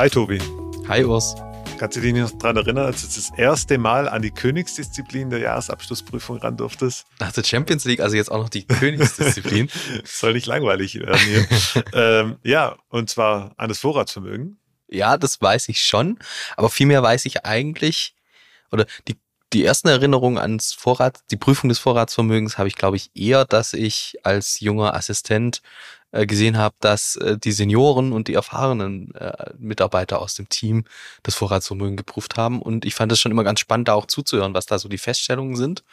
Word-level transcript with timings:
Hi 0.00 0.08
Tobi. 0.08 0.38
Hi 0.88 1.04
Urs. 1.04 1.34
Kannst 1.78 1.98
du 1.98 2.00
dich 2.00 2.14
noch 2.14 2.30
daran 2.30 2.56
erinnern, 2.56 2.86
als 2.86 3.02
du 3.02 3.06
das 3.06 3.38
erste 3.38 3.76
Mal 3.76 4.08
an 4.08 4.22
die 4.22 4.30
Königsdisziplin 4.30 5.28
der 5.28 5.40
Jahresabschlussprüfung 5.40 6.38
ran 6.38 6.56
durftest? 6.56 7.04
Nach 7.18 7.30
der 7.32 7.44
Champions 7.44 7.84
League, 7.84 8.00
also 8.00 8.16
jetzt 8.16 8.32
auch 8.32 8.38
noch 8.38 8.48
die 8.48 8.66
Königsdisziplin. 8.66 9.68
Soll 10.04 10.32
nicht 10.32 10.46
langweilig 10.46 10.94
werden 10.94 11.18
hier. 11.18 11.46
ähm, 11.92 12.38
ja, 12.42 12.78
und 12.88 13.10
zwar 13.10 13.52
an 13.58 13.68
das 13.68 13.80
Vorratsvermögen. 13.80 14.58
Ja, 14.88 15.18
das 15.18 15.38
weiß 15.42 15.68
ich 15.68 15.82
schon. 15.82 16.18
Aber 16.56 16.70
vielmehr 16.70 17.02
weiß 17.02 17.26
ich 17.26 17.44
eigentlich, 17.44 18.14
oder 18.72 18.86
die, 19.06 19.18
die 19.52 19.66
ersten 19.66 19.88
Erinnerungen 19.88 20.38
ans 20.38 20.72
Vorrat, 20.72 21.20
die 21.30 21.36
Prüfung 21.36 21.68
des 21.68 21.78
Vorratsvermögens 21.78 22.56
habe 22.56 22.68
ich, 22.68 22.76
glaube 22.76 22.96
ich, 22.96 23.10
eher, 23.14 23.44
dass 23.44 23.74
ich 23.74 24.16
als 24.22 24.60
junger 24.60 24.94
Assistent 24.94 25.60
gesehen 26.26 26.58
habe, 26.58 26.74
dass 26.80 27.16
äh, 27.16 27.38
die 27.38 27.52
Senioren 27.52 28.12
und 28.12 28.28
die 28.28 28.34
erfahrenen 28.34 29.14
äh, 29.14 29.52
Mitarbeiter 29.58 30.20
aus 30.20 30.34
dem 30.34 30.48
Team 30.48 30.84
das 31.22 31.34
Vorratsvermögen 31.34 31.96
geprüft 31.96 32.36
haben. 32.36 32.60
Und 32.60 32.84
ich 32.84 32.94
fand 32.94 33.12
es 33.12 33.20
schon 33.20 33.32
immer 33.32 33.44
ganz 33.44 33.60
spannend, 33.60 33.88
da 33.88 33.94
auch 33.94 34.06
zuzuhören, 34.06 34.54
was 34.54 34.66
da 34.66 34.78
so 34.78 34.88
die 34.88 34.98
Feststellungen 34.98 35.56
sind, 35.56 35.84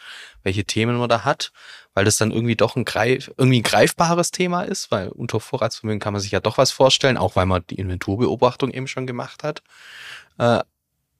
welche 0.44 0.66
Themen 0.66 0.97
man 0.97 1.09
da 1.09 1.23
hat, 1.23 1.52
weil 1.94 2.05
das 2.05 2.17
dann 2.17 2.31
irgendwie 2.31 2.55
doch 2.55 2.75
ein, 2.75 2.86
greif, 2.86 3.31
irgendwie 3.38 3.59
ein 3.59 3.64
greifbares 3.64 4.31
Thema 4.31 4.64
ist, 4.64 4.92
weil 4.92 5.09
unter 5.09 5.39
Vorratsvermögen 5.39 6.00
kann 6.00 6.14
man 6.14 6.22
sich 6.22 6.31
ja 6.31 6.39
doch 6.39 6.58
was 6.58 6.72
vorstellen, 6.72 7.17
auch 7.17 7.36
weil 7.36 7.45
man 7.45 7.64
die 7.70 7.75
Inventurbeobachtung 7.75 8.72
eben 8.72 8.88
schon 8.88 9.08
gemacht 9.08 9.44
hat. 9.44 9.61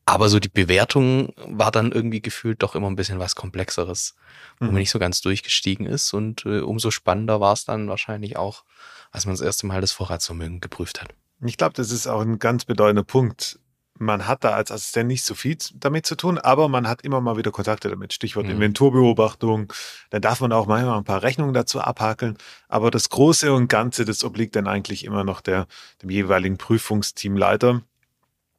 Aber 0.08 0.30
so 0.30 0.39
die 0.39 0.47
Bewertung 0.47 1.33
war 1.47 1.69
dann 1.69 1.91
irgendwie 1.91 2.22
gefühlt 2.22 2.63
doch 2.63 2.75
immer 2.75 2.89
ein 2.89 2.95
bisschen 2.95 3.19
was 3.19 3.36
Komplexeres, 3.36 4.16
wo 4.58 4.63
mhm. 4.63 4.72
man 4.72 4.80
nicht 4.80 4.89
so 4.89 5.00
ganz 5.00 5.19
durchgestiegen 5.19 5.86
ist. 5.86 6.13
Und 6.13 6.45
äh, 6.45 6.61
umso 6.61 6.91
spannender 6.91 7.41
war 7.41 7.52
es 7.52 7.66
dann 7.66 7.89
wahrscheinlich 7.89 8.38
auch, 8.38 8.63
als 9.11 9.25
man 9.25 9.35
das 9.35 9.41
erste 9.41 9.67
Mal 9.67 9.81
das 9.81 9.91
Vorratsvermögen 9.91 10.61
geprüft 10.61 11.02
hat. 11.02 11.13
Ich 11.41 11.58
glaube, 11.58 11.73
das 11.73 11.91
ist 11.91 12.08
auch 12.08 12.22
ein 12.22 12.39
ganz 12.39 12.63
bedeutender 12.63 13.03
Punkt. 13.03 13.59
Man 14.00 14.28
hat 14.28 14.45
da 14.45 14.52
als 14.52 14.72
Assistent 14.72 15.09
nicht 15.09 15.25
so 15.25 15.35
viel 15.35 15.58
damit 15.75 16.05
zu 16.05 16.16
tun, 16.16 16.38
aber 16.38 16.69
man 16.69 16.88
hat 16.88 17.02
immer 17.02 17.19
mal 17.19 17.35
wieder 17.35 17.52
Kontakte 17.52 17.89
damit. 17.89 18.13
Stichwort 18.13 18.45
mhm. 18.45 18.53
Inventurbeobachtung. 18.53 19.73
Dann 20.09 20.22
darf 20.22 20.39
man 20.39 20.53
auch 20.53 20.67
manchmal 20.67 21.00
ein 21.00 21.03
paar 21.03 21.22
Rechnungen 21.22 21.53
dazu 21.53 21.81
abhakeln. 21.81 22.38
Aber 22.69 22.91
das 22.91 23.09
Große 23.09 23.52
und 23.52 23.67
Ganze, 23.67 24.05
das 24.05 24.23
obliegt 24.23 24.55
dann 24.55 24.67
eigentlich 24.67 25.03
immer 25.03 25.25
noch 25.25 25.41
der, 25.41 25.67
dem 26.02 26.11
jeweiligen 26.11 26.58
Prüfungsteamleiter. 26.58 27.81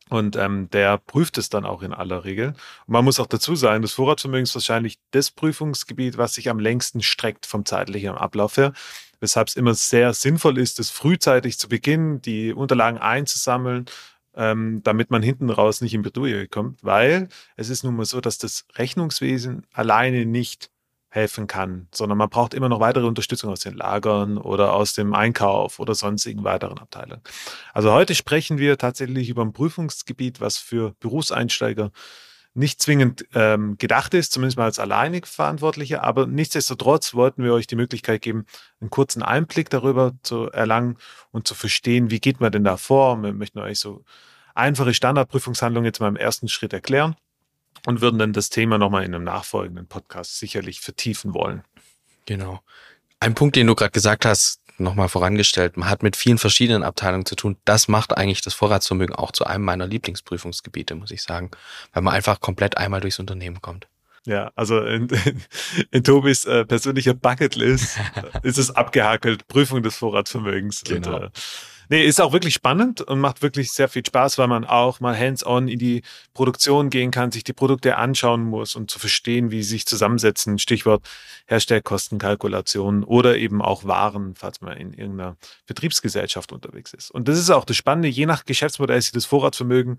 Und 0.09 0.37
ähm, 0.37 0.71
der 0.71 0.99
prüft 0.99 1.39
es 1.39 1.49
dann 1.49 1.65
auch 1.65 1.83
in 1.83 1.93
aller 1.93 2.25
Regel. 2.25 2.49
Und 2.87 2.93
man 2.93 3.05
muss 3.05 3.21
auch 3.21 3.27
dazu 3.27 3.57
sagen, 3.57 3.83
das 3.83 3.93
Vorratsvermögen 3.93 4.45
ist 4.45 4.55
wahrscheinlich 4.55 4.99
das 5.11 5.31
Prüfungsgebiet, 5.31 6.19
was 6.19 6.35
sich 6.35 6.49
am 6.49 6.59
längsten 6.59 7.03
streckt 7.03 7.47
vom 7.47 7.65
zeitlichen 7.65 8.11
Ablauf 8.11 8.57
her. 8.57 8.73
Weshalb 9.21 9.49
es 9.49 9.57
immer 9.57 9.75
sehr 9.75 10.15
sinnvoll 10.15 10.59
ist, 10.59 10.79
das 10.79 10.91
frühzeitig 10.91 11.59
zu 11.59 11.69
beginnen, 11.69 12.23
die 12.23 12.53
Unterlagen 12.53 12.99
einzusammeln, 12.99 13.87
ähm, 14.35 14.81
damit 14.85 15.11
man 15.11 15.23
hinten 15.23 15.51
raus 15.51 15.81
nicht 15.81 15.95
in 15.95 16.03
Bredouille 16.03 16.49
kommt. 16.49 16.83
Weil 16.85 17.29
es 17.57 17.69
ist 17.69 17.83
nun 17.83 17.97
mal 17.97 18.05
so, 18.07 18.21
dass 18.21 18.39
das 18.39 18.65
Rechnungswesen 18.77 19.67
alleine 19.73 20.25
nicht 20.25 20.71
helfen 21.11 21.47
kann, 21.47 21.89
sondern 21.93 22.19
man 22.19 22.29
braucht 22.29 22.55
immer 22.55 22.69
noch 22.69 22.81
weitere 22.81 23.07
Unterstützung 23.07 23.51
aus 23.51 23.61
den 23.61 23.75
Lagern 23.75 24.37
oder 24.37 24.75
aus 24.75 24.93
dem 24.93 25.15
Einkauf 25.15 25.79
oder 25.79 25.95
sonstigen 25.95 26.45
weiteren 26.45 26.79
Abteilungen. 26.79 27.23
Also 27.73 27.93
heute 27.93 28.15
sprechen 28.15 28.59
wir 28.59 28.77
tatsächlich 28.77 29.31
über 29.31 29.43
ein 29.43 29.53
Prüfungsgebiet, 29.53 30.41
was 30.41 30.59
für 30.59 30.95
Berufseinsteiger 31.01 31.91
nicht 32.55 32.83
zwingend 32.83 33.25
ähm, 33.35 33.79
gedacht 33.79 34.15
ist, 34.15 34.33
zumindest 34.33 34.59
mal 34.59 34.65
als 34.65 34.79
alleinig 34.79 35.27
Verantwortliche, 35.27 36.03
aber 36.03 36.27
nichtsdestotrotz 36.27 37.15
wollten 37.15 37.45
wir 37.45 37.55
euch 37.55 37.67
die 37.67 37.77
Möglichkeit 37.77 38.21
geben, 38.21 38.47
einen 38.81 38.91
kurzen 38.91 39.23
Einblick 39.23 39.71
darüber 39.71 40.13
zu 40.23 40.51
erlangen 40.51 40.97
und 41.31 41.47
zu 41.47 41.55
verstehen, 41.55 42.11
wie 42.11 42.21
geht 42.21 42.41
man 42.41 42.51
denn 42.53 42.65
da 42.65 42.77
vor. 42.77 43.23
Wir 43.23 43.33
möchten 43.33 43.61
euch 43.61 43.79
so 43.79 44.05
einfache 44.55 44.93
Standardprüfungshandlungen 44.93 45.87
jetzt 45.87 46.01
mal 46.01 46.09
im 46.09 46.17
ersten 46.17 46.49
Schritt 46.49 46.73
erklären 46.73 47.15
und 47.87 48.01
würden 48.01 48.19
dann 48.19 48.33
das 48.33 48.51
Thema 48.51 48.79
nochmal 48.79 49.05
in 49.05 49.15
einem 49.15 49.25
nachfolgenden 49.25 49.87
Podcast 49.87 50.39
sicherlich 50.39 50.81
vertiefen 50.81 51.35
wollen. 51.35 51.63
Genau. 52.27 52.61
Ein 53.21 53.35
Punkt, 53.35 53.57
den 53.57 53.67
du 53.67 53.75
gerade 53.75 53.91
gesagt 53.91 54.25
hast, 54.25 54.61
nochmal 54.79 55.09
vorangestellt, 55.09 55.77
man 55.77 55.89
hat 55.89 56.03
mit 56.03 56.17
vielen 56.17 56.39
verschiedenen 56.39 56.83
Abteilungen 56.83 57.27
zu 57.27 57.35
tun. 57.35 57.57
Das 57.65 57.89
macht 57.89 58.17
eigentlich 58.17 58.43
das 58.43 58.55
Vorratsvermögen 58.55 59.15
auch 59.15 59.33
zu 59.33 59.45
einem 59.45 59.65
meiner 59.65 59.87
Lieblingsprüfungsgebiete, 59.87 60.95
muss 60.95 61.11
ich 61.11 61.23
sagen, 61.23 61.51
weil 61.93 62.03
man 62.03 62.15
einfach 62.15 62.41
komplett 62.41 62.77
einmal 62.77 63.01
durchs 63.01 63.19
Unternehmen 63.19 63.61
kommt. 63.61 63.89
Ja, 64.25 64.53
also 64.57 64.81
in, 64.85 65.09
in, 65.09 65.43
in 65.91 66.05
Tobis 66.05 66.45
äh, 66.45 66.65
persönlicher 66.65 67.15
Bucketlist 67.15 67.99
ist 68.43 68.59
es 68.59 68.71
abgehakelt, 68.71 69.49
Prüfung 69.49 69.83
des 69.83 69.97
Vorratsvermögens. 69.97 70.85
Genau. 70.85 71.17
Und, 71.17 71.23
äh, 71.25 71.31
Nee, 71.91 72.05
ist 72.05 72.21
auch 72.21 72.33
wirklich 72.33 72.55
spannend 72.55 73.01
und 73.01 73.19
macht 73.19 73.41
wirklich 73.41 73.73
sehr 73.73 73.89
viel 73.89 74.05
Spaß, 74.05 74.37
weil 74.37 74.47
man 74.47 74.65
auch 74.67 75.01
mal 75.01 75.19
hands-on 75.19 75.69
in 75.69 75.79
die 75.79 76.03
Produktion 76.35 76.91
gehen 76.91 77.11
kann, 77.11 77.33
sich 77.33 77.45
die 77.45 77.55
Produkte 77.55 77.97
anschauen 77.97 78.43
muss 78.45 78.77
und 78.77 78.91
zu 78.91 78.99
verstehen, 78.99 79.51
wie 79.51 79.63
sie 79.63 79.71
sich 79.71 79.87
zusammensetzen. 79.87 80.59
Stichwort 80.59 81.03
Herstellkostenkalkulation 81.47 83.05
oder 83.05 83.39
eben 83.39 83.63
auch 83.63 83.85
Waren, 83.85 84.35
falls 84.35 84.61
man 84.61 84.77
in 84.77 84.93
irgendeiner 84.93 85.37
Betriebsgesellschaft 85.67 86.53
unterwegs 86.53 86.93
ist. 86.93 87.11
Und 87.11 87.27
das 87.27 87.39
ist 87.39 87.51
auch 87.51 87.65
das 87.65 87.77
Spannende, 87.77 88.09
je 88.09 88.27
nach 88.27 88.45
Geschäftsmodell 88.45 89.01
sieht 89.01 89.17
das 89.17 89.25
Vorratsvermögen 89.25 89.99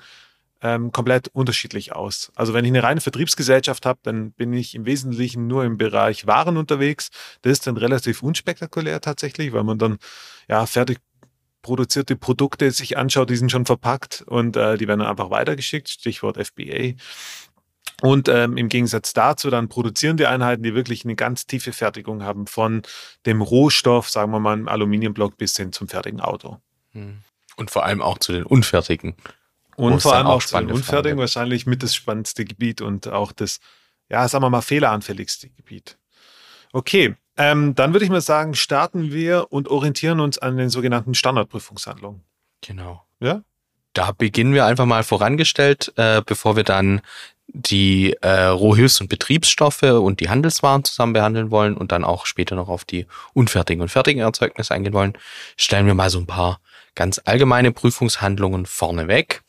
ähm, 0.62 0.92
komplett 0.92 1.30
unterschiedlich 1.30 1.94
aus. 1.94 2.32
Also 2.36 2.54
wenn 2.54 2.66
ich 2.66 2.72
eine 2.72 2.84
reine 2.84 3.02
Vertriebsgesellschaft 3.02 3.86
habe, 3.86 4.00
dann 4.04 4.32
bin 4.32 4.54
ich 4.54 4.76
im 4.76 4.86
Wesentlichen 4.86 5.48
nur 5.48 5.64
im 5.64 5.78
Bereich 5.78 6.28
Waren 6.28 6.58
unterwegs. 6.58 7.10
Das 7.42 7.54
ist 7.54 7.68
dann 7.68 7.78
relativ 7.78 8.22
unspektakulär 8.24 9.02
tatsächlich, 9.02 9.54
weil 9.54 9.64
man 9.64 9.80
dann 9.80 9.98
ja 10.48 10.66
fertig 10.66 11.00
produzierte 11.62 12.16
Produkte 12.16 12.72
sich 12.72 12.98
anschaut, 12.98 13.30
die 13.30 13.36
sind 13.36 13.52
schon 13.52 13.66
verpackt 13.66 14.24
und 14.26 14.56
äh, 14.56 14.78
die 14.78 14.88
werden 14.88 15.00
dann 15.00 15.10
einfach 15.10 15.30
weitergeschickt, 15.30 15.90
Stichwort 15.90 16.38
FBA. 16.38 16.94
Und 18.02 18.30
ähm, 18.30 18.58
im 18.58 18.70
Gegensatz 18.70 19.14
dazu 19.14 19.50
dann 19.50 19.68
produzieren 19.68 20.18
die 20.18 20.26
Einheiten, 20.26 20.64
die 20.64 20.74
wirklich 20.74 21.04
eine 21.04 21.16
ganz 21.16 21.48
tiefe 21.48 21.74
Fertigung 21.74 22.24
haben, 22.24 22.48
von 22.48 22.82
dem 23.26 23.42
Rohstoff, 23.42 24.10
sagen 24.10 24.32
wir 24.32 24.40
mal, 24.40 24.58
im 24.58 24.68
Aluminiumblock 24.70 25.38
bis 25.38 25.58
hin 25.58 25.74
zum 25.74 25.90
fertigen 25.90 26.22
Auto. 26.22 26.60
Hm. 26.92 27.20
Und 27.58 27.72
vor 27.72 27.84
allem 27.86 28.02
auch 28.02 28.18
zu 28.18 28.32
den 28.32 28.44
unfertigen. 28.44 29.16
Und 29.76 30.02
vor 30.02 30.16
allem 30.16 30.28
auch, 30.28 30.36
auch 30.36 30.44
zu 30.44 30.58
den 30.58 30.72
unfertigen, 30.72 31.18
wahrscheinlich 31.18 31.66
mit 31.66 31.84
das 31.84 31.94
spannendste 31.94 32.46
Gebiet 32.46 32.82
und 32.82 33.08
auch 33.08 33.32
das, 33.32 33.60
ja, 34.10 34.28
sagen 34.28 34.44
wir 34.44 34.50
mal, 34.50 34.62
fehleranfälligste 34.62 35.50
Gebiet. 35.50 35.98
Okay, 36.72 37.16
ähm, 37.40 37.74
dann 37.74 37.94
würde 37.94 38.04
ich 38.04 38.12
mal 38.12 38.20
sagen, 38.20 38.54
starten 38.54 39.14
wir 39.14 39.48
und 39.50 39.70
orientieren 39.70 40.20
uns 40.20 40.38
an 40.38 40.58
den 40.58 40.70
sogenannten 40.70 41.16
Standardprüfungshandlungen. 41.16 42.22
Genau. 42.62 43.06
Ja? 43.22 43.42
Da 43.94 44.12
beginnen 44.12 44.54
wir 44.54 44.66
einfach 44.66 44.86
mal 44.86 45.04
vorangestellt, 45.04 45.94
äh, 45.96 46.22
bevor 46.26 46.58
wir 46.58 46.66
dann 46.66 47.02
die 47.48 48.14
äh, 48.22 48.48
Rohhilfs- 48.48 49.00
und 49.00 49.08
Betriebsstoffe 49.08 49.84
und 49.84 50.20
die 50.20 50.30
Handelswaren 50.30 50.84
zusammen 50.84 51.14
behandeln 51.14 51.50
wollen 51.50 51.78
und 51.78 51.94
dann 51.94 52.04
auch 52.04 52.26
später 52.26 52.56
noch 52.56 52.68
auf 52.68 52.84
die 52.84 53.08
unfertigen 53.34 53.82
und 53.82 53.90
fertigen 53.90 54.22
Erzeugnisse 54.22 54.74
eingehen 54.74 54.94
wollen, 54.94 55.14
stellen 55.56 55.88
wir 55.88 55.96
mal 55.96 56.10
so 56.10 56.20
ein 56.20 56.28
paar 56.28 56.60
ganz 56.94 57.22
allgemeine 57.24 57.72
Prüfungshandlungen 57.72 58.66
vorneweg. 58.66 59.44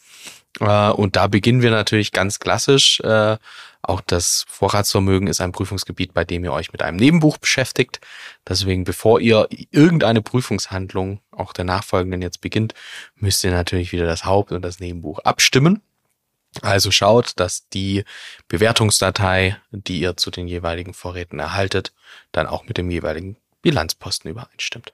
Äh, 0.61 0.91
und 0.91 1.17
da 1.17 1.27
beginnen 1.27 1.61
wir 1.61 1.73
natürlich 1.73 2.13
ganz 2.13 2.39
klassisch 2.39 3.01
äh, 3.01 3.37
auch 3.83 4.01
das 4.01 4.45
Vorratsvermögen 4.49 5.29
ist 5.29 5.41
ein 5.41 5.53
Prüfungsgebiet, 5.53 6.13
bei 6.13 6.25
dem 6.25 6.45
ihr 6.45 6.53
euch 6.53 6.73
mit 6.73 6.83
einem 6.83 6.97
Nebenbuch 6.97 7.39
beschäftigt. 7.39 8.01
Deswegen, 8.47 8.85
bevor 8.85 9.21
ihr 9.21 9.49
irgendeine 9.71 10.23
Prüfungshandlung, 10.23 11.21
auch 11.31 11.53
der 11.53 11.65
nachfolgenden 11.65 12.23
jetzt 12.23 12.41
beginnt, 12.41 12.75
müsst 13.17 13.43
ihr 13.43 13.51
natürlich 13.51 13.93
wieder 13.93 14.07
das 14.07 14.25
Haupt- 14.25 14.53
und 14.53 14.63
das 14.63 14.81
Nebenbuch 14.81 15.21
abstimmen. 15.21 15.83
Also 16.63 16.91
schaut, 16.91 17.39
dass 17.39 17.69
die 17.69 18.05
Bewertungsdatei, 18.49 19.57
die 19.71 20.01
ihr 20.01 20.17
zu 20.17 20.31
den 20.31 20.49
jeweiligen 20.49 20.95
Vorräten 20.95 21.39
erhaltet, 21.39 21.93
dann 22.33 22.47
auch 22.47 22.65
mit 22.65 22.77
dem 22.77 22.91
jeweiligen 22.91 23.37
Bilanzposten 23.63 24.31
übereinstimmt. 24.31 24.93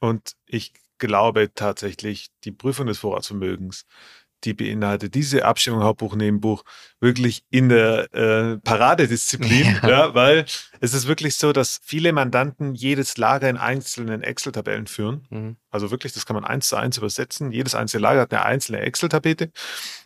Und 0.00 0.36
ich 0.46 0.72
glaube 0.98 1.50
tatsächlich, 1.54 2.28
die 2.44 2.52
Prüfung 2.52 2.86
des 2.86 2.98
Vorratsvermögens, 2.98 3.86
die 4.44 4.54
beinhaltet 4.54 5.14
diese 5.14 5.44
Abstimmung 5.44 5.82
Hauptbuch, 5.82 6.14
Nebenbuch 6.14 6.62
wirklich 7.00 7.44
in 7.50 7.68
der 7.68 8.12
äh, 8.14 8.58
Paradedisziplin, 8.58 9.78
ja. 9.82 9.88
ja. 9.88 10.14
weil 10.14 10.44
es 10.80 10.94
ist 10.94 11.06
wirklich 11.06 11.36
so, 11.36 11.52
dass 11.52 11.80
viele 11.82 12.12
Mandanten 12.12 12.74
jedes 12.74 13.16
Lager 13.16 13.48
in 13.48 13.56
einzelnen 13.56 14.22
Excel-Tabellen 14.22 14.86
führen. 14.86 15.26
Mhm. 15.30 15.56
Also 15.70 15.90
wirklich, 15.90 16.12
das 16.12 16.26
kann 16.26 16.34
man 16.34 16.44
eins 16.44 16.68
zu 16.68 16.76
eins 16.76 16.96
übersetzen. 16.98 17.52
Jedes 17.52 17.74
einzelne 17.74 18.02
Lager 18.02 18.22
hat 18.22 18.32
eine 18.32 18.44
einzelne 18.44 18.80
Excel-Tabelle. 18.80 19.50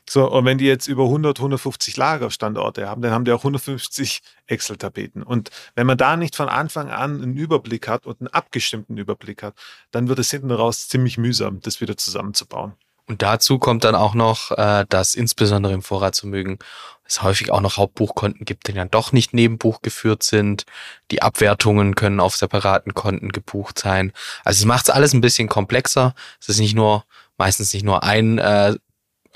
So, 0.09 0.29
und 0.31 0.45
wenn 0.45 0.59
die 0.59 0.65
jetzt 0.65 0.89
über 0.89 1.05
100, 1.05 1.39
150 1.39 1.97
Lagerstandorte 1.97 2.89
haben, 2.89 3.03
dann 3.03 3.13
haben 3.13 3.25
die 3.25 3.33
auch 3.33 3.41
150 3.41 4.23
Excel-Tapeten. 4.47 5.23
Und 5.23 5.51
wenn 5.77 5.87
man 5.87 5.99
da 5.99 6.17
nicht 6.17 6.35
von 6.35 6.49
Anfang 6.49 6.91
an 6.91 7.23
einen 7.23 7.37
Überblick 7.37 7.87
hat 7.87 8.07
und 8.07 8.21
einen 8.21 8.29
abgestimmten 8.29 8.97
Überblick 8.97 9.43
hat, 9.43 9.55
dann 9.93 10.09
wird 10.09 10.19
es 10.19 10.31
hinten 10.31 10.51
raus 10.51 10.89
ziemlich 10.89 11.19
mühsam, 11.19 11.61
das 11.61 11.81
wieder 11.81 11.97
zusammenzubauen. 11.97 12.75
Und 13.11 13.23
dazu 13.23 13.59
kommt 13.59 13.83
dann 13.83 13.97
auch 13.97 14.15
noch, 14.15 14.53
äh, 14.53 14.87
dass 14.89 15.17
insbesondere 15.17 15.73
im 15.73 15.83
Vorratsvermögen 15.83 16.61
es 17.05 17.25
häufig 17.25 17.51
auch 17.51 17.61
noch 17.61 17.77
Hauptbuchkonten 17.77 18.45
gibt, 18.45 18.69
die 18.69 18.73
dann 18.73 18.89
doch 18.89 19.11
nicht 19.11 19.35
Nebenbuch 19.35 19.83
geführt 19.83 20.23
sind. 20.23 20.65
Die 21.11 21.21
Abwertungen 21.21 21.97
können 21.97 22.21
auf 22.21 22.37
separaten 22.37 22.95
Konten 22.95 23.31
gebucht 23.31 23.81
sein. 23.81 24.13
Also 24.45 24.61
es 24.61 24.65
macht 24.65 24.85
es 24.85 24.91
alles 24.91 25.13
ein 25.13 25.21
bisschen 25.21 25.49
komplexer. 25.49 26.15
Es 26.41 26.49
ist 26.51 26.61
nicht 26.61 26.77
nur, 26.77 27.05
meistens 27.37 27.75
nicht 27.75 27.83
nur 27.83 28.05
ein 28.05 28.39
äh, 28.39 28.77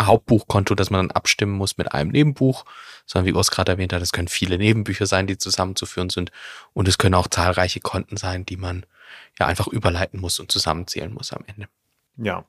Hauptbuchkonto, 0.01 0.77
das 0.77 0.91
man 0.91 1.09
dann 1.09 1.17
abstimmen 1.17 1.55
muss 1.55 1.77
mit 1.77 1.91
einem 1.91 2.13
Nebenbuch, 2.13 2.67
sondern 3.07 3.27
wie 3.27 3.37
Urs 3.37 3.51
gerade 3.51 3.73
erwähnt 3.73 3.93
hat, 3.93 4.03
es 4.03 4.13
können 4.13 4.29
viele 4.29 4.57
Nebenbücher 4.57 5.07
sein, 5.07 5.27
die 5.27 5.37
zusammenzuführen 5.37 6.11
sind. 6.11 6.31
Und 6.75 6.87
es 6.87 6.97
können 6.97 7.17
auch 7.17 7.27
zahlreiche 7.27 7.81
Konten 7.81 8.19
sein, 8.19 8.47
die 8.47 8.57
man 8.57 8.87
ja 9.37 9.49
einfach 9.49 9.67
überleiten 9.67 10.21
muss 10.21 10.39
und 10.39 10.53
zusammenzählen 10.53 11.13
muss 11.13 11.33
am 11.33 11.43
Ende. 11.49 11.67
Ja, 12.17 12.45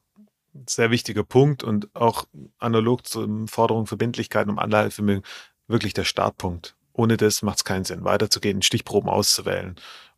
sehr 0.67 0.91
wichtiger 0.91 1.23
Punkt 1.23 1.63
und 1.63 1.93
auch 1.95 2.25
analog 2.59 3.07
zur 3.07 3.27
Forderung 3.47 3.87
Verbindlichkeiten 3.87 4.49
um 4.49 4.59
Anlagevermögen 4.59 5.23
wirklich 5.67 5.93
der 5.93 6.03
Startpunkt. 6.03 6.75
Ohne 6.93 7.17
das 7.17 7.41
macht 7.41 7.57
es 7.57 7.63
keinen 7.65 7.83
Sinn, 7.83 8.05
weiterzugehen, 8.05 8.61
Stichproben 8.61 9.09
auszuwählen 9.09 9.75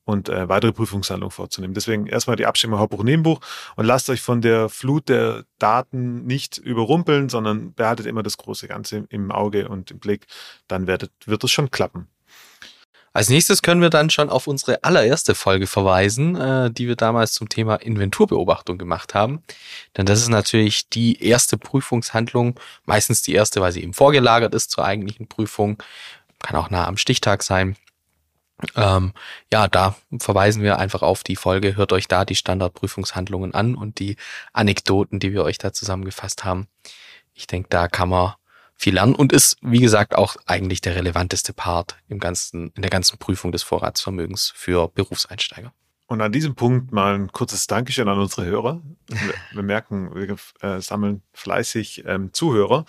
und 0.07 0.29
äh, 0.29 0.47
weitere 0.47 0.71
Prüfungshandlungen 0.71 1.31
vorzunehmen. 1.31 1.73
Deswegen 1.73 2.07
erstmal 2.07 2.37
die 2.37 2.45
Abstimmung 2.45 2.79
Hauptbuch 2.79 3.03
Nebenbuch 3.03 3.41
und 3.75 3.85
lasst 3.85 4.09
euch 4.09 4.21
von 4.21 4.41
der 4.41 4.69
Flut 4.69 5.09
der 5.09 5.43
Daten 5.59 6.25
nicht 6.25 6.57
überrumpeln, 6.57 7.27
sondern 7.29 7.73
behaltet 7.73 8.05
immer 8.05 8.23
das 8.23 8.37
große 8.37 8.67
Ganze 8.67 9.05
im 9.09 9.31
Auge 9.31 9.67
und 9.67 9.91
im 9.91 9.99
Blick. 9.99 10.27
Dann 10.67 10.87
werdet, 10.87 11.11
wird 11.25 11.43
es 11.43 11.51
schon 11.51 11.71
klappen. 11.71 12.07
Als 13.17 13.29
nächstes 13.29 13.63
können 13.63 13.81
wir 13.81 13.89
dann 13.89 14.11
schon 14.11 14.29
auf 14.29 14.45
unsere 14.45 14.83
allererste 14.83 15.33
Folge 15.33 15.65
verweisen, 15.65 16.35
äh, 16.35 16.69
die 16.69 16.87
wir 16.87 16.95
damals 16.95 17.31
zum 17.31 17.49
Thema 17.49 17.77
Inventurbeobachtung 17.77 18.77
gemacht 18.77 19.15
haben. 19.15 19.41
Denn 19.97 20.05
das 20.05 20.21
ist 20.21 20.27
natürlich 20.27 20.87
die 20.89 21.23
erste 21.23 21.57
Prüfungshandlung, 21.57 22.59
meistens 22.85 23.23
die 23.23 23.33
erste, 23.33 23.59
weil 23.59 23.71
sie 23.71 23.81
eben 23.81 23.95
vorgelagert 23.95 24.53
ist 24.53 24.69
zur 24.69 24.85
eigentlichen 24.85 25.27
Prüfung. 25.27 25.81
Kann 26.43 26.57
auch 26.57 26.69
nah 26.69 26.85
am 26.85 26.95
Stichtag 26.95 27.41
sein. 27.41 27.75
Ähm, 28.75 29.13
ja, 29.51 29.67
da 29.67 29.95
verweisen 30.19 30.61
wir 30.61 30.77
einfach 30.77 31.01
auf 31.01 31.23
die 31.23 31.37
Folge. 31.37 31.75
Hört 31.75 31.93
euch 31.93 32.07
da 32.07 32.23
die 32.23 32.35
Standardprüfungshandlungen 32.35 33.55
an 33.55 33.73
und 33.73 33.97
die 33.97 34.15
Anekdoten, 34.53 35.19
die 35.19 35.33
wir 35.33 35.43
euch 35.43 35.57
da 35.57 35.73
zusammengefasst 35.73 36.45
haben. 36.45 36.67
Ich 37.33 37.47
denke, 37.47 37.69
da 37.71 37.87
kann 37.87 38.09
man 38.09 38.35
viel 38.77 38.93
lernen 38.93 39.15
und 39.15 39.33
ist, 39.33 39.57
wie 39.61 39.79
gesagt, 39.79 40.15
auch 40.15 40.37
eigentlich 40.45 40.81
der 40.81 40.95
relevanteste 40.95 41.51
Part 41.51 41.97
im 42.07 42.19
ganzen, 42.19 42.71
in 42.75 42.83
der 42.83 42.91
ganzen 42.91 43.17
Prüfung 43.17 43.51
des 43.51 43.63
Vorratsvermögens 43.63 44.53
für 44.55 44.87
Berufseinsteiger. 44.87 45.73
Und 46.05 46.21
an 46.21 46.31
diesem 46.31 46.55
Punkt 46.55 46.93
mal 46.93 47.15
ein 47.15 47.31
kurzes 47.31 47.67
Dankeschön 47.67 48.07
an 48.07 48.19
unsere 48.19 48.45
Hörer. 48.45 48.81
Wir, 49.07 49.33
wir 49.51 49.63
merken, 49.63 50.15
wir 50.15 50.37
äh, 50.61 50.79
sammeln 50.79 51.21
fleißig 51.33 52.03
ähm, 52.05 52.31
Zuhörer 52.31 52.85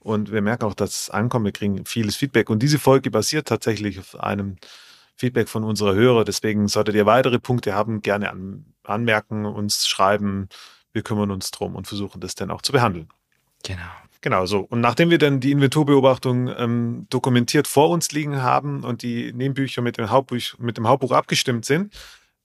und 0.00 0.32
wir 0.32 0.42
merken 0.42 0.64
auch, 0.64 0.74
dass 0.74 1.02
es 1.02 1.10
ankommt. 1.10 1.46
Wir 1.46 1.52
kriegen 1.52 1.86
vieles 1.86 2.16
Feedback 2.16 2.50
und 2.50 2.62
diese 2.62 2.78
Folge 2.78 3.10
basiert 3.10 3.48
tatsächlich 3.48 3.98
auf 3.98 4.18
einem 4.20 4.56
Feedback 5.14 5.48
von 5.48 5.64
unserer 5.64 5.94
Hörer. 5.94 6.24
Deswegen 6.24 6.68
solltet 6.68 6.94
ihr 6.94 7.06
weitere 7.06 7.38
Punkte 7.38 7.74
haben, 7.74 8.02
gerne 8.02 8.30
an, 8.30 8.66
anmerken, 8.82 9.46
uns 9.46 9.86
schreiben. 9.86 10.48
Wir 10.92 11.02
kümmern 11.02 11.30
uns 11.30 11.50
drum 11.50 11.74
und 11.74 11.86
versuchen 11.86 12.20
das 12.20 12.34
dann 12.34 12.50
auch 12.50 12.62
zu 12.62 12.72
behandeln. 12.72 13.08
Genau. 13.64 13.90
Genau 14.20 14.46
so. 14.46 14.60
Und 14.60 14.80
nachdem 14.80 15.10
wir 15.10 15.18
dann 15.18 15.38
die 15.38 15.52
Inventurbeobachtung 15.52 16.48
ähm, 16.56 17.06
dokumentiert 17.08 17.68
vor 17.68 17.90
uns 17.90 18.10
liegen 18.10 18.42
haben 18.42 18.82
und 18.82 19.02
die 19.02 19.32
Nebenbücher 19.32 19.80
mit 19.80 19.96
dem 19.96 20.10
Hauptbuch, 20.10 20.58
mit 20.58 20.76
dem 20.76 20.88
Hauptbuch 20.88 21.12
abgestimmt 21.12 21.64
sind, 21.64 21.94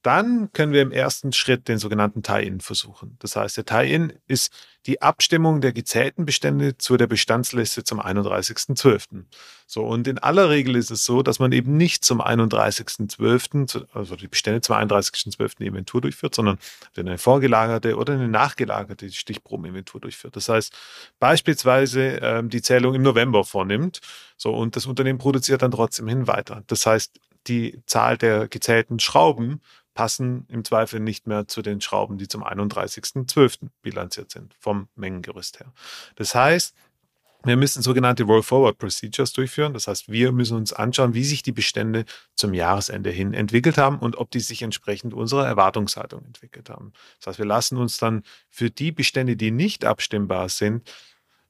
dann 0.04 0.52
können 0.52 0.74
wir 0.74 0.82
im 0.82 0.92
ersten 0.92 1.32
Schritt 1.32 1.70
den 1.70 1.78
sogenannten 1.78 2.24
Tie-In 2.24 2.60
versuchen. 2.60 3.16
Das 3.20 3.36
heißt, 3.36 3.58
der 3.58 3.66
Tie-In 3.66 4.14
ist 4.28 4.54
die 4.86 5.02
Abstimmung 5.02 5.62
der 5.62 5.72
gezählten 5.72 6.26
Bestände 6.26 6.78
zu 6.78 6.98
der 6.98 7.08
Bestandsliste 7.08 7.86
zum 7.86 8.02
31.12. 8.02 9.24
So, 9.66 9.86
und 9.86 10.08
in 10.10 10.20
aller 10.20 10.50
Regel 10.50 10.76
ist 10.76 10.92
es 10.92 11.06
so, 11.06 11.24
dass 11.24 11.40
man 11.40 11.54
eben 11.54 11.78
nicht 11.78 12.04
zum 12.04 12.22
31.12., 12.22 13.88
also 13.94 14.18
die 14.18 14.28
Bestände 14.28 14.60
zum 14.60 14.76
31.12. 14.76 15.60
die 15.60 15.68
Inventur 15.68 16.02
durchführt, 16.02 16.36
sondern 16.36 16.60
eine 16.98 17.18
vorgelagerte 17.18 17.96
oder 17.96 18.14
eine 18.14 18.28
nachgelagerte 18.28 19.10
Stichprobeninventur 19.10 20.02
durchführt. 20.02 20.36
Das 20.36 20.50
heißt, 20.50 20.74
beispielsweise 21.20 22.20
ähm, 22.22 22.50
die 22.50 22.62
Zählung 22.62 22.94
im 22.94 23.04
November 23.04 23.46
vornimmt, 23.46 24.02
so, 24.36 24.54
und 24.54 24.76
das 24.76 24.86
Unternehmen 24.86 25.20
produziert 25.20 25.62
dann 25.62 25.72
trotzdem 25.72 26.10
hin 26.10 26.28
weiter. 26.28 26.64
Das 26.68 26.86
heißt, 26.86 27.18
die 27.48 27.82
Zahl 27.86 28.18
der 28.18 28.48
gezählten 28.48 29.00
Schrauben 29.00 29.62
passen 29.94 30.46
im 30.50 30.64
Zweifel 30.64 31.00
nicht 31.00 31.28
mehr 31.28 31.48
zu 31.48 31.62
den 31.62 31.82
Schrauben, 31.82 32.18
die 32.18 32.28
zum 32.28 32.44
31.12. 32.44 33.70
bilanziert 33.82 34.32
sind, 34.32 34.56
vom 34.60 34.88
Mengengerüst 34.96 35.60
her. 35.60 35.72
Das 36.16 36.36
heißt, 36.36 36.76
wir 37.46 37.58
müssen 37.58 37.82
sogenannte 37.82 38.24
Roll-Forward 38.24 38.78
Procedures 38.78 39.34
durchführen. 39.34 39.74
Das 39.74 39.88
heißt, 39.88 40.10
wir 40.10 40.32
müssen 40.32 40.56
uns 40.56 40.72
anschauen, 40.72 41.14
wie 41.14 41.26
sich 41.26 41.44
die 41.44 41.52
Bestände 41.52 42.06
zum 42.36 42.54
Jahresende 42.54 43.10
hin 43.10 43.34
entwickelt 43.34 43.78
haben 43.78 44.00
und 44.00 44.18
ob 44.18 44.32
die 44.32 44.40
sich 44.40 44.62
entsprechend 44.62 45.14
unserer 45.14 45.46
Erwartungshaltung 45.46 46.24
entwickelt 46.24 46.70
haben. 46.70 46.94
Das 47.20 47.28
heißt, 47.28 47.40
wir 47.40 47.46
lassen 47.46 47.78
uns 47.78 47.98
dann 47.98 48.24
für 48.50 48.70
die 48.70 48.94
Bestände, 48.94 49.36
die 49.36 49.52
nicht 49.52 49.84
abstimmbar 49.84 50.48
sind, 50.48 50.90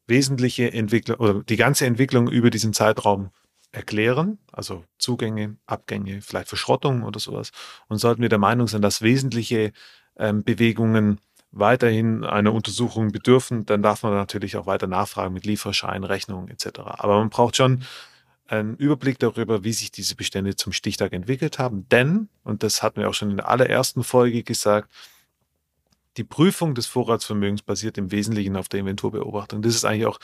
wesentliche 0.08 0.74
Entwicklung 0.74 1.18
oder 1.18 1.44
die 1.44 1.58
ganze 1.58 1.86
Entwicklung 1.86 2.28
über 2.28 2.50
diesen 2.50 2.74
Zeitraum 2.74 3.30
erklären, 3.74 4.38
also 4.52 4.86
Zugänge, 4.98 5.58
Abgänge, 5.66 6.22
vielleicht 6.22 6.48
Verschrottung 6.48 7.04
oder 7.04 7.20
sowas. 7.20 7.52
Und 7.88 7.98
sollten 7.98 8.22
wir 8.22 8.30
der 8.30 8.40
Meinung 8.40 8.68
sein, 8.68 8.82
dass 8.82 9.02
wesentliche 9.02 9.74
ähm, 10.16 10.44
Bewegungen 10.44 11.20
weiterhin 11.52 12.24
einer 12.24 12.54
Untersuchung 12.54 13.12
bedürfen, 13.12 13.66
dann 13.66 13.84
darf 13.84 14.04
man 14.04 14.14
natürlich 14.14 14.58
auch 14.58 14.66
weiter 14.66 14.88
nachfragen 14.88 15.34
mit 15.34 15.46
Lieferschein, 15.46 16.04
Rechnungen 16.04 16.50
etc. 16.50 16.80
Aber 16.86 17.20
man 17.20 17.30
braucht 17.30 17.56
schon 17.56 17.84
einen 18.48 18.76
Überblick 18.76 19.20
darüber, 19.20 19.64
wie 19.64 19.74
sich 19.74 19.92
diese 19.92 20.16
Bestände 20.16 20.56
zum 20.56 20.74
Stichtag 20.74 21.14
entwickelt 21.14 21.60
haben. 21.60 21.88
Denn, 21.90 22.30
und 22.44 22.64
das 22.64 22.84
hatten 22.84 23.02
wir 23.02 23.10
auch 23.10 23.14
schon 23.14 23.32
in 23.32 23.38
der 23.38 23.50
allerersten 23.50 24.04
Folge 24.04 24.44
gesagt, 24.44 24.92
die 26.18 26.24
Prüfung 26.24 26.76
des 26.76 26.86
Vorratsvermögens 26.86 27.64
basiert 27.64 27.98
im 27.98 28.12
Wesentlichen 28.12 28.56
auf 28.56 28.70
der 28.70 28.82
Inventurbeobachtung. 28.82 29.62
Das 29.62 29.74
ist 29.74 29.86
eigentlich 29.86 30.06
auch 30.06 30.20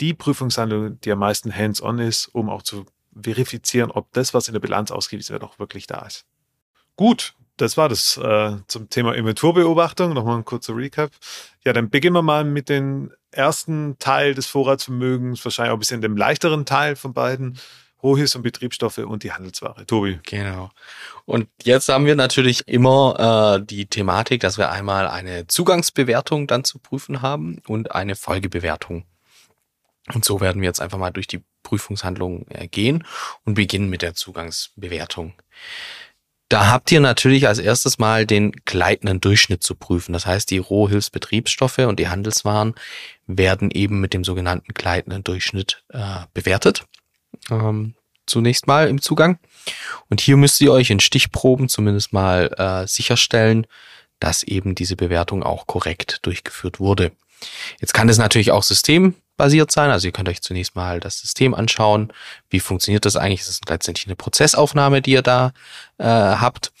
die 0.00 0.14
Prüfungshandlung, 0.14 1.00
die 1.00 1.12
am 1.12 1.18
meisten 1.18 1.54
hands-on 1.54 1.98
ist, 1.98 2.28
um 2.28 2.48
auch 2.50 2.62
zu 2.62 2.86
verifizieren, 3.20 3.90
ob 3.90 4.12
das, 4.12 4.34
was 4.34 4.48
in 4.48 4.52
der 4.52 4.60
Bilanz 4.60 4.90
ausgewiesen 4.90 5.32
wird, 5.32 5.42
auch 5.42 5.58
wirklich 5.58 5.86
da 5.86 6.04
ist. 6.06 6.24
Gut, 6.96 7.34
das 7.56 7.76
war 7.76 7.88
das 7.88 8.16
äh, 8.18 8.56
zum 8.66 8.90
Thema 8.90 9.14
Inventurbeobachtung. 9.14 10.12
Nochmal 10.12 10.38
ein 10.38 10.44
kurzer 10.44 10.76
Recap. 10.76 11.10
Ja, 11.64 11.72
dann 11.72 11.90
beginnen 11.90 12.14
wir 12.14 12.22
mal 12.22 12.44
mit 12.44 12.68
dem 12.68 13.12
ersten 13.30 13.98
Teil 13.98 14.34
des 14.34 14.46
Vorratsvermögens, 14.46 15.44
wahrscheinlich 15.44 15.70
auch 15.70 15.76
ein 15.76 15.80
bisschen 15.80 16.02
dem 16.02 16.16
leichteren 16.16 16.66
Teil 16.66 16.96
von 16.96 17.12
beiden. 17.12 17.58
Rohhis 18.02 18.36
und 18.36 18.42
Betriebsstoffe 18.42 18.98
und 18.98 19.22
die 19.22 19.32
Handelsware. 19.32 19.86
Tobi. 19.86 20.20
Genau. 20.24 20.70
Und 21.24 21.48
jetzt 21.62 21.88
haben 21.88 22.06
wir 22.06 22.14
natürlich 22.14 22.68
immer 22.68 23.58
äh, 23.58 23.64
die 23.64 23.86
Thematik, 23.86 24.40
dass 24.40 24.58
wir 24.58 24.70
einmal 24.70 25.08
eine 25.08 25.46
Zugangsbewertung 25.46 26.46
dann 26.46 26.62
zu 26.62 26.78
prüfen 26.78 27.22
haben 27.22 27.60
und 27.66 27.92
eine 27.92 28.14
Folgebewertung. 28.14 29.06
Und 30.14 30.24
so 30.24 30.40
werden 30.40 30.62
wir 30.62 30.68
jetzt 30.68 30.80
einfach 30.80 30.98
mal 30.98 31.10
durch 31.10 31.26
die 31.26 31.42
Prüfungshandlungen 31.62 32.46
äh, 32.50 32.68
gehen 32.68 33.04
und 33.44 33.54
beginnen 33.54 33.90
mit 33.90 34.02
der 34.02 34.14
Zugangsbewertung. 34.14 35.34
Da 36.48 36.70
habt 36.70 36.92
ihr 36.92 37.00
natürlich 37.00 37.48
als 37.48 37.58
erstes 37.58 37.98
mal 37.98 38.24
den 38.24 38.52
gleitenden 38.64 39.20
Durchschnitt 39.20 39.64
zu 39.64 39.74
prüfen. 39.74 40.12
Das 40.12 40.26
heißt, 40.26 40.48
die 40.50 40.58
Rohhilfsbetriebsstoffe 40.58 41.78
und 41.78 41.98
die 41.98 42.08
Handelswaren 42.08 42.74
werden 43.26 43.72
eben 43.72 44.00
mit 44.00 44.14
dem 44.14 44.22
sogenannten 44.22 44.72
gleitenden 44.72 45.24
Durchschnitt 45.24 45.82
äh, 45.88 46.20
bewertet. 46.34 46.84
Ähm, 47.50 47.94
zunächst 48.26 48.68
mal 48.68 48.88
im 48.88 49.02
Zugang. 49.02 49.40
Und 50.08 50.20
hier 50.20 50.36
müsst 50.36 50.60
ihr 50.60 50.70
euch 50.70 50.90
in 50.90 51.00
Stichproben 51.00 51.68
zumindest 51.68 52.12
mal 52.12 52.52
äh, 52.56 52.86
sicherstellen, 52.86 53.66
dass 54.20 54.44
eben 54.44 54.76
diese 54.76 54.94
Bewertung 54.94 55.42
auch 55.42 55.66
korrekt 55.66 56.20
durchgeführt 56.22 56.78
wurde. 56.78 57.10
Jetzt 57.80 57.92
kann 57.92 58.08
es 58.08 58.18
natürlich 58.18 58.52
auch 58.52 58.62
systembasiert 59.36 59.70
sein. 59.70 59.90
Also 59.90 60.08
ihr 60.08 60.12
könnt 60.12 60.28
euch 60.28 60.42
zunächst 60.42 60.74
mal 60.74 61.00
das 61.00 61.20
System 61.20 61.54
anschauen. 61.54 62.12
Wie 62.48 62.60
funktioniert 62.60 63.04
das 63.04 63.16
eigentlich? 63.16 63.42
Es 63.42 63.48
ist 63.48 63.68
letztendlich 63.68 64.06
eine 64.06 64.16
Prozessaufnahme, 64.16 65.02
die 65.02 65.12
ihr 65.12 65.22
da 65.22 65.52
äh, 65.98 66.04
habt. 66.04 66.72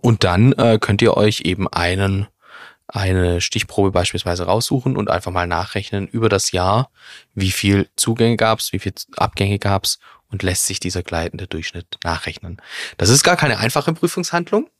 Und 0.00 0.24
dann 0.24 0.52
äh, 0.52 0.78
könnt 0.80 1.02
ihr 1.02 1.16
euch 1.16 1.42
eben 1.42 1.68
einen 1.68 2.28
eine 2.90 3.42
Stichprobe 3.42 3.90
beispielsweise 3.90 4.44
raussuchen 4.44 4.96
und 4.96 5.10
einfach 5.10 5.30
mal 5.30 5.46
nachrechnen 5.46 6.08
über 6.08 6.30
das 6.30 6.52
Jahr, 6.52 6.90
wie 7.34 7.50
viel 7.50 7.86
Zugänge 7.96 8.38
gab 8.38 8.60
es, 8.60 8.72
wie 8.72 8.78
viel 8.78 8.94
Abgänge 9.14 9.58
gab 9.58 9.84
es 9.84 9.98
und 10.30 10.42
lässt 10.42 10.64
sich 10.64 10.80
dieser 10.80 11.02
gleitende 11.02 11.46
Durchschnitt 11.46 11.98
nachrechnen. 12.02 12.62
Das 12.96 13.10
ist 13.10 13.24
gar 13.24 13.36
keine 13.36 13.58
einfache 13.58 13.92
Prüfungshandlung, 13.92 14.70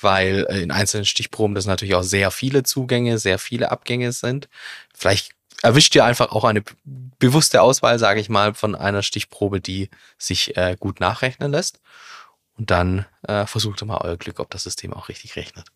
weil 0.00 0.46
in 0.62 0.70
einzelnen 0.70 1.06
Stichproben 1.06 1.56
das 1.56 1.66
natürlich 1.66 1.96
auch 1.96 2.04
sehr 2.04 2.30
viele 2.30 2.62
Zugänge, 2.62 3.18
sehr 3.18 3.40
viele 3.40 3.72
Abgänge 3.72 4.12
sind. 4.12 4.48
Vielleicht 4.94 5.32
erwischt 5.62 5.94
ihr 5.94 6.04
einfach 6.04 6.32
auch 6.32 6.44
eine 6.44 6.62
bewusste 7.18 7.62
Auswahl, 7.62 7.98
sage 7.98 8.20
ich 8.20 8.28
mal, 8.28 8.54
von 8.54 8.74
einer 8.74 9.02
Stichprobe, 9.02 9.60
die 9.60 9.90
sich 10.18 10.56
äh, 10.56 10.76
gut 10.78 11.00
nachrechnen 11.00 11.50
lässt. 11.50 11.80
Und 12.56 12.70
dann 12.70 13.06
äh, 13.22 13.46
versucht 13.46 13.82
ihr 13.82 13.86
mal 13.86 14.00
euer 14.02 14.16
Glück, 14.16 14.40
ob 14.40 14.50
das 14.50 14.64
System 14.64 14.92
auch 14.92 15.08
richtig 15.08 15.36
rechnet. 15.36 15.66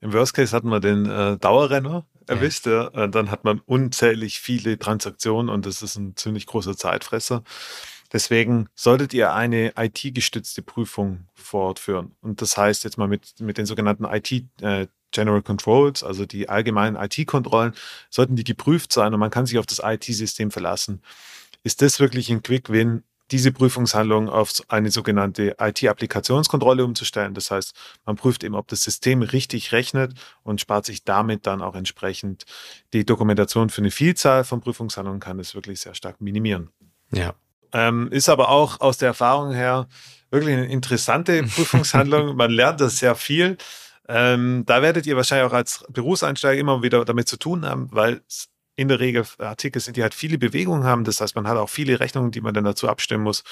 Im 0.00 0.12
Worst 0.12 0.34
Case 0.34 0.54
hatten 0.54 0.68
wir 0.68 0.80
den 0.80 1.06
äh, 1.06 1.36
Dauerrenner 1.36 2.06
erwischt. 2.26 2.66
Ja. 2.66 2.90
Ja. 2.94 3.06
Dann 3.06 3.30
hat 3.30 3.44
man 3.44 3.60
unzählig 3.66 4.40
viele 4.40 4.78
Transaktionen 4.78 5.48
und 5.48 5.66
das 5.66 5.82
ist 5.82 5.96
ein 5.96 6.16
ziemlich 6.16 6.46
großer 6.46 6.76
Zeitfresser. 6.76 7.42
Deswegen 8.12 8.68
solltet 8.74 9.14
ihr 9.14 9.32
eine 9.32 9.74
IT-gestützte 9.76 10.62
Prüfung 10.62 11.28
fortführen. 11.34 12.16
Und 12.20 12.42
das 12.42 12.56
heißt 12.56 12.82
jetzt 12.84 12.98
mal 12.98 13.06
mit, 13.06 13.38
mit 13.40 13.58
den 13.58 13.66
sogenannten 13.66 14.04
IT 14.04 14.32
äh, 14.62 14.86
General 15.12 15.42
Controls, 15.42 16.02
also 16.02 16.26
die 16.26 16.48
allgemeinen 16.48 16.96
IT-Kontrollen, 16.96 17.74
sollten 18.10 18.36
die 18.36 18.44
geprüft 18.44 18.92
sein 18.92 19.12
und 19.14 19.20
man 19.20 19.30
kann 19.30 19.46
sich 19.46 19.58
auf 19.58 19.66
das 19.66 19.80
IT-System 19.82 20.50
verlassen. 20.50 21.02
Ist 21.62 21.82
das 21.82 22.00
wirklich 22.00 22.30
ein 22.30 22.42
Quick-Win? 22.42 23.02
diese 23.30 23.52
Prüfungshandlung 23.52 24.28
auf 24.28 24.52
eine 24.68 24.90
sogenannte 24.90 25.56
IT-Applikationskontrolle 25.60 26.84
umzustellen. 26.84 27.34
Das 27.34 27.50
heißt, 27.50 27.74
man 28.04 28.16
prüft 28.16 28.42
eben, 28.42 28.54
ob 28.54 28.68
das 28.68 28.82
System 28.82 29.22
richtig 29.22 29.72
rechnet 29.72 30.14
und 30.42 30.60
spart 30.60 30.84
sich 30.86 31.04
damit 31.04 31.46
dann 31.46 31.62
auch 31.62 31.74
entsprechend 31.74 32.44
die 32.92 33.04
Dokumentation 33.04 33.70
für 33.70 33.82
eine 33.82 33.90
Vielzahl 33.90 34.44
von 34.44 34.60
Prüfungshandlungen, 34.60 35.20
kann 35.20 35.38
es 35.38 35.54
wirklich 35.54 35.80
sehr 35.80 35.94
stark 35.94 36.20
minimieren. 36.20 36.70
Ja. 37.12 37.34
Ähm, 37.72 38.08
ist 38.10 38.28
aber 38.28 38.48
auch 38.48 38.80
aus 38.80 38.98
der 38.98 39.08
Erfahrung 39.08 39.52
her 39.52 39.86
wirklich 40.30 40.56
eine 40.56 40.66
interessante 40.66 41.42
Prüfungshandlung. 41.54 42.36
Man 42.36 42.50
lernt 42.50 42.80
das 42.80 42.98
sehr 42.98 43.14
viel. 43.14 43.56
Ähm, 44.12 44.64
da 44.66 44.82
werdet 44.82 45.06
ihr 45.06 45.16
wahrscheinlich 45.16 45.48
auch 45.48 45.54
als 45.54 45.84
Berufseinsteiger 45.88 46.58
immer 46.58 46.82
wieder 46.82 47.04
damit 47.04 47.28
zu 47.28 47.36
tun 47.36 47.64
haben, 47.64 47.88
weil 47.92 48.22
es 48.26 48.48
in 48.74 48.88
der 48.88 48.98
Regel 48.98 49.24
Artikel 49.38 49.80
sind, 49.80 49.96
die 49.96 50.02
halt 50.02 50.14
viele 50.14 50.36
Bewegungen 50.36 50.82
haben. 50.82 51.04
Das 51.04 51.20
heißt, 51.20 51.36
man 51.36 51.46
hat 51.46 51.56
auch 51.56 51.68
viele 51.68 52.00
Rechnungen, 52.00 52.32
die 52.32 52.40
man 52.40 52.52
dann 52.52 52.64
dazu 52.64 52.88
abstimmen 52.88 53.22
muss. 53.22 53.44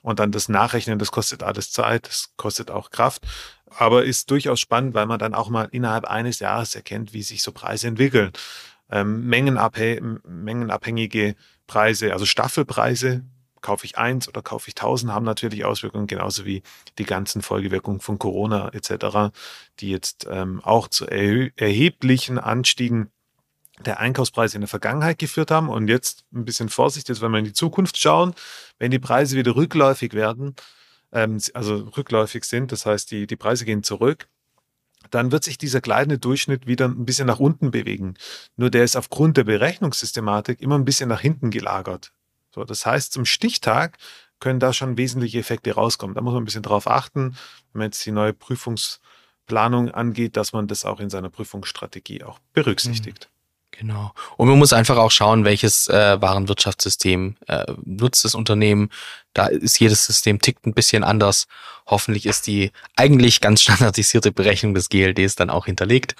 Und 0.00 0.18
dann 0.18 0.32
das 0.32 0.48
Nachrechnen, 0.48 0.98
das 0.98 1.12
kostet 1.12 1.42
alles 1.42 1.70
Zeit, 1.70 2.06
das 2.06 2.32
kostet 2.36 2.70
auch 2.70 2.90
Kraft. 2.90 3.26
Aber 3.66 4.04
ist 4.04 4.30
durchaus 4.30 4.60
spannend, 4.60 4.94
weil 4.94 5.06
man 5.06 5.18
dann 5.18 5.34
auch 5.34 5.50
mal 5.50 5.68
innerhalb 5.70 6.06
eines 6.06 6.38
Jahres 6.38 6.74
erkennt, 6.74 7.12
wie 7.12 7.22
sich 7.22 7.42
so 7.42 7.52
Preise 7.52 7.88
entwickeln. 7.88 8.32
Ähm, 8.90 9.26
mengenabhä 9.26 10.00
mengenabhängige 10.24 11.34
Preise, 11.66 12.12
also 12.12 12.24
Staffelpreise, 12.24 13.24
kaufe 13.66 13.84
ich 13.84 13.98
eins 13.98 14.28
oder 14.28 14.42
kaufe 14.42 14.68
ich 14.68 14.76
tausend, 14.76 15.12
haben 15.12 15.24
natürlich 15.24 15.64
Auswirkungen, 15.64 16.06
genauso 16.06 16.44
wie 16.44 16.62
die 16.98 17.04
ganzen 17.04 17.42
Folgewirkungen 17.42 17.98
von 17.98 18.16
Corona 18.16 18.72
etc., 18.72 19.34
die 19.80 19.90
jetzt 19.90 20.24
ähm, 20.30 20.60
auch 20.62 20.86
zu 20.86 21.04
erheblichen 21.06 22.38
Anstiegen 22.38 23.10
der 23.84 23.98
Einkaufspreise 23.98 24.56
in 24.56 24.60
der 24.60 24.68
Vergangenheit 24.68 25.18
geführt 25.18 25.50
haben. 25.50 25.68
Und 25.68 25.88
jetzt 25.88 26.24
ein 26.32 26.44
bisschen 26.44 26.68
Vorsicht, 26.68 27.08
jetzt 27.08 27.20
wenn 27.22 27.32
wir 27.32 27.40
in 27.40 27.44
die 27.44 27.54
Zukunft 27.54 27.98
schauen, 27.98 28.34
wenn 28.78 28.92
die 28.92 29.00
Preise 29.00 29.36
wieder 29.36 29.56
rückläufig 29.56 30.12
werden, 30.12 30.54
ähm, 31.10 31.40
also 31.52 31.88
rückläufig 31.96 32.44
sind, 32.44 32.70
das 32.70 32.86
heißt, 32.86 33.10
die, 33.10 33.26
die 33.26 33.36
Preise 33.36 33.64
gehen 33.64 33.82
zurück, 33.82 34.28
dann 35.10 35.32
wird 35.32 35.42
sich 35.42 35.58
dieser 35.58 35.80
kleine 35.80 36.18
Durchschnitt 36.18 36.68
wieder 36.68 36.84
ein 36.86 37.04
bisschen 37.04 37.26
nach 37.26 37.40
unten 37.40 37.72
bewegen. 37.72 38.14
Nur 38.54 38.70
der 38.70 38.84
ist 38.84 38.94
aufgrund 38.94 39.36
der 39.36 39.44
Berechnungssystematik 39.44 40.62
immer 40.62 40.76
ein 40.76 40.84
bisschen 40.84 41.08
nach 41.08 41.20
hinten 41.20 41.50
gelagert. 41.50 42.12
So, 42.56 42.64
das 42.64 42.86
heißt, 42.86 43.12
zum 43.12 43.26
Stichtag 43.26 43.98
können 44.40 44.60
da 44.60 44.72
schon 44.72 44.96
wesentliche 44.96 45.38
Effekte 45.38 45.74
rauskommen. 45.74 46.14
Da 46.14 46.22
muss 46.22 46.32
man 46.32 46.42
ein 46.42 46.46
bisschen 46.46 46.62
drauf 46.62 46.88
achten, 46.88 47.36
wenn 47.72 47.80
man 47.80 47.88
jetzt 47.88 48.04
die 48.04 48.12
neue 48.12 48.32
Prüfungsplanung 48.32 49.90
angeht, 49.90 50.36
dass 50.38 50.54
man 50.54 50.66
das 50.66 50.86
auch 50.86 50.98
in 50.98 51.10
seiner 51.10 51.28
Prüfungsstrategie 51.28 52.24
auch 52.24 52.38
berücksichtigt. 52.54 53.28
Mhm. 53.30 53.36
Genau. 53.78 54.12
Und 54.38 54.48
man 54.48 54.58
muss 54.58 54.72
einfach 54.72 54.96
auch 54.96 55.10
schauen, 55.10 55.44
welches 55.44 55.88
äh, 55.88 56.18
Warenwirtschaftssystem 56.18 57.36
äh, 57.46 57.66
nutzt 57.84 58.24
das 58.24 58.34
Unternehmen. 58.34 58.88
Da 59.34 59.48
ist 59.48 59.78
jedes 59.78 60.06
System 60.06 60.40
tickt 60.40 60.66
ein 60.66 60.72
bisschen 60.72 61.04
anders. 61.04 61.46
Hoffentlich 61.86 62.24
ist 62.24 62.46
die 62.46 62.72
eigentlich 62.96 63.42
ganz 63.42 63.60
standardisierte 63.62 64.32
Berechnung 64.32 64.72
des 64.72 64.88
GLDs 64.88 65.36
dann 65.36 65.50
auch 65.50 65.66
hinterlegt. 65.66 66.16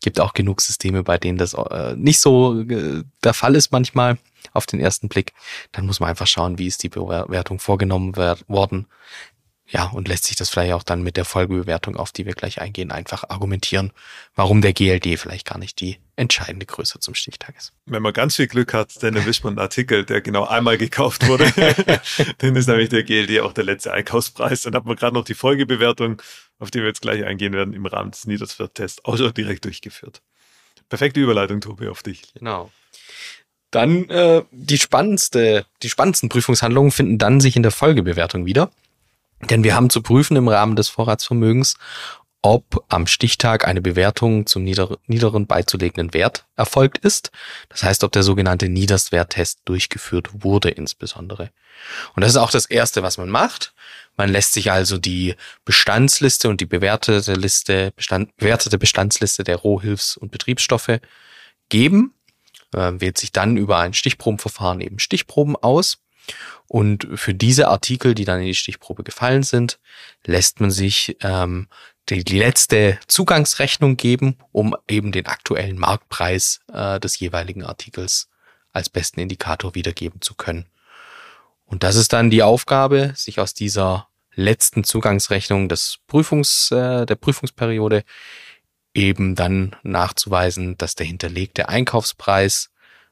Gibt 0.00 0.20
auch 0.20 0.32
genug 0.32 0.62
Systeme, 0.62 1.02
bei 1.02 1.18
denen 1.18 1.36
das 1.36 1.52
äh, 1.52 1.94
nicht 1.96 2.18
so 2.18 2.62
äh, 2.62 3.04
der 3.22 3.34
Fall 3.34 3.56
ist 3.56 3.72
manchmal 3.72 4.16
auf 4.52 4.66
den 4.66 4.80
ersten 4.80 5.08
Blick. 5.08 5.32
Dann 5.72 5.86
muss 5.86 6.00
man 6.00 6.10
einfach 6.10 6.26
schauen, 6.26 6.58
wie 6.58 6.66
ist 6.66 6.82
die 6.82 6.88
Bewertung 6.88 7.58
vorgenommen 7.58 8.16
worden 8.16 8.86
ja, 9.68 9.86
und 9.86 10.06
lässt 10.06 10.24
sich 10.24 10.36
das 10.36 10.48
vielleicht 10.48 10.74
auch 10.74 10.84
dann 10.84 11.02
mit 11.02 11.16
der 11.16 11.24
Folgebewertung, 11.24 11.96
auf 11.96 12.12
die 12.12 12.24
wir 12.24 12.34
gleich 12.34 12.60
eingehen, 12.60 12.92
einfach 12.92 13.24
argumentieren, 13.28 13.92
warum 14.36 14.62
der 14.62 14.72
GLD 14.72 15.18
vielleicht 15.18 15.46
gar 15.46 15.58
nicht 15.58 15.80
die 15.80 15.98
entscheidende 16.14 16.66
Größe 16.66 17.00
zum 17.00 17.14
Stichtag 17.14 17.56
ist. 17.56 17.72
Wenn 17.84 18.02
man 18.02 18.12
ganz 18.12 18.36
viel 18.36 18.46
Glück 18.46 18.72
hat, 18.72 19.02
dann 19.02 19.16
erwischt 19.16 19.42
man 19.42 19.54
einen 19.54 19.58
Artikel, 19.58 20.04
der 20.04 20.20
genau 20.20 20.46
einmal 20.46 20.78
gekauft 20.78 21.26
wurde. 21.26 21.52
dann 22.38 22.54
ist 22.54 22.68
nämlich 22.68 22.90
der 22.90 23.02
GLD 23.02 23.40
auch 23.40 23.52
der 23.52 23.64
letzte 23.64 23.92
Einkaufspreis. 23.92 24.62
Dann 24.62 24.74
hat 24.74 24.84
man 24.84 24.96
gerade 24.96 25.14
noch 25.14 25.24
die 25.24 25.34
Folgebewertung, 25.34 26.22
auf 26.60 26.70
die 26.70 26.78
wir 26.78 26.86
jetzt 26.86 27.02
gleich 27.02 27.24
eingehen 27.24 27.52
werden, 27.52 27.74
im 27.74 27.86
Rahmen 27.86 28.12
des 28.12 28.26
Niederswert-Tests 28.26 29.04
auch 29.04 29.16
schon 29.16 29.34
direkt 29.34 29.64
durchgeführt. 29.64 30.22
Perfekte 30.88 31.20
Überleitung, 31.20 31.60
Tobi, 31.60 31.88
auf 31.88 32.04
dich. 32.04 32.22
Genau. 32.34 32.70
Dann 33.70 34.08
äh, 34.08 34.42
die 34.50 34.78
spannendste, 34.78 35.66
die 35.82 35.88
spannendsten 35.88 36.28
Prüfungshandlungen 36.28 36.92
finden 36.92 37.18
dann 37.18 37.40
sich 37.40 37.56
in 37.56 37.62
der 37.62 37.72
Folgebewertung 37.72 38.46
wieder. 38.46 38.70
Denn 39.50 39.64
wir 39.64 39.74
haben 39.74 39.90
zu 39.90 40.02
prüfen 40.02 40.36
im 40.36 40.48
Rahmen 40.48 40.76
des 40.76 40.88
Vorratsvermögens, 40.88 41.76
ob 42.42 42.84
am 42.88 43.06
Stichtag 43.06 43.66
eine 43.66 43.82
Bewertung 43.82 44.46
zum 44.46 44.62
niederen 44.62 45.46
beizulegenden 45.46 46.14
Wert 46.14 46.46
erfolgt 46.54 46.98
ist. 46.98 47.32
Das 47.68 47.82
heißt, 47.82 48.04
ob 48.04 48.12
der 48.12 48.22
sogenannte 48.22 48.68
Niederstwerttest 48.68 49.62
durchgeführt 49.64 50.44
wurde 50.44 50.70
insbesondere. 50.70 51.50
Und 52.14 52.22
das 52.22 52.30
ist 52.30 52.36
auch 52.36 52.52
das 52.52 52.66
Erste, 52.66 53.02
was 53.02 53.18
man 53.18 53.28
macht. 53.28 53.74
Man 54.16 54.30
lässt 54.30 54.52
sich 54.52 54.70
also 54.70 54.96
die 54.96 55.34
Bestandsliste 55.64 56.48
und 56.48 56.60
die 56.60 56.66
bewertete 56.66 57.34
Liste, 57.34 57.92
Bestand, 57.96 58.34
bewertete 58.36 58.78
Bestandsliste 58.78 59.42
der 59.42 59.56
Rohhilfs- 59.56 60.16
und 60.16 60.30
Betriebsstoffe 60.30 61.00
geben, 61.68 62.14
äh, 62.74 62.92
wählt 62.96 63.18
sich 63.18 63.32
dann 63.32 63.56
über 63.56 63.78
ein 63.78 63.94
Stichprobenverfahren 63.94 64.80
eben 64.80 64.98
Stichproben 64.98 65.56
aus 65.56 65.98
und 66.68 67.06
für 67.14 67.34
diese 67.34 67.68
Artikel, 67.68 68.14
die 68.14 68.24
dann 68.24 68.40
in 68.40 68.46
die 68.46 68.54
Stichprobe 68.54 69.04
gefallen 69.04 69.42
sind, 69.42 69.78
lässt 70.24 70.60
man 70.60 70.70
sich 70.70 71.16
ähm, 71.20 71.68
die, 72.08 72.24
die 72.24 72.38
letzte 72.38 72.98
Zugangsrechnung 73.06 73.96
geben, 73.96 74.36
um 74.52 74.74
eben 74.88 75.12
den 75.12 75.26
aktuellen 75.26 75.78
Marktpreis 75.78 76.60
äh, 76.72 76.98
des 77.00 77.18
jeweiligen 77.18 77.64
Artikels 77.64 78.28
als 78.72 78.90
besten 78.90 79.20
Indikator 79.20 79.74
wiedergeben 79.74 80.20
zu 80.20 80.34
können. 80.34 80.66
Und 81.64 81.82
das 81.82 81.96
ist 81.96 82.12
dann 82.12 82.30
die 82.30 82.42
Aufgabe, 82.42 83.12
sich 83.16 83.40
aus 83.40 83.54
dieser 83.54 84.08
letzten 84.34 84.84
Zugangsrechnung 84.84 85.68
des 85.68 85.98
Prüfungs, 86.06 86.70
äh, 86.70 87.06
der 87.06 87.16
Prüfungsperiode 87.16 88.04
eben 88.96 89.34
dann 89.34 89.76
nachzuweisen, 89.82 90.76
dass 90.78 90.94
der 90.94 91.06
hinterlegte 91.06 91.68
Einkaufspreis 91.68 92.70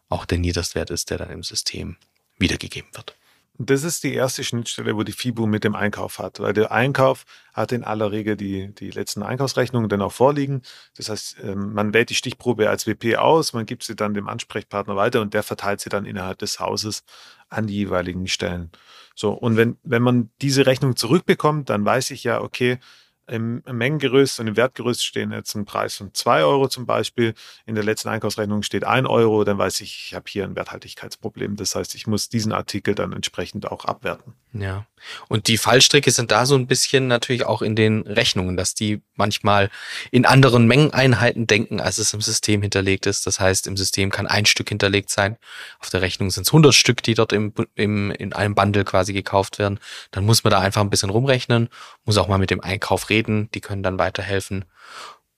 auch 0.08 0.24
der 0.24 0.38
Niederstwert 0.38 0.90
ist, 0.90 1.10
der 1.10 1.18
dann 1.18 1.30
im 1.30 1.42
System 1.42 1.96
wiedergegeben 2.38 2.90
wird. 2.94 3.14
Das 3.56 3.84
ist 3.84 4.02
die 4.02 4.14
erste 4.14 4.42
Schnittstelle, 4.42 4.96
wo 4.96 5.04
die 5.04 5.12
FIBU 5.12 5.46
mit 5.46 5.62
dem 5.62 5.76
Einkauf 5.76 6.18
hat, 6.18 6.40
weil 6.40 6.52
der 6.52 6.72
Einkauf 6.72 7.24
hat 7.52 7.70
in 7.70 7.84
aller 7.84 8.10
Regel 8.10 8.36
die, 8.36 8.74
die 8.74 8.90
letzten 8.90 9.22
Einkaufsrechnungen 9.22 9.88
dann 9.88 10.02
auch 10.02 10.10
vorliegen. 10.10 10.62
Das 10.96 11.08
heißt, 11.08 11.36
ähm, 11.40 11.72
man 11.72 11.94
wählt 11.94 12.10
die 12.10 12.16
Stichprobe 12.16 12.68
als 12.68 12.88
WP 12.88 13.14
aus, 13.16 13.52
man 13.52 13.64
gibt 13.64 13.84
sie 13.84 13.94
dann 13.94 14.12
dem 14.12 14.28
Ansprechpartner 14.28 14.96
weiter 14.96 15.20
und 15.20 15.34
der 15.34 15.44
verteilt 15.44 15.80
sie 15.80 15.88
dann 15.88 16.04
innerhalb 16.04 16.38
des 16.38 16.58
Hauses 16.58 17.04
an 17.48 17.68
die 17.68 17.74
jeweiligen 17.74 18.26
Stellen. 18.26 18.72
So, 19.14 19.30
und 19.30 19.56
wenn, 19.56 19.78
wenn 19.84 20.02
man 20.02 20.30
diese 20.42 20.66
Rechnung 20.66 20.96
zurückbekommt, 20.96 21.70
dann 21.70 21.84
weiß 21.84 22.10
ich 22.10 22.24
ja, 22.24 22.40
okay, 22.40 22.80
im 23.26 23.62
Mengengerüst 23.70 24.40
und 24.40 24.46
im 24.46 24.56
Wertgerüst 24.56 25.04
stehen 25.04 25.32
jetzt 25.32 25.54
ein 25.54 25.64
Preis 25.64 25.96
von 25.96 26.12
zwei 26.14 26.44
Euro 26.44 26.68
zum 26.68 26.86
Beispiel. 26.86 27.34
In 27.66 27.74
der 27.74 27.84
letzten 27.84 28.08
Einkaufsrechnung 28.08 28.62
steht 28.62 28.84
ein 28.84 29.06
Euro. 29.06 29.44
Dann 29.44 29.58
weiß 29.58 29.80
ich, 29.80 30.06
ich 30.08 30.14
habe 30.14 30.24
hier 30.28 30.44
ein 30.44 30.56
Werthaltigkeitsproblem. 30.56 31.56
Das 31.56 31.74
heißt, 31.74 31.94
ich 31.94 32.06
muss 32.06 32.28
diesen 32.28 32.52
Artikel 32.52 32.94
dann 32.94 33.12
entsprechend 33.12 33.70
auch 33.70 33.84
abwerten. 33.84 34.34
Ja. 34.52 34.86
Und 35.28 35.48
die 35.48 35.58
Fallstricke 35.58 36.10
sind 36.10 36.30
da 36.30 36.46
so 36.46 36.54
ein 36.54 36.66
bisschen 36.66 37.08
natürlich 37.08 37.44
auch 37.44 37.60
in 37.60 37.76
den 37.76 38.02
Rechnungen, 38.02 38.56
dass 38.56 38.74
die 38.74 39.02
manchmal 39.16 39.70
in 40.10 40.24
anderen 40.26 40.66
Mengeneinheiten 40.66 41.46
denken, 41.46 41.80
als 41.80 41.98
es 41.98 42.14
im 42.14 42.20
System 42.20 42.62
hinterlegt 42.62 43.06
ist. 43.06 43.26
Das 43.26 43.40
heißt, 43.40 43.66
im 43.66 43.76
System 43.76 44.10
kann 44.10 44.26
ein 44.26 44.46
Stück 44.46 44.68
hinterlegt 44.68 45.10
sein. 45.10 45.36
Auf 45.80 45.90
der 45.90 46.02
Rechnung 46.02 46.30
sind 46.30 46.46
es 46.46 46.52
100 46.52 46.74
Stück, 46.74 47.02
die 47.02 47.14
dort 47.14 47.32
im, 47.32 47.52
im, 47.74 48.10
in 48.12 48.32
einem 48.32 48.54
Bundle 48.54 48.84
quasi 48.84 49.12
gekauft 49.12 49.58
werden. 49.58 49.78
Dann 50.10 50.24
muss 50.24 50.44
man 50.44 50.52
da 50.52 50.60
einfach 50.60 50.80
ein 50.80 50.90
bisschen 50.90 51.10
rumrechnen, 51.10 51.68
muss 52.04 52.16
auch 52.16 52.28
mal 52.28 52.38
mit 52.38 52.50
dem 52.50 52.60
Einkauf 52.60 53.10
reden. 53.10 53.13
Die 53.22 53.60
können 53.60 53.82
dann 53.82 53.98
weiterhelfen. 53.98 54.64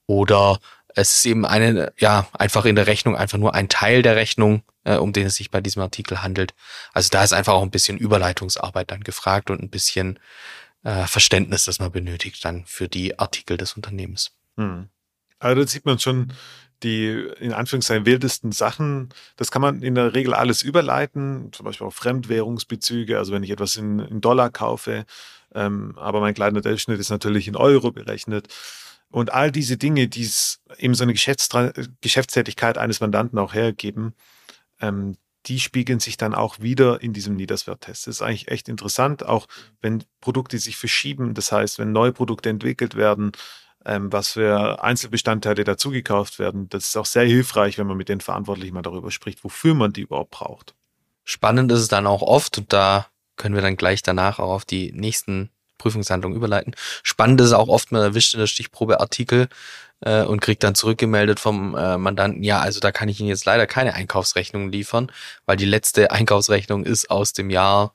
Oder 0.07 0.59
es 0.95 1.17
ist 1.17 1.27
eben 1.27 1.45
eine, 1.45 1.93
ja, 1.99 2.27
einfach 2.33 2.65
in 2.65 2.75
der 2.75 2.87
Rechnung 2.87 3.17
einfach 3.17 3.39
nur 3.39 3.55
ein 3.55 3.69
Teil 3.69 4.03
der 4.03 4.17
Rechnung, 4.17 4.63
äh, 4.85 4.97
um 4.97 5.13
den 5.13 5.27
es 5.27 5.37
sich 5.37 5.51
bei 5.51 5.61
diesem 5.61 5.83
Artikel 5.83 6.23
handelt. 6.23 6.55
Also 6.93 7.11
da 7.11 7.23
ist 7.23 7.35
einfach 7.35 7.53
auch 7.53 7.63
ein 7.63 7.71
bisschen 7.71 7.99
Überleitungsarbeit 7.99 8.91
dann 8.91 9.05
gefragt 9.05 9.51
und 9.51 9.63
ein 9.63 9.69
bisschen 9.69 10.19
äh, 10.85 11.07
Verständnis, 11.07 11.65
das 11.65 11.81
man 11.81 11.93
benötigt 11.93 12.45
dann 12.45 12.65
für 12.65 12.89
die 12.89 13.19
Artikel 13.19 13.59
des 13.59 13.75
Unternehmens. 13.75 14.33
Hm. 14.57 14.89
Also 15.39 15.63
da 15.63 15.69
sieht 15.69 15.85
man 15.85 15.99
schon 15.99 16.33
die 16.83 17.29
in 17.41 17.53
Anführungszeichen 17.53 18.07
wildesten 18.07 18.53
Sachen. 18.53 19.11
Das 19.37 19.51
kann 19.51 19.63
man 19.63 19.83
in 19.83 19.95
der 19.95 20.15
Regel 20.15 20.35
alles 20.35 20.63
überleiten, 20.63 21.53
zum 21.53 21.65
Beispiel 21.65 21.87
auch 21.87 21.93
Fremdwährungsbezüge, 21.93 23.19
also 23.19 23.33
wenn 23.33 23.43
ich 23.43 23.51
etwas 23.51 23.77
in, 23.77 23.99
in 23.99 24.21
Dollar 24.21 24.51
kaufe, 24.51 25.07
ähm, 25.55 25.95
aber 25.97 26.21
mein 26.21 26.35
kleiner 26.35 26.61
Durchschnitt 26.61 27.01
ist 27.01 27.11
natürlich 27.11 27.49
in 27.49 27.57
Euro 27.57 27.93
berechnet. 27.93 28.49
Und 29.11 29.33
all 29.33 29.53
diese 29.53 29.77
Dinge, 29.77 30.09
die 30.09 30.25
es 30.25 30.61
eben 30.79 30.95
so 30.95 31.05
eine 31.05 31.15
Geschäftstätigkeit 31.15 32.79
eines 32.79 33.01
Mandanten 33.01 33.39
auch 33.39 33.55
hergeben, 33.55 34.15
ähm, 34.81 35.17
die 35.47 35.61
spiegeln 35.61 36.01
sich 36.01 36.17
dann 36.17 36.35
auch 36.35 36.61
wieder 36.61 37.01
in 37.03 37.13
diesem 37.13 37.37
Niederswerttest. 37.37 38.07
Das 38.07 38.17
ist 38.17 38.23
eigentlich 38.23 38.49
echt 38.49 38.69
interessant, 38.69 39.25
auch 39.25 39.47
wenn 39.81 40.03
Produkte 40.21 40.59
sich 40.59 40.77
verschieben. 40.77 41.35
Das 41.35 41.53
heißt, 41.53 41.79
wenn 41.79 41.93
neue 41.93 42.13
Produkte 42.13 42.49
entwickelt 42.49 42.97
werden, 42.97 43.33
ähm, 43.85 44.13
was 44.13 44.31
für 44.33 44.83
Einzelbestandteile 44.83 45.63
dazugekauft 45.63 46.41
werden, 46.41 46.69
das 46.69 46.89
ist 46.89 46.97
auch 46.97 47.07
sehr 47.07 47.25
hilfreich, 47.25 47.79
wenn 47.79 47.87
man 47.87 47.97
mit 47.97 48.09
den 48.09 48.21
Verantwortlichen 48.21 48.75
mal 48.75 48.83
darüber 48.83 49.13
spricht, 49.13 49.45
wofür 49.45 49.75
man 49.75 49.93
die 49.93 50.03
überhaupt 50.03 50.33
braucht. 50.33 50.75
Spannend 51.23 51.71
ist 51.71 51.81
es 51.81 51.89
dann 51.89 52.07
auch 52.07 52.23
oft, 52.23 52.59
und 52.59 52.73
da 52.73 53.07
können 53.37 53.55
wir 53.55 53.63
dann 53.63 53.77
gleich 53.77 54.03
danach 54.03 54.39
auch 54.39 54.53
auf 54.53 54.65
die 54.65 54.93
nächsten 54.93 55.51
Prüfungshandlungen 55.79 56.37
überleiten. 56.37 56.75
Spannend 57.03 57.41
ist 57.41 57.53
auch 57.53 57.69
oft, 57.69 57.93
man 57.93 58.03
erwischt 58.03 58.35
in 58.35 58.41
der 58.41 58.47
Stichprobe 58.47 59.01
Artikel 59.01 59.49
äh, 60.01 60.23
und 60.23 60.41
kriegt 60.41 60.63
dann 60.63 60.75
zurückgemeldet 60.75 61.41
vom 61.41 61.77
äh, 61.77 61.99
Mandanten, 61.99 62.43
ja, 62.43 62.61
also 62.61 62.81
da 62.81 62.93
kann 62.93 63.09
ich 63.09 63.21
Ihnen 63.21 63.29
jetzt 63.29 63.45
leider 63.45 63.67
keine 63.67 63.95
Einkaufsrechnung 63.95 64.71
liefern, 64.73 65.13
weil 65.45 65.57
die 65.57 65.67
letzte 65.67 66.11
Einkaufsrechnung 66.11 66.85
ist 66.85 67.11
aus 67.11 67.33
dem 67.33 67.51
Jahr 67.51 67.95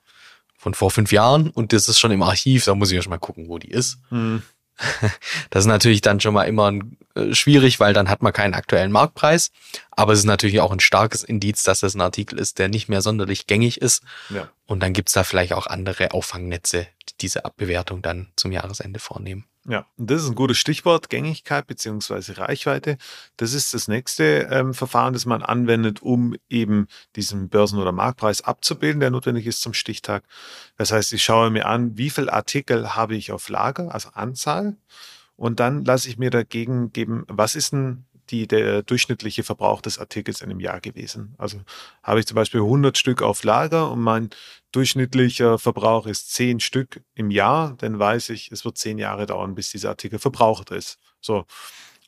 von 0.56 0.74
vor 0.74 0.90
fünf 0.90 1.10
Jahren 1.10 1.50
und 1.50 1.72
das 1.72 1.88
ist 1.88 1.98
schon 1.98 2.12
im 2.12 2.22
Archiv, 2.22 2.64
da 2.64 2.74
muss 2.74 2.90
ich 2.90 2.96
ja 2.96 3.02
schon 3.02 3.10
mal 3.10 3.18
gucken, 3.18 3.48
wo 3.48 3.58
die 3.58 3.70
ist. 3.70 3.98
Hm. 4.10 4.42
Das 5.50 5.64
ist 5.64 5.68
natürlich 5.68 6.00
dann 6.00 6.20
schon 6.20 6.34
mal 6.34 6.44
immer 6.44 6.72
äh, 7.14 7.34
schwierig, 7.34 7.80
weil 7.80 7.92
dann 7.92 8.08
hat 8.08 8.22
man 8.22 8.32
keinen 8.32 8.54
aktuellen 8.54 8.92
Marktpreis. 8.92 9.50
Aber 9.90 10.12
es 10.12 10.20
ist 10.20 10.24
natürlich 10.24 10.60
auch 10.60 10.72
ein 10.72 10.80
starkes 10.80 11.22
Indiz, 11.22 11.62
dass 11.62 11.80
das 11.80 11.94
ein 11.94 12.00
Artikel 12.00 12.38
ist, 12.38 12.58
der 12.58 12.68
nicht 12.68 12.88
mehr 12.88 13.02
sonderlich 13.02 13.46
gängig 13.46 13.80
ist. 13.80 14.02
Ja. 14.30 14.48
Und 14.66 14.80
dann 14.80 14.92
gibt's 14.92 15.12
da 15.12 15.24
vielleicht 15.24 15.52
auch 15.52 15.66
andere 15.66 16.12
Auffangnetze, 16.12 16.86
die 17.08 17.14
diese 17.20 17.44
Abbewertung 17.44 18.02
dann 18.02 18.32
zum 18.36 18.52
Jahresende 18.52 19.00
vornehmen. 19.00 19.44
Ja, 19.68 19.86
das 19.96 20.22
ist 20.24 20.28
ein 20.28 20.34
gutes 20.34 20.58
Stichwort, 20.58 21.08
Gängigkeit 21.08 21.68
beziehungsweise 21.68 22.36
Reichweite. 22.36 22.98
Das 23.36 23.52
ist 23.52 23.72
das 23.74 23.86
nächste 23.86 24.48
ähm, 24.50 24.74
Verfahren, 24.74 25.12
das 25.12 25.24
man 25.24 25.40
anwendet, 25.40 26.02
um 26.02 26.34
eben 26.48 26.88
diesen 27.14 27.48
Börsen- 27.48 27.78
oder 27.78 27.92
Marktpreis 27.92 28.42
abzubilden, 28.42 28.98
der 28.98 29.10
notwendig 29.10 29.46
ist 29.46 29.62
zum 29.62 29.72
Stichtag. 29.72 30.24
Das 30.76 30.90
heißt, 30.90 31.12
ich 31.12 31.22
schaue 31.22 31.50
mir 31.50 31.66
an, 31.66 31.96
wie 31.96 32.10
viel 32.10 32.28
Artikel 32.28 32.96
habe 32.96 33.14
ich 33.14 33.30
auf 33.30 33.48
Lager, 33.48 33.94
also 33.94 34.08
Anzahl, 34.14 34.76
und 35.36 35.60
dann 35.60 35.84
lasse 35.84 36.08
ich 36.08 36.18
mir 36.18 36.30
dagegen 36.30 36.92
geben, 36.92 37.24
was 37.28 37.54
ist 37.54 37.72
denn 37.72 38.04
die, 38.32 38.48
der 38.48 38.82
durchschnittliche 38.82 39.44
Verbrauch 39.44 39.82
des 39.82 39.98
Artikels 39.98 40.40
in 40.40 40.50
einem 40.50 40.60
Jahr 40.60 40.80
gewesen. 40.80 41.34
Also 41.38 41.60
habe 42.02 42.20
ich 42.20 42.26
zum 42.26 42.34
Beispiel 42.34 42.60
100 42.60 42.98
Stück 42.98 43.22
auf 43.22 43.44
Lager 43.44 43.92
und 43.92 44.00
mein 44.00 44.30
durchschnittlicher 44.72 45.58
Verbrauch 45.58 46.06
ist 46.06 46.32
10 46.32 46.60
Stück 46.60 47.02
im 47.14 47.30
Jahr, 47.30 47.74
dann 47.78 47.98
weiß 47.98 48.30
ich, 48.30 48.50
es 48.50 48.64
wird 48.64 48.78
10 48.78 48.98
Jahre 48.98 49.26
dauern, 49.26 49.54
bis 49.54 49.70
dieser 49.70 49.90
Artikel 49.90 50.18
verbraucht 50.18 50.70
ist. 50.70 50.98
So. 51.20 51.44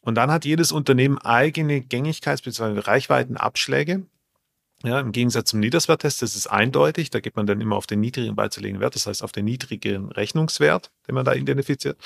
Und 0.00 0.16
dann 0.16 0.30
hat 0.30 0.44
jedes 0.44 0.72
Unternehmen 0.72 1.18
eigene 1.18 1.78
Gängigkeits- 1.80 2.42
bzw. 2.42 2.80
Reichweitenabschläge. 2.80 4.06
Ja, 4.82 5.00
Im 5.00 5.12
Gegensatz 5.12 5.48
zum 5.50 5.60
Niederswerttest, 5.60 6.20
das 6.20 6.36
ist 6.36 6.46
eindeutig, 6.46 7.08
da 7.08 7.20
geht 7.20 7.36
man 7.36 7.46
dann 7.46 7.62
immer 7.62 7.76
auf 7.76 7.86
den 7.86 8.00
niedrigen 8.00 8.36
beizulegenden 8.36 8.82
Wert, 8.82 8.94
das 8.94 9.06
heißt 9.06 9.22
auf 9.22 9.32
den 9.32 9.46
niedrigen 9.46 10.12
Rechnungswert, 10.12 10.90
den 11.06 11.14
man 11.14 11.25
da 11.25 11.34
identifiziert. 11.34 11.96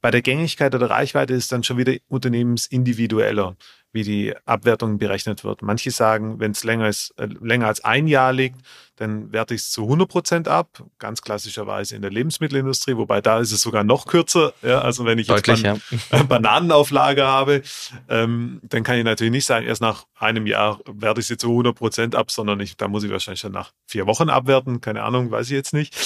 Bei 0.00 0.10
der 0.10 0.22
Gängigkeit 0.22 0.74
oder 0.74 0.90
Reichweite 0.90 1.34
ist 1.34 1.52
dann 1.52 1.64
schon 1.64 1.76
wieder 1.78 1.94
unternehmensindividueller 2.08 3.56
wie 3.92 4.02
die 4.02 4.34
Abwertung 4.44 4.98
berechnet 4.98 5.44
wird. 5.44 5.62
Manche 5.62 5.90
sagen, 5.90 6.38
wenn 6.40 6.50
es 6.50 6.62
länger, 6.62 6.88
ist, 6.88 7.14
äh, 7.18 7.26
länger 7.40 7.68
als 7.68 7.82
ein 7.84 8.06
Jahr 8.06 8.32
liegt, 8.32 8.60
dann 8.96 9.32
werte 9.32 9.54
ich 9.54 9.62
es 9.62 9.70
zu 9.70 9.84
100 9.84 10.08
Prozent 10.08 10.48
ab. 10.48 10.82
Ganz 10.98 11.22
klassischerweise 11.22 11.96
in 11.96 12.02
der 12.02 12.10
Lebensmittelindustrie, 12.10 12.96
wobei 12.96 13.20
da 13.20 13.38
ist 13.38 13.52
es 13.52 13.62
sogar 13.62 13.84
noch 13.84 14.06
kürzer. 14.06 14.52
Ja, 14.62 14.80
also 14.80 15.04
wenn 15.04 15.18
ich 15.18 15.28
Deutlich, 15.28 15.62
jetzt 15.62 16.10
Ban 16.10 16.20
ja. 16.20 16.22
Bananenauflage 16.28 17.24
habe, 17.24 17.62
ähm, 18.08 18.60
dann 18.64 18.82
kann 18.82 18.98
ich 18.98 19.04
natürlich 19.04 19.30
nicht 19.30 19.46
sagen, 19.46 19.66
erst 19.66 19.80
nach 19.80 20.04
einem 20.18 20.46
Jahr 20.46 20.80
werte 20.86 21.20
ich 21.20 21.26
sie 21.26 21.36
zu 21.36 21.48
100 21.48 21.76
Prozent 21.76 22.14
ab, 22.14 22.30
sondern 22.30 22.60
ich, 22.60 22.76
da 22.76 22.88
muss 22.88 23.04
ich 23.04 23.10
wahrscheinlich 23.10 23.40
schon 23.40 23.52
nach 23.52 23.72
vier 23.86 24.06
Wochen 24.06 24.28
abwerten. 24.28 24.80
Keine 24.80 25.02
Ahnung, 25.02 25.30
weiß 25.30 25.46
ich 25.46 25.52
jetzt 25.52 25.72
nicht. 25.72 25.96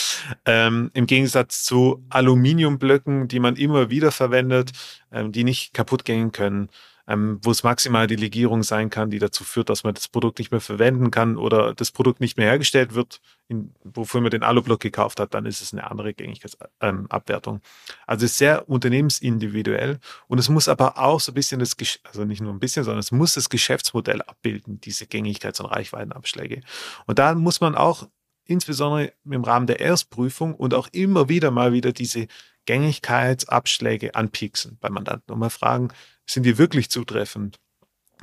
Ähm, 0.44 0.90
Im 0.94 1.06
Gegensatz 1.06 1.64
zu 1.64 2.04
Aluminiumblöcken, 2.32 3.28
die 3.28 3.40
man 3.40 3.56
immer 3.56 3.90
wieder 3.90 4.12
verwendet, 4.12 4.72
ähm, 5.12 5.32
die 5.32 5.44
nicht 5.44 5.74
kaputt 5.74 6.04
gehen 6.04 6.32
können 6.32 6.68
ähm, 7.08 7.40
wo 7.42 7.50
es 7.50 7.62
maximal 7.62 8.06
die 8.06 8.16
Legierung 8.16 8.62
sein 8.62 8.90
kann, 8.90 9.10
die 9.10 9.18
dazu 9.18 9.44
führt, 9.44 9.68
dass 9.68 9.84
man 9.84 9.94
das 9.94 10.08
Produkt 10.08 10.38
nicht 10.38 10.50
mehr 10.50 10.60
verwenden 10.60 11.10
kann 11.10 11.36
oder 11.36 11.74
das 11.74 11.90
Produkt 11.90 12.20
nicht 12.20 12.36
mehr 12.36 12.46
hergestellt 12.46 12.94
wird, 12.94 13.20
in, 13.48 13.74
wofür 13.82 14.20
man 14.20 14.30
den 14.30 14.42
Alublock 14.42 14.80
gekauft 14.80 15.18
hat, 15.18 15.34
dann 15.34 15.44
ist 15.44 15.60
es 15.60 15.72
eine 15.72 15.90
andere 15.90 16.14
Gängigkeitsabwertung. 16.14 17.56
Ähm, 17.56 17.60
also 18.06 18.24
es 18.24 18.32
ist 18.32 18.38
sehr 18.38 18.68
unternehmensindividuell 18.68 19.98
und 20.28 20.38
es 20.38 20.48
muss 20.48 20.68
aber 20.68 20.98
auch 20.98 21.20
so 21.20 21.32
ein 21.32 21.34
bisschen 21.34 21.58
das, 21.58 21.76
also 22.04 22.24
nicht 22.24 22.40
nur 22.40 22.52
ein 22.52 22.60
bisschen, 22.60 22.84
sondern 22.84 23.00
es 23.00 23.12
muss 23.12 23.34
das 23.34 23.48
Geschäftsmodell 23.48 24.22
abbilden, 24.22 24.80
diese 24.80 25.04
Gängigkeits- 25.04 25.60
und 25.60 25.70
Reichweitenabschläge. 25.70 26.60
Und 27.06 27.18
da 27.18 27.34
muss 27.34 27.60
man 27.60 27.74
auch 27.74 28.08
insbesondere 28.44 29.12
im 29.24 29.44
Rahmen 29.44 29.66
der 29.66 29.80
Erstprüfung 29.80 30.54
und 30.54 30.74
auch 30.74 30.88
immer 30.92 31.28
wieder 31.28 31.50
mal 31.50 31.72
wieder 31.72 31.92
diese 31.92 32.26
Gängigkeitsabschläge 32.66 34.14
anpieksen 34.14 34.78
bei 34.80 34.88
Mandanten 34.88 35.32
und 35.32 35.38
mal 35.38 35.50
fragen, 35.50 35.88
sind 36.26 36.44
die 36.44 36.58
wirklich 36.58 36.90
zutreffend? 36.90 37.58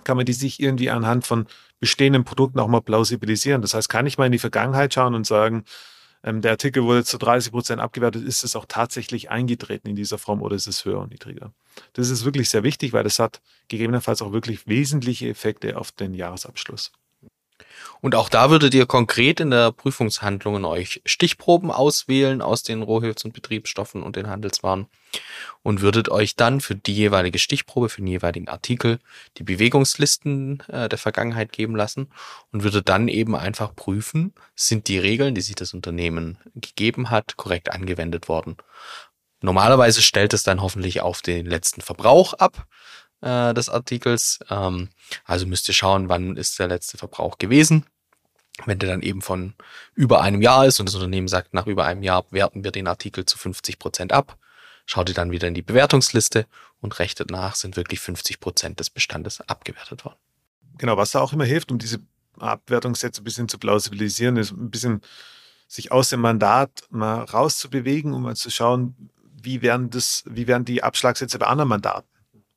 Kann 0.04 0.18
man 0.18 0.26
die 0.26 0.34
sich 0.34 0.62
irgendwie 0.62 0.90
anhand 0.90 1.28
von 1.28 1.48
bestehenden 1.80 2.24
Produkten 2.24 2.60
auch 2.60 2.68
mal 2.68 2.82
plausibilisieren? 2.82 3.62
Das 3.62 3.74
heißt, 3.74 3.90
kann 3.90 4.08
ich 4.08 4.18
mal 4.18 4.28
in 4.28 4.32
die 4.32 4.40
Vergangenheit 4.40 4.94
schauen 4.94 5.14
und 5.14 5.28
sagen, 5.28 5.66
ähm, 6.24 6.42
der 6.42 6.52
Artikel 6.52 6.84
wurde 6.84 7.04
zu 7.04 7.18
30 7.18 7.52
Prozent 7.52 7.82
abgewertet, 7.82 8.24
ist 8.24 8.44
es 8.44 8.56
auch 8.56 8.66
tatsächlich 8.68 9.30
eingetreten 9.30 9.88
in 9.88 9.96
dieser 9.96 10.18
Form 10.18 10.42
oder 10.42 10.56
ist 10.56 10.68
es 10.68 10.86
höher 10.86 11.00
und 11.00 11.12
niedriger? 11.12 11.54
Das 11.94 12.10
ist 12.10 12.26
wirklich 12.26 12.50
sehr 12.50 12.64
wichtig, 12.64 12.94
weil 12.94 13.04
das 13.04 13.20
hat 13.20 13.42
gegebenenfalls 13.68 14.22
auch 14.22 14.34
wirklich 14.34 14.68
wesentliche 14.68 15.30
Effekte 15.30 15.78
auf 15.78 15.92
den 15.92 16.14
Jahresabschluss. 16.14 16.92
Und 18.02 18.16
auch 18.16 18.30
da 18.30 18.50
würdet 18.50 18.74
ihr 18.74 18.86
konkret 18.86 19.40
in 19.40 19.52
der 19.52 19.72
Prüfungshandlungen 19.72 20.66
euch 20.66 21.02
Stichproben 21.06 21.72
auswählen 21.72 22.42
aus 22.42 22.64
den 22.64 22.82
Rohhilfs- 22.82 23.26
und 23.26 23.34
Betriebsstoffen 23.34 24.04
und 24.04 24.16
den 24.16 24.28
Handelswaren 24.28 24.88
und 25.64 25.82
würdet 25.82 26.10
euch 26.10 26.36
dann 26.36 26.62
für 26.62 26.76
die 26.76 26.94
jeweilige 26.94 27.40
Stichprobe, 27.40 27.90
für 27.90 28.02
den 28.02 28.08
jeweiligen 28.08 28.48
Artikel 28.48 29.00
die 29.38 29.44
Bewegungslisten 29.44 30.64
äh, 30.68 30.88
der 30.88 30.98
Vergangenheit 30.98 31.52
geben 31.52 31.76
lassen 31.76 32.12
und 32.52 32.64
würdet 32.64 32.90
dann 32.90 33.08
eben 33.08 33.36
einfach 33.36 33.76
prüfen, 33.76 34.34
sind 34.56 34.88
die 34.88 35.00
Regeln, 35.00 35.36
die 35.36 35.42
sich 35.42 35.56
das 35.56 35.74
Unternehmen 35.74 36.38
gegeben 36.56 37.10
hat, 37.10 37.38
korrekt 37.38 37.72
angewendet 37.72 38.30
worden. 38.30 38.58
Normalerweise 39.42 40.02
stellt 40.02 40.34
es 40.34 40.44
dann 40.44 40.62
hoffentlich 40.62 41.02
auf 41.02 41.22
den 41.22 41.46
letzten 41.46 41.82
Verbrauch 41.82 42.34
ab 42.34 42.66
äh, 43.22 43.54
des 43.54 43.70
Artikels. 43.70 44.40
Ähm, 44.50 44.90
also 45.26 45.46
müsst 45.46 45.68
ihr 45.68 45.74
schauen, 45.74 46.10
wann 46.10 46.38
ist 46.38 46.60
der 46.60 46.68
letzte 46.68 46.98
Verbrauch 46.98 47.38
gewesen. 47.38 47.86
Wenn 48.66 48.80
der 48.80 48.90
dann 48.90 49.02
eben 49.02 49.22
von 49.22 49.54
über 49.96 50.22
einem 50.22 50.42
Jahr 50.42 50.66
ist 50.66 50.80
und 50.80 50.88
das 50.88 50.96
Unternehmen 50.96 51.30
sagt, 51.30 51.54
nach 51.54 51.66
über 51.66 51.86
einem 51.86 52.04
Jahr 52.04 52.26
werten 52.32 52.64
wir 52.64 52.72
den 52.72 52.88
Artikel 52.88 53.26
zu 53.26 53.38
50 53.38 53.80
Prozent 53.80 54.12
ab, 54.12 54.38
schaut 54.86 55.08
ihr 55.08 55.16
dann 55.16 55.32
wieder 55.32 55.48
in 55.48 55.54
die 55.54 55.62
Bewertungsliste 55.62 56.46
und 56.82 57.00
rechnet 57.00 57.32
nach, 57.32 57.56
sind 57.56 57.78
wirklich 57.78 58.02
50 58.02 58.40
Prozent 58.40 58.80
des 58.80 58.90
Bestandes 58.90 59.40
abgewertet 59.42 60.04
worden. 60.04 60.18
Genau, 60.78 60.98
was 60.98 61.12
da 61.12 61.22
auch 61.22 61.32
immer 61.32 61.46
hilft, 61.46 61.72
um 61.72 61.78
diese 61.78 62.00
Abwertungssätze 62.38 63.22
ein 63.22 63.24
bisschen 63.24 63.48
zu 63.48 63.58
plausibilisieren, 63.58 64.38
ist 64.38 64.52
ein 64.52 64.72
bisschen 64.72 65.02
sich 65.68 65.92
aus 65.92 66.10
dem 66.10 66.22
Mandat 66.22 66.84
mal 66.90 67.24
rauszubewegen, 67.24 68.14
um 68.14 68.24
mal 68.24 68.36
zu 68.36 68.50
schauen, 68.50 69.10
wie 69.42 69.62
werden 69.62 69.90
das, 69.90 70.24
wie 70.26 70.48
werden 70.48 70.66
die 70.66 70.84
Abschlagssätze 70.84 71.40
bei 71.40 71.48
anderen 71.48 71.70
Mandaten 71.70 72.09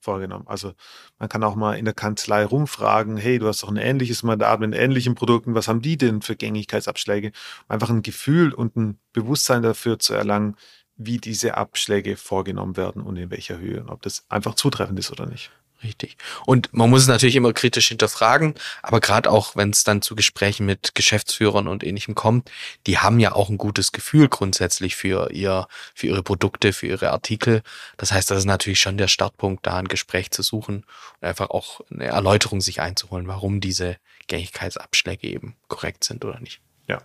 vorgenommen. 0.02 0.46
Also 0.46 0.74
man 1.18 1.28
kann 1.28 1.42
auch 1.44 1.54
mal 1.54 1.74
in 1.74 1.84
der 1.84 1.94
Kanzlei 1.94 2.44
rumfragen, 2.44 3.16
hey, 3.16 3.38
du 3.38 3.46
hast 3.46 3.62
doch 3.62 3.68
ein 3.70 3.76
ähnliches 3.76 4.22
Mandat 4.22 4.60
mit 4.60 4.74
ähnlichen 4.74 5.14
Produkten, 5.14 5.54
was 5.54 5.68
haben 5.68 5.80
die 5.82 5.96
denn 5.96 6.22
für 6.22 6.36
Gängigkeitsabschläge? 6.36 7.32
Einfach 7.68 7.90
ein 7.90 8.02
Gefühl 8.02 8.52
und 8.52 8.76
ein 8.76 8.98
Bewusstsein 9.12 9.62
dafür 9.62 9.98
zu 9.98 10.14
erlangen, 10.14 10.56
wie 10.96 11.18
diese 11.18 11.56
Abschläge 11.56 12.16
vorgenommen 12.16 12.76
werden 12.76 13.02
und 13.02 13.16
in 13.16 13.30
welcher 13.30 13.58
Höhe 13.58 13.80
und 13.80 13.90
ob 13.90 14.02
das 14.02 14.26
einfach 14.28 14.54
zutreffend 14.54 14.98
ist 14.98 15.10
oder 15.10 15.26
nicht. 15.26 15.50
Richtig. 15.82 16.16
Und 16.46 16.72
man 16.72 16.90
muss 16.90 17.02
es 17.02 17.08
natürlich 17.08 17.34
immer 17.34 17.52
kritisch 17.52 17.88
hinterfragen, 17.88 18.54
aber 18.82 19.00
gerade 19.00 19.30
auch, 19.30 19.56
wenn 19.56 19.70
es 19.70 19.82
dann 19.82 20.00
zu 20.00 20.14
Gesprächen 20.14 20.64
mit 20.64 20.94
Geschäftsführern 20.94 21.66
und 21.66 21.82
ähnlichem 21.82 22.14
kommt, 22.14 22.50
die 22.86 22.98
haben 22.98 23.18
ja 23.18 23.32
auch 23.32 23.48
ein 23.48 23.58
gutes 23.58 23.90
Gefühl 23.90 24.28
grundsätzlich 24.28 24.94
für 24.94 25.32
ihr, 25.32 25.66
für 25.94 26.06
ihre 26.06 26.22
Produkte, 26.22 26.72
für 26.72 26.86
ihre 26.86 27.10
Artikel. 27.10 27.62
Das 27.96 28.12
heißt, 28.12 28.30
das 28.30 28.38
ist 28.38 28.44
natürlich 28.44 28.80
schon 28.80 28.96
der 28.96 29.08
Startpunkt, 29.08 29.66
da 29.66 29.76
ein 29.76 29.88
Gespräch 29.88 30.30
zu 30.30 30.42
suchen 30.42 30.84
und 31.20 31.28
einfach 31.28 31.50
auch 31.50 31.80
eine 31.90 32.04
Erläuterung 32.04 32.60
sich 32.60 32.80
einzuholen, 32.80 33.26
warum 33.26 33.60
diese 33.60 33.96
Gängigkeitsabschläge 34.28 35.26
eben 35.26 35.56
korrekt 35.66 36.04
sind 36.04 36.24
oder 36.24 36.38
nicht. 36.38 36.60
Ja. 36.86 37.02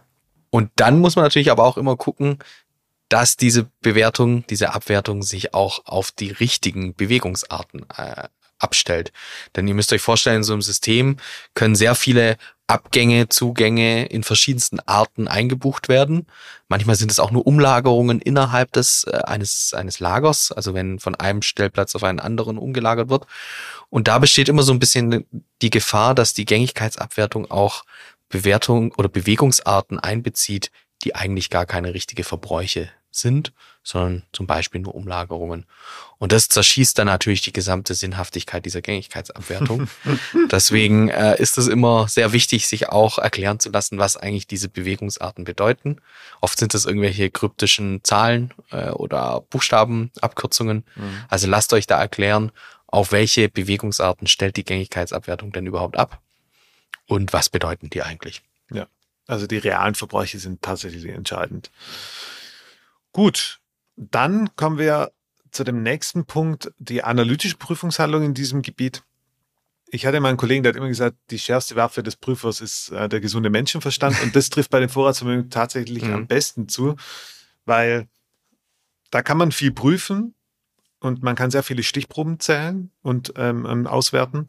Und 0.51 0.69
dann 0.75 0.99
muss 0.99 1.15
man 1.15 1.25
natürlich 1.25 1.49
aber 1.49 1.63
auch 1.63 1.77
immer 1.77 1.97
gucken, 1.97 2.37
dass 3.09 3.37
diese 3.37 3.69
Bewertung, 3.81 4.45
diese 4.47 4.73
Abwertung 4.73 5.23
sich 5.23 5.53
auch 5.53 5.85
auf 5.85 6.11
die 6.11 6.31
richtigen 6.31 6.93
Bewegungsarten 6.93 7.85
äh, 7.95 8.27
abstellt. 8.59 9.11
Denn 9.55 9.67
ihr 9.67 9.73
müsst 9.73 9.93
euch 9.93 10.01
vorstellen, 10.01 10.37
in 10.37 10.43
so 10.43 10.53
einem 10.53 10.61
System 10.61 11.17
können 11.53 11.75
sehr 11.75 11.95
viele 11.95 12.37
Abgänge, 12.67 13.29
Zugänge 13.29 14.07
in 14.07 14.23
verschiedensten 14.23 14.81
Arten 14.81 15.29
eingebucht 15.29 15.87
werden. 15.87 16.27
Manchmal 16.67 16.97
sind 16.97 17.09
es 17.09 17.19
auch 17.19 17.31
nur 17.31 17.47
Umlagerungen 17.47 18.19
innerhalb 18.19 18.73
des 18.73 19.05
äh, 19.05 19.19
eines 19.25 19.73
eines 19.73 20.01
Lagers, 20.01 20.51
also 20.51 20.73
wenn 20.73 20.99
von 20.99 21.15
einem 21.15 21.41
Stellplatz 21.41 21.95
auf 21.95 22.03
einen 22.03 22.19
anderen 22.19 22.57
umgelagert 22.57 23.09
wird. 23.09 23.25
Und 23.89 24.09
da 24.09 24.19
besteht 24.19 24.49
immer 24.49 24.63
so 24.63 24.73
ein 24.73 24.79
bisschen 24.79 25.25
die 25.61 25.69
Gefahr, 25.69 26.13
dass 26.13 26.33
die 26.33 26.45
Gängigkeitsabwertung 26.45 27.49
auch 27.49 27.85
Bewertung 28.27 28.91
oder 28.97 29.07
Bewegungsarten 29.07 29.97
einbezieht, 29.97 30.69
die 31.03 31.15
eigentlich 31.15 31.49
gar 31.49 31.65
keine 31.65 31.93
richtige 31.93 32.25
Verbräuche 32.25 32.89
sind, 33.17 33.53
sondern 33.83 34.23
zum 34.33 34.47
Beispiel 34.47 34.81
nur 34.81 34.95
Umlagerungen. 34.95 35.65
Und 36.17 36.31
das 36.31 36.49
zerschießt 36.49 36.97
dann 36.97 37.07
natürlich 37.07 37.41
die 37.41 37.53
gesamte 37.53 37.93
Sinnhaftigkeit 37.93 38.65
dieser 38.65 38.81
Gängigkeitsabwertung. 38.81 39.87
Deswegen 40.51 41.09
äh, 41.09 41.39
ist 41.41 41.57
es 41.57 41.67
immer 41.67 42.07
sehr 42.07 42.33
wichtig, 42.33 42.67
sich 42.67 42.89
auch 42.89 43.17
erklären 43.17 43.59
zu 43.59 43.69
lassen, 43.69 43.97
was 43.97 44.17
eigentlich 44.17 44.47
diese 44.47 44.69
Bewegungsarten 44.69 45.43
bedeuten. 45.43 45.97
Oft 46.41 46.59
sind 46.59 46.73
das 46.73 46.85
irgendwelche 46.85 47.29
kryptischen 47.29 48.01
Zahlen 48.03 48.53
äh, 48.71 48.89
oder 48.89 49.41
Buchstabenabkürzungen. 49.49 50.83
Mhm. 50.95 51.23
Also 51.29 51.47
lasst 51.47 51.73
euch 51.73 51.87
da 51.87 51.99
erklären, 51.99 52.51
auf 52.87 53.11
welche 53.11 53.49
Bewegungsarten 53.49 54.27
stellt 54.27 54.57
die 54.57 54.63
Gängigkeitsabwertung 54.63 55.51
denn 55.51 55.67
überhaupt 55.67 55.97
ab 55.97 56.21
und 57.05 57.33
was 57.33 57.49
bedeuten 57.49 57.89
die 57.89 58.01
eigentlich. 58.01 58.41
Ja, 58.71 58.87
also 59.27 59.47
die 59.47 59.57
realen 59.57 59.95
Verbräuche 59.95 60.39
sind 60.39 60.61
tatsächlich 60.61 61.05
entscheidend. 61.05 61.69
Gut, 63.17 63.61
dann 63.95 64.55
kommen 64.57 64.77
wir 64.77 65.11
zu 65.49 65.63
dem 65.63 65.81
nächsten 65.81 66.25
Punkt, 66.25 66.71
die 66.77 67.03
analytische 67.03 67.57
Prüfungshandlung 67.57 68.21
in 68.21 68.35
diesem 68.35 68.61
Gebiet. 68.61 69.01
Ich 69.87 70.05
hatte 70.05 70.19
meinen 70.19 70.37
Kollegen, 70.37 70.61
der 70.61 70.71
hat 70.71 70.77
immer 70.77 70.87
gesagt, 70.87 71.17
die 71.31 71.39
schärfste 71.39 71.75
Waffe 71.75 72.03
des 72.03 72.15
Prüfers 72.15 72.61
ist 72.61 72.91
äh, 72.91 73.09
der 73.09 73.19
gesunde 73.19 73.49
Menschenverstand. 73.49 74.21
Und 74.21 74.35
das 74.35 74.51
trifft 74.51 74.69
bei 74.69 74.79
den 74.79 74.89
Vorratsvermögen 74.89 75.49
tatsächlich 75.49 76.03
mhm. 76.03 76.13
am 76.13 76.27
besten 76.27 76.69
zu, 76.69 76.95
weil 77.65 78.07
da 79.09 79.23
kann 79.23 79.39
man 79.39 79.51
viel 79.51 79.71
prüfen 79.71 80.35
und 80.99 81.23
man 81.23 81.35
kann 81.35 81.49
sehr 81.49 81.63
viele 81.63 81.81
Stichproben 81.81 82.39
zählen 82.39 82.91
und 83.01 83.33
ähm, 83.35 83.65
ähm 83.67 83.87
auswerten. 83.87 84.45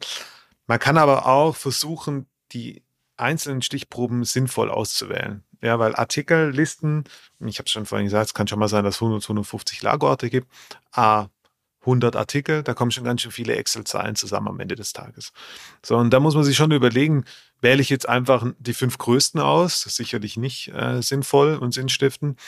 Man 0.67 0.77
kann 0.77 0.99
aber 0.99 1.25
auch 1.25 1.55
versuchen, 1.55 2.27
die 2.51 2.83
einzelnen 3.17 3.63
Stichproben 3.63 4.25
sinnvoll 4.25 4.69
auszuwählen. 4.69 5.43
Ja, 5.61 5.77
weil 5.77 5.95
Artikellisten, 5.95 7.03
ich 7.39 7.59
habe 7.59 7.65
es 7.65 7.71
schon 7.71 7.85
vorhin 7.85 8.05
gesagt, 8.05 8.27
es 8.27 8.33
kann 8.33 8.47
schon 8.47 8.59
mal 8.59 8.69
sein, 8.69 8.83
dass 8.83 8.95
es 8.95 9.01
100, 9.01 9.23
150 9.23 9.81
Lagerorte 9.81 10.29
gibt. 10.29 10.47
A, 10.91 11.27
100 11.81 12.15
Artikel, 12.15 12.63
da 12.63 12.73
kommen 12.73 12.91
schon 12.91 13.03
ganz 13.03 13.21
schön 13.21 13.31
viele 13.31 13.55
Excel-Zahlen 13.55 14.15
zusammen 14.15 14.49
am 14.49 14.59
Ende 14.59 14.75
des 14.75 14.93
Tages. 14.93 15.31
So, 15.83 15.97
und 15.97 16.11
da 16.11 16.19
muss 16.19 16.35
man 16.35 16.43
sich 16.43 16.57
schon 16.57 16.71
überlegen, 16.71 17.25
wähle 17.61 17.81
ich 17.81 17.89
jetzt 17.89 18.07
einfach 18.07 18.45
die 18.59 18.73
fünf 18.73 18.97
größten 18.97 19.39
aus, 19.39 19.81
sicherlich 19.81 20.37
nicht 20.37 20.69
äh, 20.69 21.01
sinnvoll 21.01 21.55
und 21.55 21.73
sinnstiftend. 21.73 22.39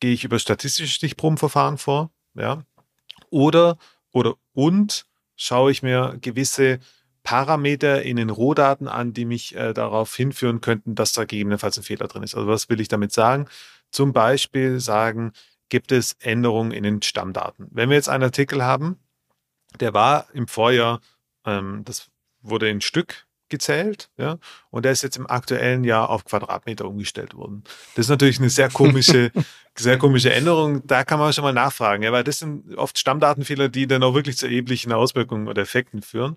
Gehe 0.00 0.12
ich 0.12 0.24
über 0.24 0.38
statistische 0.38 0.92
Stichprobenverfahren 0.92 1.78
vor, 1.78 2.10
ja, 2.34 2.64
oder, 3.30 3.78
oder, 4.12 4.34
und 4.52 5.06
schaue 5.36 5.70
ich 5.70 5.82
mir 5.82 6.16
gewisse 6.20 6.80
Parameter 7.24 8.02
in 8.02 8.16
den 8.16 8.30
Rohdaten 8.30 8.86
an, 8.86 9.12
die 9.12 9.24
mich 9.24 9.56
äh, 9.56 9.72
darauf 9.72 10.14
hinführen 10.14 10.60
könnten, 10.60 10.94
dass 10.94 11.12
da 11.12 11.22
gegebenenfalls 11.24 11.76
ein 11.78 11.82
Fehler 11.82 12.06
drin 12.06 12.22
ist. 12.22 12.34
Also 12.34 12.46
was 12.46 12.68
will 12.68 12.80
ich 12.80 12.88
damit 12.88 13.12
sagen? 13.12 13.48
Zum 13.90 14.12
Beispiel 14.12 14.78
sagen, 14.78 15.32
gibt 15.70 15.90
es 15.90 16.12
Änderungen 16.20 16.70
in 16.70 16.82
den 16.84 17.02
Stammdaten. 17.02 17.66
Wenn 17.70 17.88
wir 17.88 17.96
jetzt 17.96 18.10
einen 18.10 18.24
Artikel 18.24 18.62
haben, 18.62 19.00
der 19.80 19.94
war 19.94 20.26
im 20.34 20.46
Vorjahr, 20.46 21.00
ähm, 21.46 21.82
das 21.84 22.10
wurde 22.42 22.68
in 22.68 22.80
Stück 22.80 23.26
gezählt, 23.54 24.10
ja, 24.16 24.38
und 24.70 24.84
der 24.84 24.92
ist 24.92 25.02
jetzt 25.02 25.16
im 25.16 25.28
aktuellen 25.28 25.84
Jahr 25.84 26.10
auf 26.10 26.24
Quadratmeter 26.24 26.86
umgestellt 26.86 27.34
worden. 27.34 27.64
Das 27.94 28.06
ist 28.06 28.10
natürlich 28.10 28.38
eine 28.38 28.50
sehr 28.50 28.68
komische, 28.68 29.30
sehr 29.78 29.96
komische 29.96 30.32
Änderung. 30.32 30.86
Da 30.86 31.04
kann 31.04 31.18
man 31.18 31.32
schon 31.32 31.44
mal 31.44 31.52
nachfragen, 31.52 32.02
ja, 32.02 32.12
weil 32.12 32.24
das 32.24 32.40
sind 32.40 32.76
oft 32.76 32.98
Stammdatenfehler, 32.98 33.68
die 33.68 33.86
dann 33.86 34.02
auch 34.02 34.14
wirklich 34.14 34.36
zu 34.36 34.46
erheblichen 34.46 34.92
Auswirkungen 34.92 35.48
oder 35.48 35.62
Effekten 35.62 36.02
führen. 36.02 36.36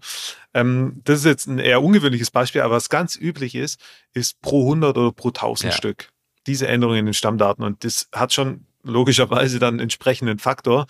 Ähm, 0.53 1.01
das 1.03 1.19
ist 1.19 1.25
jetzt 1.25 1.47
ein 1.47 1.60
eher 1.60 1.82
ungewöhnliches 1.82 2.32
Beispiel, 2.32 2.62
aber 2.62 2.75
was 2.75 2.89
ganz 2.89 3.15
üblich 3.15 3.56
ist, 3.56 3.80
ist 4.13 4.39
pro 4.41 4.62
100 4.63 4.97
oder 4.97 5.12
pro 5.12 5.30
1000 5.30 5.71
ja. 5.71 5.77
Stück 5.77 6.10
diese 6.47 6.67
Änderungen 6.67 6.99
in 6.99 7.06
den 7.06 7.13
Stammdaten 7.13 7.63
und 7.63 7.84
das 7.84 8.08
hat 8.13 8.32
schon 8.34 8.65
logischerweise 8.84 9.60
dann 9.60 9.80
entsprechenden 9.80 10.39
Faktor, 10.39 10.88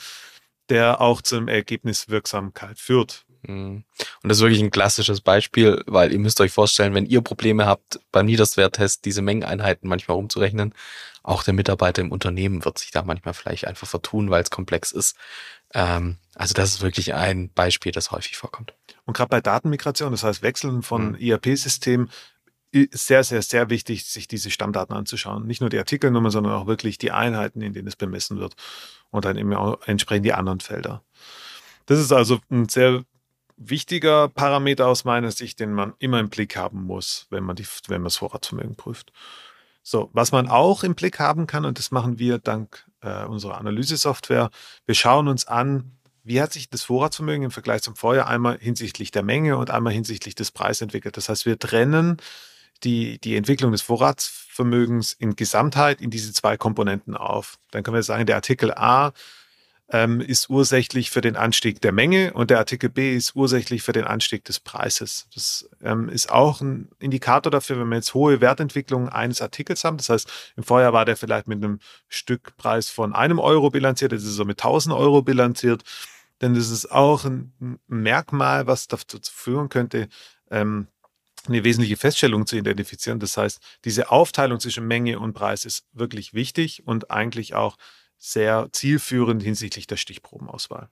der 0.70 1.02
auch 1.02 1.22
zum 1.22 1.48
Ergebniswirksamkeit 1.48 2.80
führt. 2.80 3.26
Mhm. 3.48 3.84
Und 4.24 4.30
das 4.30 4.38
ist 4.38 4.44
wirklich 4.44 4.62
ein 4.62 4.72
klassisches 4.72 5.22
Beispiel, 5.22 5.84
weil 5.88 6.12
ihr 6.12 6.20
müsst 6.20 6.40
euch 6.42 6.52
vorstellen, 6.52 6.94
wenn 6.94 7.06
ihr 7.06 7.22
Probleme 7.22 7.66
habt, 7.66 8.00
beim 8.12 8.26
Niederswerttest 8.26 9.06
diese 9.06 9.22
Mengeneinheiten 9.22 9.88
manchmal 9.88 10.18
umzurechnen, 10.18 10.74
auch 11.24 11.44
der 11.44 11.54
Mitarbeiter 11.54 12.02
im 12.02 12.12
Unternehmen 12.12 12.64
wird 12.64 12.78
sich 12.78 12.92
da 12.92 13.04
manchmal 13.04 13.34
vielleicht 13.34 13.68
einfach 13.68 13.88
vertun, 13.88 14.30
weil 14.30 14.44
es 14.44 14.50
komplex 14.50 14.92
ist. 14.92 15.16
Ähm, 15.74 16.18
also 16.36 16.54
das 16.54 16.70
ist 16.70 16.82
wirklich 16.82 17.14
ein 17.14 17.50
Beispiel, 17.50 17.92
das 17.92 18.12
häufig 18.12 18.38
vorkommt. 18.38 18.74
Und 19.06 19.16
gerade 19.16 19.30
bei 19.30 19.42
Datenmigration, 19.42 20.12
das 20.12 20.24
heißt 20.24 20.42
Wechseln 20.42 20.84
von 20.84 21.12
mhm. 21.12 21.16
ERP-Systemen, 21.16 22.10
ist 22.72 23.08
sehr, 23.08 23.24
sehr, 23.24 23.42
sehr 23.42 23.70
wichtig, 23.70 24.06
sich 24.06 24.28
diese 24.28 24.52
Stammdaten 24.52 24.96
anzuschauen. 24.96 25.48
Nicht 25.48 25.62
nur 25.62 25.70
die 25.70 25.80
Artikelnummer, 25.80 26.32
sondern 26.32 26.54
auch 26.54 26.68
wirklich 26.68 26.98
die 26.98 27.12
Einheiten, 27.12 27.62
in 27.62 27.74
denen 27.74 27.88
es 27.88 27.96
bemessen 27.96 28.40
wird 28.40 28.56
und 29.10 29.26
dann 29.26 29.38
eben 29.38 29.54
auch 29.54 29.82
entsprechend 29.86 30.26
die 30.26 30.34
anderen 30.34 30.60
Felder. 30.60 31.04
Das 31.86 32.00
ist 32.00 32.12
also 32.12 32.40
ein 32.50 32.68
sehr 32.68 33.04
wichtiger 33.58 34.30
Parameter 34.30 34.88
aus 34.88 35.04
meiner 35.04 35.32
Sicht, 35.32 35.60
den 35.60 35.74
man 35.74 35.94
immer 36.00 36.20
im 36.20 36.30
Blick 36.30 36.56
haben 36.56 36.84
muss, 36.84 37.28
wenn 37.30 37.44
man, 37.44 37.56
die, 37.56 37.66
wenn 37.88 38.02
man 38.02 38.06
das 38.06 38.18
Vorratsvermögen 38.18 38.76
prüft. 38.76 39.12
So, 39.84 40.10
was 40.14 40.32
man 40.32 40.48
auch 40.48 40.84
im 40.84 40.96
Blick 40.96 41.20
haben 41.20 41.48
kann, 41.48 41.66
und 41.66 41.80
das 41.80 41.92
machen 41.92 42.20
wir 42.20 42.40
dank 42.40 42.86
äh, 43.02 43.26
unserer 43.26 43.58
Analysesoftware, 43.58 44.50
wir 44.86 44.96
schauen 44.96 45.28
uns 45.28 45.48
an, 45.48 45.98
wie 46.24 46.42
hat 46.42 46.52
sich 46.52 46.70
das 46.70 46.84
Vorratsvermögen 46.84 47.46
im 47.46 47.52
Vergleich 47.52 47.82
zum 47.82 47.96
Vorjahr 47.96 48.28
einmal 48.28 48.58
hinsichtlich 48.60 49.12
der 49.12 49.24
Menge 49.24 49.58
und 49.58 49.72
einmal 49.72 49.94
hinsichtlich 49.94 50.36
des 50.36 50.52
Preises 50.52 50.82
entwickelt. 50.82 51.16
Das 51.16 51.30
heißt, 51.30 51.46
wir 51.46 51.58
trennen 51.58 52.18
die, 52.84 53.18
die 53.20 53.38
Entwicklung 53.38 53.72
des 53.72 53.82
Vorratsvermögens 53.82 55.14
in 55.14 55.38
Gesamtheit 55.38 56.02
in 56.02 56.10
diese 56.10 56.34
zwei 56.34 56.58
Komponenten 56.58 57.16
auf. 57.16 57.58
Dann 57.72 57.84
können 57.84 57.96
wir 57.96 58.04
sagen, 58.04 58.26
der 58.26 58.36
Artikel 58.36 58.74
A 58.74 59.14
ähm, 59.90 60.20
ist 60.20 60.50
ursächlich 60.50 61.12
für 61.12 61.22
den 61.22 61.38
Anstieg 61.38 61.80
der 61.82 61.94
Menge 61.94 62.34
und 62.34 62.50
der 62.50 62.58
Artikel 62.58 62.90
B 62.90 63.16
ist 63.16 63.36
ursächlich 63.36 63.84
für 63.84 63.94
den 63.94 64.04
Anstieg 64.04 64.44
des 64.44 64.60
Preises. 64.60 65.28
Das 65.34 65.70
ähm, 65.82 66.10
ist 66.10 66.30
auch 66.30 66.60
ein 66.60 66.90
Indikator 67.00 67.52
dafür, 67.52 67.80
wenn 67.80 67.88
wir 67.88 67.96
jetzt 67.96 68.14
hohe 68.14 68.42
Wertentwicklungen 68.42 69.08
eines 69.08 69.42
Artikels 69.42 69.86
haben. 69.86 69.98
Das 69.98 70.10
heißt, 70.10 70.30
im 70.58 70.64
Vorjahr 70.64 70.92
war 70.92 71.06
der 71.06 71.16
vielleicht 71.16 71.48
mit 71.48 71.64
einem 71.64 71.80
Stückpreis 72.10 72.90
von 72.90 73.14
einem 73.14 73.40
Euro 73.40 73.70
bilanziert, 73.70 74.12
jetzt 74.12 74.24
ist 74.24 74.30
er 74.30 74.34
so 74.34 74.46
mit 74.46 74.60
1000 74.60 74.94
Euro 74.94 75.22
bilanziert. 75.22 75.84
Denn 76.42 76.54
das 76.54 76.70
ist 76.70 76.92
auch 76.92 77.26
ein 77.26 77.80
Merkmal, 77.88 78.68
was 78.68 78.88
dazu 78.88 79.18
führen 79.24 79.70
könnte, 79.70 80.08
ähm, 80.52 80.88
eine 81.48 81.64
wesentliche 81.64 81.98
Feststellung 81.98 82.46
zu 82.46 82.58
identifizieren. 82.58 83.20
Das 83.20 83.38
heißt, 83.38 83.60
diese 83.86 84.12
Aufteilung 84.12 84.60
zwischen 84.60 84.86
Menge 84.86 85.20
und 85.20 85.34
Preis 85.34 85.66
ist 85.66 85.86
wirklich 85.94 86.34
wichtig 86.34 86.86
und 86.86 87.10
eigentlich 87.10 87.56
auch 87.56 87.78
sehr 88.18 88.68
zielführend 88.72 89.44
hinsichtlich 89.44 89.88
der 89.88 89.98
Stichprobenauswahl. 89.98 90.90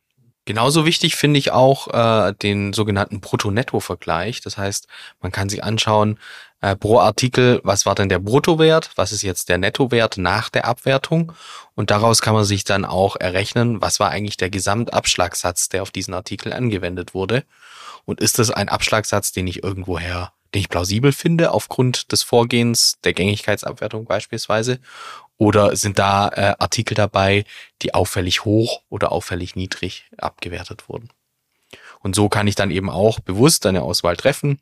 Genauso 0.48 0.86
wichtig 0.86 1.16
finde 1.16 1.40
ich 1.40 1.52
auch 1.52 1.88
äh, 1.88 2.34
den 2.34 2.72
sogenannten 2.72 3.20
Brutto-Netto-Vergleich. 3.20 4.42
Das 4.42 4.60
heißt, 4.60 4.88
man 5.20 5.32
kann 5.32 5.50
sich 5.50 5.64
anschauen, 5.64 6.20
äh, 6.62 6.76
pro 6.76 7.00
Artikel, 7.00 7.62
was 7.64 7.88
war 7.88 7.96
denn 7.96 8.10
der 8.10 8.20
Bruttowert, 8.20 8.92
was 8.96 9.12
ist 9.12 9.24
jetzt 9.24 9.50
der 9.50 9.58
Nettowert 9.58 10.18
nach 10.18 10.50
der 10.50 10.66
Abwertung 10.66 11.32
und 11.74 11.90
daraus 11.90 12.22
kann 12.22 12.36
man 12.36 12.44
sich 12.44 12.64
dann 12.64 12.86
auch 12.86 13.16
errechnen, 13.16 13.82
was 13.82 14.00
war 14.00 14.12
eigentlich 14.12 14.38
der 14.38 14.52
Gesamtabschlagssatz, 14.52 15.70
der 15.70 15.82
auf 15.82 15.90
diesen 15.90 16.14
Artikel 16.14 16.54
angewendet 16.54 17.16
wurde 17.16 17.44
und 18.06 18.22
ist 18.22 18.38
das 18.38 18.52
ein 18.52 18.70
Abschlagssatz, 18.70 19.32
den 19.32 19.48
ich 19.48 19.64
irgendwoher 19.64 20.32
den 20.56 20.62
ich 20.62 20.70
plausibel 20.70 21.12
finde 21.12 21.52
aufgrund 21.52 22.14
des 22.14 22.24
Vorgehens 22.24 22.98
der 23.04 23.12
Gängigkeitsabwertung 23.12 24.06
beispielsweise 24.06 24.80
oder 25.38 25.76
sind 25.76 26.00
da 26.00 26.30
äh, 26.30 26.56
Artikel 26.60 26.96
dabei, 26.96 27.46
die 27.82 27.94
auffällig 27.94 28.46
hoch 28.46 28.82
oder 28.90 29.12
auffällig 29.12 29.56
niedrig 29.56 30.06
abgewertet 30.18 30.88
wurden? 30.88 31.10
Und 32.00 32.16
so 32.16 32.30
kann 32.30 32.48
ich 32.48 32.56
dann 32.56 32.72
eben 32.72 32.90
auch 32.90 33.20
bewusst 33.20 33.66
eine 33.66 33.82
Auswahl 33.82 34.16
treffen, 34.16 34.60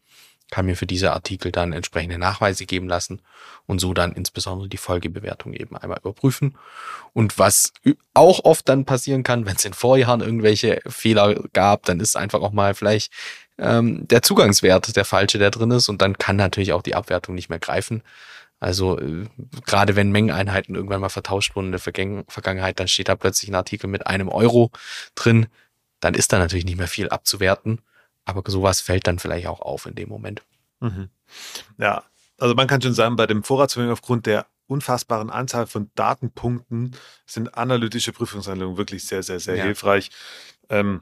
kann 0.49 0.65
mir 0.65 0.77
für 0.77 0.85
diese 0.85 1.13
Artikel 1.13 1.51
dann 1.51 1.73
entsprechende 1.73 2.17
Nachweise 2.17 2.65
geben 2.65 2.87
lassen 2.87 3.21
und 3.65 3.79
so 3.79 3.93
dann 3.93 4.13
insbesondere 4.13 4.69
die 4.69 4.77
Folgebewertung 4.77 5.53
eben 5.53 5.75
einmal 5.75 5.99
überprüfen. 5.99 6.57
Und 7.13 7.39
was 7.39 7.73
auch 8.13 8.45
oft 8.45 8.69
dann 8.69 8.85
passieren 8.85 9.23
kann, 9.23 9.45
wenn 9.45 9.55
es 9.55 9.65
in 9.65 9.73
Vorjahren 9.73 10.21
irgendwelche 10.21 10.81
Fehler 10.87 11.35
gab, 11.53 11.85
dann 11.85 11.99
ist 11.99 12.15
einfach 12.15 12.41
auch 12.41 12.51
mal 12.51 12.75
vielleicht 12.75 13.11
ähm, 13.57 14.07
der 14.07 14.21
Zugangswert 14.21 14.95
der 14.95 15.05
falsche, 15.05 15.37
der 15.37 15.51
drin 15.51 15.71
ist 15.71 15.89
und 15.89 16.01
dann 16.01 16.17
kann 16.17 16.35
natürlich 16.35 16.73
auch 16.73 16.81
die 16.81 16.95
Abwertung 16.95 17.35
nicht 17.35 17.49
mehr 17.49 17.59
greifen. 17.59 18.03
Also 18.63 18.97
äh, 18.97 19.25
gerade 19.65 19.97
wenn 19.97 20.11
Mengeneinheiten 20.11 20.75
irgendwann 20.75 21.01
mal 21.01 21.09
vertauscht 21.09 21.55
wurden 21.55 21.67
in 21.67 21.71
der 21.73 21.81
Vergäng 21.81 22.23
Vergangenheit, 22.29 22.79
dann 22.79 22.87
steht 22.87 23.09
da 23.09 23.15
plötzlich 23.15 23.51
ein 23.51 23.55
Artikel 23.55 23.87
mit 23.87 24.07
einem 24.07 24.29
Euro 24.29 24.71
drin, 25.15 25.47
dann 25.99 26.13
ist 26.13 26.31
da 26.31 26.39
natürlich 26.39 26.63
nicht 26.63 26.77
mehr 26.77 26.87
viel 26.87 27.09
abzuwerten. 27.09 27.81
Aber 28.23 28.49
sowas 28.49 28.79
fällt 28.79 29.05
dann 29.07 29.19
vielleicht 29.19 29.47
auch 29.47 29.59
auf 29.59 29.85
in 29.85 29.95
dem 29.95 30.07
Moment. 30.07 30.43
Mhm. 30.79 31.09
Ja, 31.77 32.03
also 32.39 32.55
man 32.55 32.67
kann 32.67 32.81
schon 32.81 32.93
sagen, 32.93 33.17
bei 33.17 33.27
dem 33.27 33.43
Vorratsvermögen 33.43 33.91
aufgrund 33.91 34.27
der 34.27 34.45
unfassbaren 34.67 35.29
Anzahl 35.29 35.67
von 35.67 35.91
Datenpunkten 35.95 36.95
sind 37.25 37.55
analytische 37.55 38.13
Prüfungshandlungen 38.13 38.77
wirklich 38.77 39.05
sehr, 39.05 39.23
sehr, 39.23 39.41
sehr 39.41 39.57
ja. 39.57 39.65
hilfreich. 39.65 40.09
Ähm, 40.69 41.01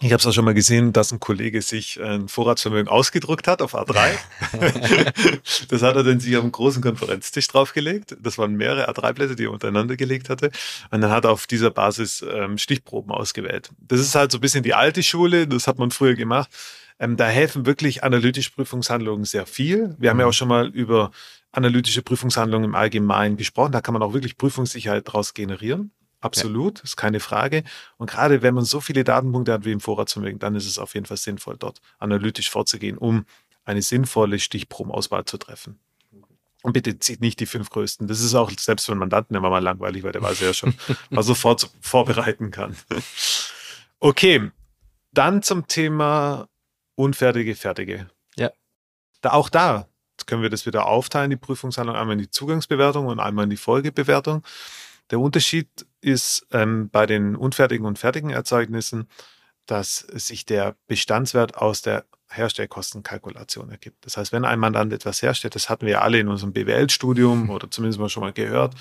ich 0.00 0.12
habe 0.12 0.20
es 0.20 0.26
auch 0.26 0.32
schon 0.32 0.44
mal 0.44 0.52
gesehen, 0.52 0.92
dass 0.92 1.10
ein 1.10 1.20
Kollege 1.20 1.62
sich 1.62 1.98
ein 2.02 2.28
Vorratsvermögen 2.28 2.88
ausgedruckt 2.88 3.48
hat 3.48 3.62
auf 3.62 3.74
A3. 3.74 4.10
das 5.68 5.82
hat 5.82 5.96
er 5.96 6.04
dann 6.04 6.20
sich 6.20 6.36
auf 6.36 6.42
einem 6.42 6.52
großen 6.52 6.82
Konferenztisch 6.82 7.48
draufgelegt. 7.48 8.14
Das 8.20 8.36
waren 8.36 8.56
mehrere 8.56 8.90
A3-Blätter, 8.90 9.36
die 9.36 9.44
er 9.44 9.52
untereinander 9.52 9.96
gelegt 9.96 10.28
hatte. 10.28 10.50
Und 10.90 11.00
dann 11.00 11.10
hat 11.10 11.24
er 11.24 11.30
auf 11.30 11.46
dieser 11.46 11.70
Basis 11.70 12.22
ähm, 12.30 12.58
Stichproben 12.58 13.10
ausgewählt. 13.10 13.70
Das 13.78 13.98
ist 14.00 14.14
halt 14.14 14.32
so 14.32 14.38
ein 14.38 14.42
bisschen 14.42 14.62
die 14.62 14.74
alte 14.74 15.02
Schule. 15.02 15.48
Das 15.48 15.66
hat 15.66 15.78
man 15.78 15.90
früher 15.90 16.14
gemacht. 16.14 16.50
Ähm, 16.98 17.16
da 17.16 17.26
helfen 17.26 17.64
wirklich 17.64 18.04
analytische 18.04 18.50
Prüfungshandlungen 18.50 19.24
sehr 19.24 19.46
viel. 19.46 19.96
Wir 19.98 20.10
haben 20.10 20.18
ja 20.18 20.26
mhm. 20.26 20.30
auch 20.30 20.34
schon 20.34 20.48
mal 20.48 20.68
über 20.68 21.10
analytische 21.52 22.02
Prüfungshandlungen 22.02 22.68
im 22.68 22.74
Allgemeinen 22.74 23.38
gesprochen. 23.38 23.72
Da 23.72 23.80
kann 23.80 23.94
man 23.94 24.02
auch 24.02 24.12
wirklich 24.12 24.36
Prüfungssicherheit 24.36 25.08
daraus 25.08 25.32
generieren. 25.32 25.90
Absolut, 26.26 26.78
ja. 26.78 26.84
ist 26.84 26.96
keine 26.96 27.20
Frage. 27.20 27.64
Und 27.96 28.10
gerade 28.10 28.42
wenn 28.42 28.54
man 28.54 28.64
so 28.64 28.80
viele 28.80 29.04
Datenpunkte 29.04 29.52
hat 29.52 29.64
wie 29.64 29.72
im 29.72 29.80
Vorratsvermögen, 29.80 30.38
dann 30.38 30.54
ist 30.54 30.66
es 30.66 30.78
auf 30.78 30.94
jeden 30.94 31.06
Fall 31.06 31.16
sinnvoll, 31.16 31.56
dort 31.58 31.80
analytisch 31.98 32.50
vorzugehen, 32.50 32.98
um 32.98 33.24
eine 33.64 33.82
sinnvolle 33.82 34.38
Stichprobenauswahl 34.38 35.24
zu 35.24 35.38
treffen. 35.38 35.78
Und 36.62 36.72
bitte 36.72 36.98
zieht 36.98 37.20
nicht 37.20 37.38
die 37.38 37.46
fünf 37.46 37.70
größten. 37.70 38.08
Das 38.08 38.20
ist 38.20 38.34
auch 38.34 38.50
selbst 38.50 38.86
für 38.86 38.92
einen 38.92 38.98
Mandanten 38.98 39.36
immer 39.36 39.50
mal 39.50 39.62
langweilig, 39.62 40.02
weil 40.02 40.12
der 40.12 40.22
weiß 40.22 40.40
ja 40.40 40.52
schon, 40.52 40.74
was 41.10 41.26
sofort 41.26 41.70
vorbereiten 41.80 42.50
kann. 42.50 42.76
Okay, 44.00 44.50
dann 45.12 45.42
zum 45.42 45.68
Thema 45.68 46.48
unfertige, 46.96 47.54
fertige. 47.54 48.08
Ja. 48.36 48.50
Da, 49.20 49.32
auch 49.32 49.48
da 49.48 49.88
können 50.26 50.42
wir 50.42 50.50
das 50.50 50.66
wieder 50.66 50.86
aufteilen, 50.86 51.30
die 51.30 51.36
Prüfungshandlung, 51.36 51.96
einmal 51.96 52.14
in 52.14 52.22
die 52.22 52.30
Zugangsbewertung 52.30 53.06
und 53.06 53.20
einmal 53.20 53.44
in 53.44 53.50
die 53.50 53.56
Folgebewertung. 53.56 54.42
Der 55.10 55.20
Unterschied 55.20 55.68
ist 56.00 56.46
ähm, 56.52 56.88
bei 56.90 57.06
den 57.06 57.36
unfertigen 57.36 57.86
und 57.86 57.98
fertigen 57.98 58.30
Erzeugnissen, 58.30 59.08
dass 59.66 59.98
sich 59.98 60.46
der 60.46 60.76
Bestandswert 60.86 61.56
aus 61.56 61.82
der 61.82 62.04
Herstellkostenkalkulation 62.28 63.70
ergibt. 63.70 64.04
Das 64.04 64.16
heißt, 64.16 64.32
wenn 64.32 64.44
ein 64.44 64.58
Mandant 64.58 64.92
etwas 64.92 65.22
herstellt, 65.22 65.54
das 65.54 65.68
hatten 65.68 65.86
wir 65.86 65.94
ja 65.94 66.00
alle 66.00 66.18
in 66.18 66.28
unserem 66.28 66.52
BWL-Studium 66.52 67.50
oder 67.50 67.70
zumindest 67.70 68.00
mal 68.00 68.08
schon 68.08 68.22
mal 68.22 68.32
gehört, 68.32 68.74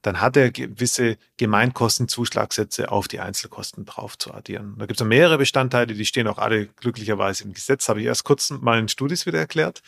dann 0.00 0.20
hat 0.20 0.36
er 0.36 0.50
gewisse 0.50 1.16
Gemeinkostenzuschlagsätze 1.36 2.90
auf 2.90 3.08
die 3.08 3.20
Einzelkosten 3.20 3.84
drauf 3.84 4.18
zu 4.18 4.34
addieren. 4.34 4.74
Da 4.78 4.86
gibt 4.86 5.00
es 5.00 5.06
mehrere 5.06 5.38
Bestandteile, 5.38 5.94
die 5.94 6.04
stehen 6.04 6.26
auch 6.26 6.38
alle 6.38 6.66
glücklicherweise 6.66 7.44
im 7.44 7.52
Gesetz, 7.52 7.88
habe 7.88 8.00
ich 8.00 8.06
erst 8.06 8.24
kurz 8.24 8.50
mal 8.50 8.78
in 8.78 8.88
Studis 8.88 9.26
wieder 9.26 9.38
erklärt. 9.38 9.82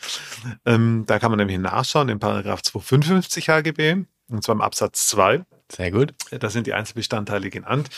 Ähm, 0.65 1.03
da 1.05 1.19
kann 1.19 1.31
man 1.31 1.39
nämlich 1.39 1.59
nachschauen, 1.59 2.09
in 2.09 2.19
Paragraph 2.19 2.61
255 2.61 3.49
HGB, 3.49 4.05
und 4.29 4.43
zwar 4.43 4.55
im 4.55 4.61
Absatz 4.61 5.07
2. 5.07 5.45
Sehr 5.71 5.91
gut. 5.91 6.13
Da 6.31 6.49
sind 6.49 6.67
die 6.67 6.73
Einzelbestandteile 6.73 7.49
genannt. 7.49 7.89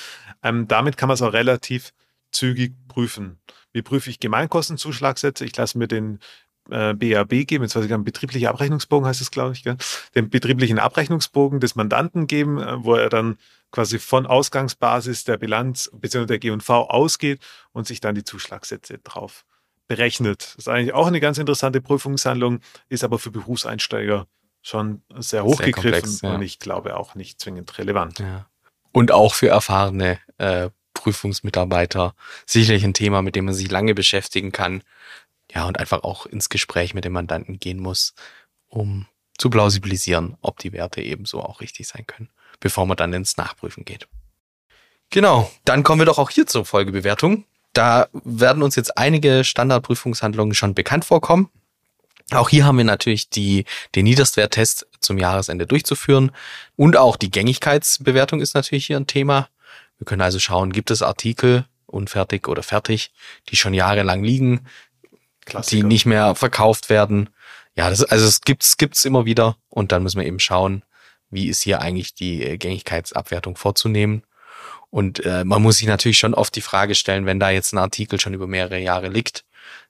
Ähm, 0.44 0.68
damit 0.68 0.98
kann 0.98 1.08
man 1.08 1.16
es 1.16 1.22
auch 1.22 1.34
relativ 1.34 1.94
zügig 2.32 2.76
prüfen. 2.88 3.40
Wie 3.74 3.82
prüfe 3.82 4.10
ich 4.10 4.20
Gemeinkostenzuschlagsätze? 4.20 5.46
Ich 5.46 5.56
lasse 5.56 5.78
mir 5.78 5.88
den 5.88 6.20
äh, 6.70 6.94
BAB 6.94 7.48
geben, 7.48 7.64
jetzt 7.64 7.76
weiß 7.76 7.84
ich 7.84 7.90
gar 7.90 7.98
nicht, 7.98 8.06
betrieblicher 8.06 8.50
Abrechnungsbogen 8.50 9.08
heißt 9.08 9.22
es, 9.22 9.32
glaube 9.32 9.54
ich, 9.54 9.64
gell? 9.64 9.78
den 10.16 10.30
betrieblichen 10.30 10.80
Abrechnungsbogen 10.80 11.60
des 11.60 11.76
Mandanten 11.76 12.28
geben, 12.28 12.60
äh, 12.60 12.84
wo 12.84 12.96
er 12.96 13.10
dann 13.10 13.38
quasi 13.72 14.00
von 14.00 14.26
Ausgangsbasis 14.26 15.24
der 15.26 15.38
Bilanz 15.38 15.90
bzw. 15.94 16.26
der 16.26 16.40
G&V 16.40 16.90
ausgeht 16.90 17.42
und 17.72 17.88
sich 17.88 18.00
dann 18.00 18.16
die 18.16 18.24
Zuschlagsätze 18.24 18.98
drauf 19.00 19.46
berechnet. 19.88 20.42
Das 20.42 20.66
ist 20.66 20.68
eigentlich 20.68 20.94
auch 20.94 21.08
eine 21.08 21.20
ganz 21.20 21.38
interessante 21.38 21.82
Prüfungshandlung, 21.82 22.60
ist 22.90 23.04
aber 23.04 23.20
für 23.20 23.32
Berufseinsteiger 23.32 24.28
schon 24.68 25.02
sehr 25.18 25.44
hochgegriffen 25.44 26.10
sehr 26.10 26.30
ja. 26.30 26.36
und 26.36 26.42
ich 26.42 26.60
glaube 26.60 26.98
auch 26.98 27.16
nicht 27.16 27.40
zwingend 27.40 27.78
relevant. 27.78 28.20
Ja. 28.20 28.48
Und 28.92 29.12
auch 29.12 29.34
für 29.34 29.48
erfahrene 29.48 30.20
äh, 30.38 30.70
Prüfungsmitarbeiter 30.94 32.16
sicherlich 32.46 32.84
ein 32.84 32.94
Thema, 32.94 33.22
mit 33.22 33.36
dem 33.36 33.46
man 33.46 33.54
sich 33.54 33.72
lange 33.72 33.96
beschäftigen 33.96 34.52
kann. 34.52 34.84
Ja, 35.52 35.66
und 35.66 35.80
einfach 35.80 36.04
auch 36.04 36.26
ins 36.26 36.50
Gespräch 36.50 36.94
mit 36.94 37.06
dem 37.06 37.14
Mandanten 37.14 37.60
gehen 37.60 37.80
muss, 37.80 38.14
um 38.68 39.08
zu 39.38 39.50
plausibilisieren, 39.50 40.36
ob 40.42 40.60
die 40.60 40.74
Werte 40.74 41.02
ebenso 41.02 41.42
auch 41.42 41.62
richtig 41.62 41.88
sein 41.88 42.06
können, 42.06 42.30
bevor 42.60 42.86
man 42.86 42.98
dann 42.98 43.14
ins 43.14 43.38
Nachprüfen 43.38 43.86
geht. 43.86 44.08
Genau, 45.10 45.50
dann 45.64 45.84
kommen 45.84 46.02
wir 46.02 46.06
doch 46.06 46.18
auch 46.18 46.30
hier 46.30 46.48
zur 46.48 46.66
Folgebewertung. 46.66 47.46
Da 47.72 48.10
werden 48.12 48.64
uns 48.64 48.76
jetzt 48.76 48.98
einige 48.98 49.46
Standardprüfungshandlungen 49.46 50.56
schon 50.56 50.74
bekannt 50.74 51.06
vorkommen. 51.06 51.50
Auch 52.32 52.50
hier 52.50 52.66
haben 52.66 52.78
wir 52.78 52.86
natürlich 52.86 53.30
die, 53.30 53.66
den 53.96 54.04
Niederstwerttest 54.04 54.88
zum 55.00 55.18
Jahresende 55.18 55.66
durchzuführen. 55.66 56.32
Und 56.76 56.98
auch 56.98 57.16
die 57.16 57.32
Gängigkeitsbewertung 57.32 58.42
ist 58.42 58.54
natürlich 58.54 58.86
hier 58.86 58.98
ein 58.98 59.08
Thema. 59.08 59.50
Wir 59.98 60.06
können 60.06 60.22
also 60.22 60.40
schauen, 60.40 60.74
gibt 60.74 60.92
es 60.92 61.02
Artikel, 61.02 61.66
unfertig 61.86 62.48
oder 62.48 62.64
fertig, 62.64 63.12
die 63.50 63.56
schon 63.56 63.74
jahrelang 63.74 64.24
liegen, 64.24 64.68
Klassiker. 65.46 65.82
die 65.82 65.88
nicht 65.88 66.06
mehr 66.06 66.36
verkauft 66.36 66.90
werden. 66.90 67.30
Ja, 67.76 67.90
das, 67.90 68.04
also 68.04 68.26
es 68.26 68.42
gibt's, 68.42 68.78
gibt's 68.78 69.06
immer 69.06 69.26
wieder. 69.26 69.56
Und 69.70 69.94
dann 69.94 70.04
müssen 70.04 70.20
wir 70.20 70.28
eben 70.28 70.40
schauen, 70.40 70.84
wie 71.30 71.48
ist 71.48 71.62
hier 71.62 71.82
eigentlich 71.82 72.14
die 72.14 72.58
Gängigkeitsabwertung 72.58 73.56
vorzunehmen. 73.56 74.24
Und 74.90 75.26
äh, 75.26 75.44
man 75.46 75.62
muss 75.62 75.78
sich 75.78 75.88
natürlich 75.88 76.18
schon 76.18 76.34
oft 76.34 76.56
die 76.56 76.62
Frage 76.62 76.96
stellen, 76.96 77.26
wenn 77.26 77.40
da 77.40 77.50
jetzt 77.50 77.74
ein 77.74 77.78
Artikel 77.78 78.20
schon 78.20 78.34
über 78.34 78.48
mehrere 78.48 78.80
Jahre 78.80 79.10
liegt, 79.10 79.46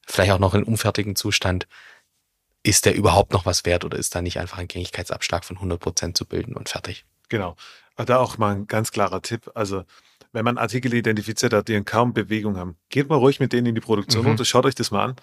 vielleicht 0.05 0.31
auch 0.31 0.39
noch 0.39 0.53
in 0.53 0.63
unfertigen 0.63 1.15
Zustand, 1.15 1.67
ist 2.67 2.85
der 2.85 2.95
überhaupt 2.95 3.33
noch 3.33 3.45
was 3.45 3.65
wert 3.65 3.85
oder 3.85 3.97
ist 3.97 4.13
da 4.13 4.21
nicht 4.21 4.39
einfach 4.39 4.57
ein 4.57 4.67
Gängigkeitsabschlag 4.67 5.45
von 5.45 5.57
100 5.57 5.79
Prozent 5.79 6.17
zu 6.17 6.25
bilden 6.25 6.53
und 6.53 6.69
fertig? 6.69 7.05
Genau. 7.29 7.55
Da 7.95 8.17
auch 8.17 8.37
mal 8.37 8.53
ein 8.53 8.67
ganz 8.67 8.91
klarer 8.91 9.21
Tipp. 9.21 9.49
Also, 9.55 9.83
wenn 10.33 10.45
man 10.45 10.57
Artikel 10.57 10.93
identifiziert 10.93 11.53
hat, 11.53 11.67
die 11.67 11.81
kaum 11.83 12.13
Bewegung 12.13 12.57
haben, 12.57 12.75
geht 12.89 13.09
mal 13.09 13.15
ruhig 13.15 13.39
mit 13.39 13.53
denen 13.53 13.67
in 13.67 13.75
die 13.75 13.81
Produktion 13.81 14.25
mhm. 14.25 14.31
und 14.31 14.47
schaut 14.47 14.65
euch 14.65 14.75
das 14.75 14.91
mal 14.91 15.05
an. 15.05 15.15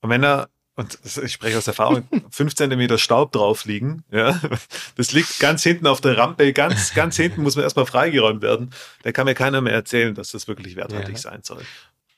Und 0.00 0.10
wenn 0.10 0.22
er 0.22 0.48
und 0.76 0.98
ich 1.04 1.32
spreche 1.32 1.56
aus 1.56 1.68
Erfahrung, 1.68 2.08
fünf 2.30 2.54
Zentimeter 2.54 2.98
Staub 2.98 3.30
drauf 3.30 3.64
liegen. 3.64 4.02
Ja, 4.10 4.40
das 4.96 5.12
liegt 5.12 5.38
ganz 5.38 5.62
hinten 5.62 5.86
auf 5.86 6.00
der 6.00 6.18
Rampe, 6.18 6.52
ganz, 6.52 6.94
ganz 6.94 7.16
hinten 7.16 7.42
muss 7.42 7.54
man 7.54 7.62
erstmal 7.62 7.86
freigeräumt 7.86 8.42
werden. 8.42 8.70
Da 9.02 9.12
kann 9.12 9.26
mir 9.26 9.34
keiner 9.34 9.60
mehr 9.60 9.72
erzählen, 9.72 10.14
dass 10.14 10.32
das 10.32 10.48
wirklich 10.48 10.74
werthaltig 10.74 11.14
ja. 11.14 11.20
sein 11.20 11.40
soll. 11.44 11.62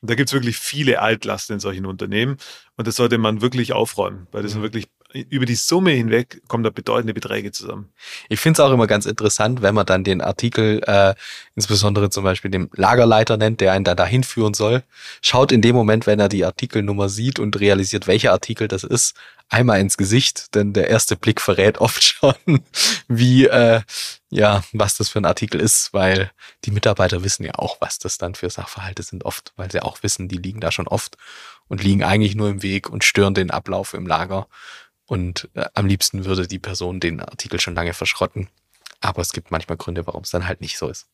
Und 0.00 0.10
da 0.10 0.14
gibt 0.14 0.28
es 0.28 0.32
wirklich 0.34 0.58
viele 0.58 1.00
Altlasten 1.00 1.54
in 1.54 1.60
solchen 1.60 1.86
Unternehmen 1.86 2.36
und 2.76 2.86
das 2.86 2.96
sollte 2.96 3.18
man 3.18 3.40
wirklich 3.40 3.72
aufräumen, 3.72 4.26
weil 4.30 4.42
das 4.42 4.52
sind 4.52 4.60
mhm. 4.60 4.64
wirklich 4.64 4.88
über 5.28 5.46
die 5.46 5.54
Summe 5.54 5.90
hinweg 5.90 6.42
kommen 6.48 6.64
da 6.64 6.70
bedeutende 6.70 7.14
Beträge 7.14 7.52
zusammen. 7.52 7.90
Ich 8.28 8.40
finde 8.40 8.60
es 8.60 8.66
auch 8.66 8.72
immer 8.72 8.86
ganz 8.86 9.06
interessant, 9.06 9.62
wenn 9.62 9.74
man 9.74 9.86
dann 9.86 10.04
den 10.04 10.20
Artikel, 10.20 10.82
äh, 10.86 11.14
insbesondere 11.54 12.10
zum 12.10 12.24
Beispiel 12.24 12.50
dem 12.50 12.70
Lagerleiter 12.74 13.36
nennt, 13.36 13.60
der 13.60 13.72
einen 13.72 13.84
da 13.84 13.94
dahin 13.94 14.24
führen 14.24 14.54
soll, 14.54 14.82
schaut 15.22 15.52
in 15.52 15.62
dem 15.62 15.74
Moment, 15.74 16.06
wenn 16.06 16.20
er 16.20 16.28
die 16.28 16.44
Artikelnummer 16.44 17.08
sieht 17.08 17.38
und 17.38 17.58
realisiert, 17.60 18.06
welcher 18.06 18.32
Artikel 18.32 18.68
das 18.68 18.84
ist, 18.84 19.14
einmal 19.48 19.80
ins 19.80 19.96
Gesicht, 19.96 20.54
denn 20.54 20.72
der 20.72 20.88
erste 20.88 21.16
Blick 21.16 21.40
verrät 21.40 21.78
oft 21.78 22.02
schon, 22.04 22.34
wie 23.08 23.46
äh, 23.46 23.80
ja, 24.30 24.64
was 24.72 24.96
das 24.96 25.08
für 25.08 25.20
ein 25.20 25.24
Artikel 25.24 25.60
ist, 25.60 25.92
weil 25.92 26.30
die 26.64 26.72
Mitarbeiter 26.72 27.22
wissen 27.22 27.44
ja 27.44 27.54
auch, 27.54 27.80
was 27.80 27.98
das 27.98 28.18
dann 28.18 28.34
für 28.34 28.50
Sachverhalte 28.50 29.02
sind 29.02 29.24
oft, 29.24 29.52
weil 29.56 29.70
sie 29.70 29.82
auch 29.82 30.02
wissen, 30.02 30.28
die 30.28 30.38
liegen 30.38 30.60
da 30.60 30.72
schon 30.72 30.88
oft 30.88 31.16
und 31.68 31.82
liegen 31.82 32.02
eigentlich 32.02 32.34
nur 32.34 32.48
im 32.48 32.62
Weg 32.62 32.90
und 32.90 33.04
stören 33.04 33.34
den 33.34 33.50
Ablauf 33.50 33.94
im 33.94 34.06
Lager. 34.06 34.48
Und 35.06 35.48
äh, 35.54 35.66
am 35.74 35.86
liebsten 35.86 36.24
würde 36.24 36.46
die 36.46 36.58
Person 36.58 37.00
den 37.00 37.20
Artikel 37.20 37.60
schon 37.60 37.74
lange 37.74 37.94
verschrotten. 37.94 38.48
Aber 39.00 39.22
es 39.22 39.32
gibt 39.32 39.50
manchmal 39.50 39.76
Gründe, 39.76 40.06
warum 40.06 40.22
es 40.22 40.30
dann 40.30 40.46
halt 40.46 40.60
nicht 40.60 40.78
so 40.78 40.88
ist. 40.88 41.08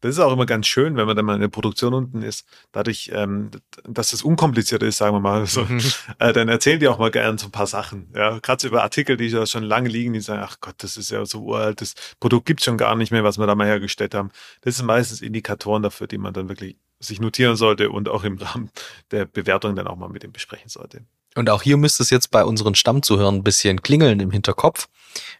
Das 0.00 0.14
ist 0.14 0.18
auch 0.18 0.32
immer 0.32 0.46
ganz 0.46 0.66
schön, 0.66 0.96
wenn 0.96 1.06
man 1.06 1.14
dann 1.14 1.26
mal 1.26 1.34
in 1.34 1.42
der 1.42 1.48
Produktion 1.48 1.92
unten 1.92 2.22
ist, 2.22 2.46
dadurch, 2.72 3.10
ähm, 3.12 3.50
dass 3.84 4.14
es 4.14 4.22
unkompliziert 4.22 4.82
ist, 4.82 4.96
sagen 4.96 5.14
wir 5.14 5.20
mal 5.20 5.44
so, 5.46 5.64
mhm. 5.64 5.80
äh, 6.18 6.32
dann 6.32 6.48
erzählen 6.48 6.80
die 6.80 6.88
auch 6.88 6.98
mal 6.98 7.10
gern 7.10 7.36
so 7.36 7.48
ein 7.48 7.50
paar 7.50 7.66
Sachen. 7.66 8.10
Ja, 8.14 8.38
gerade 8.38 8.62
so 8.62 8.68
über 8.68 8.82
Artikel, 8.82 9.18
die 9.18 9.30
da 9.30 9.44
schon 9.44 9.62
lange 9.62 9.90
liegen, 9.90 10.14
die 10.14 10.20
sagen, 10.20 10.42
ach 10.42 10.56
Gott, 10.60 10.76
das 10.78 10.96
ist 10.96 11.10
ja 11.10 11.24
so 11.26 11.42
uralt, 11.42 11.82
das 11.82 11.94
Produkt 12.18 12.46
gibt's 12.46 12.64
schon 12.64 12.78
gar 12.78 12.96
nicht 12.96 13.12
mehr, 13.12 13.24
was 13.24 13.38
wir 13.38 13.46
da 13.46 13.54
mal 13.54 13.66
hergestellt 13.66 14.14
haben. 14.14 14.30
Das 14.62 14.76
sind 14.76 14.86
meistens 14.86 15.20
Indikatoren 15.20 15.82
dafür, 15.82 16.06
die 16.06 16.18
man 16.18 16.32
dann 16.32 16.48
wirklich 16.48 16.76
sich 16.98 17.20
notieren 17.20 17.56
sollte 17.56 17.90
und 17.90 18.08
auch 18.08 18.24
im 18.24 18.38
Rahmen 18.38 18.70
der 19.10 19.26
Bewertung 19.26 19.76
dann 19.76 19.86
auch 19.86 19.96
mal 19.96 20.08
mit 20.08 20.24
ihm 20.24 20.32
besprechen 20.32 20.68
sollte. 20.68 21.04
Und 21.36 21.48
auch 21.48 21.62
hier 21.62 21.76
müsste 21.76 22.02
es 22.02 22.10
jetzt 22.10 22.30
bei 22.30 22.44
unseren 22.44 22.74
Stammzuhörern 22.74 23.36
ein 23.36 23.44
bisschen 23.44 23.82
klingeln 23.82 24.20
im 24.20 24.30
Hinterkopf. 24.30 24.88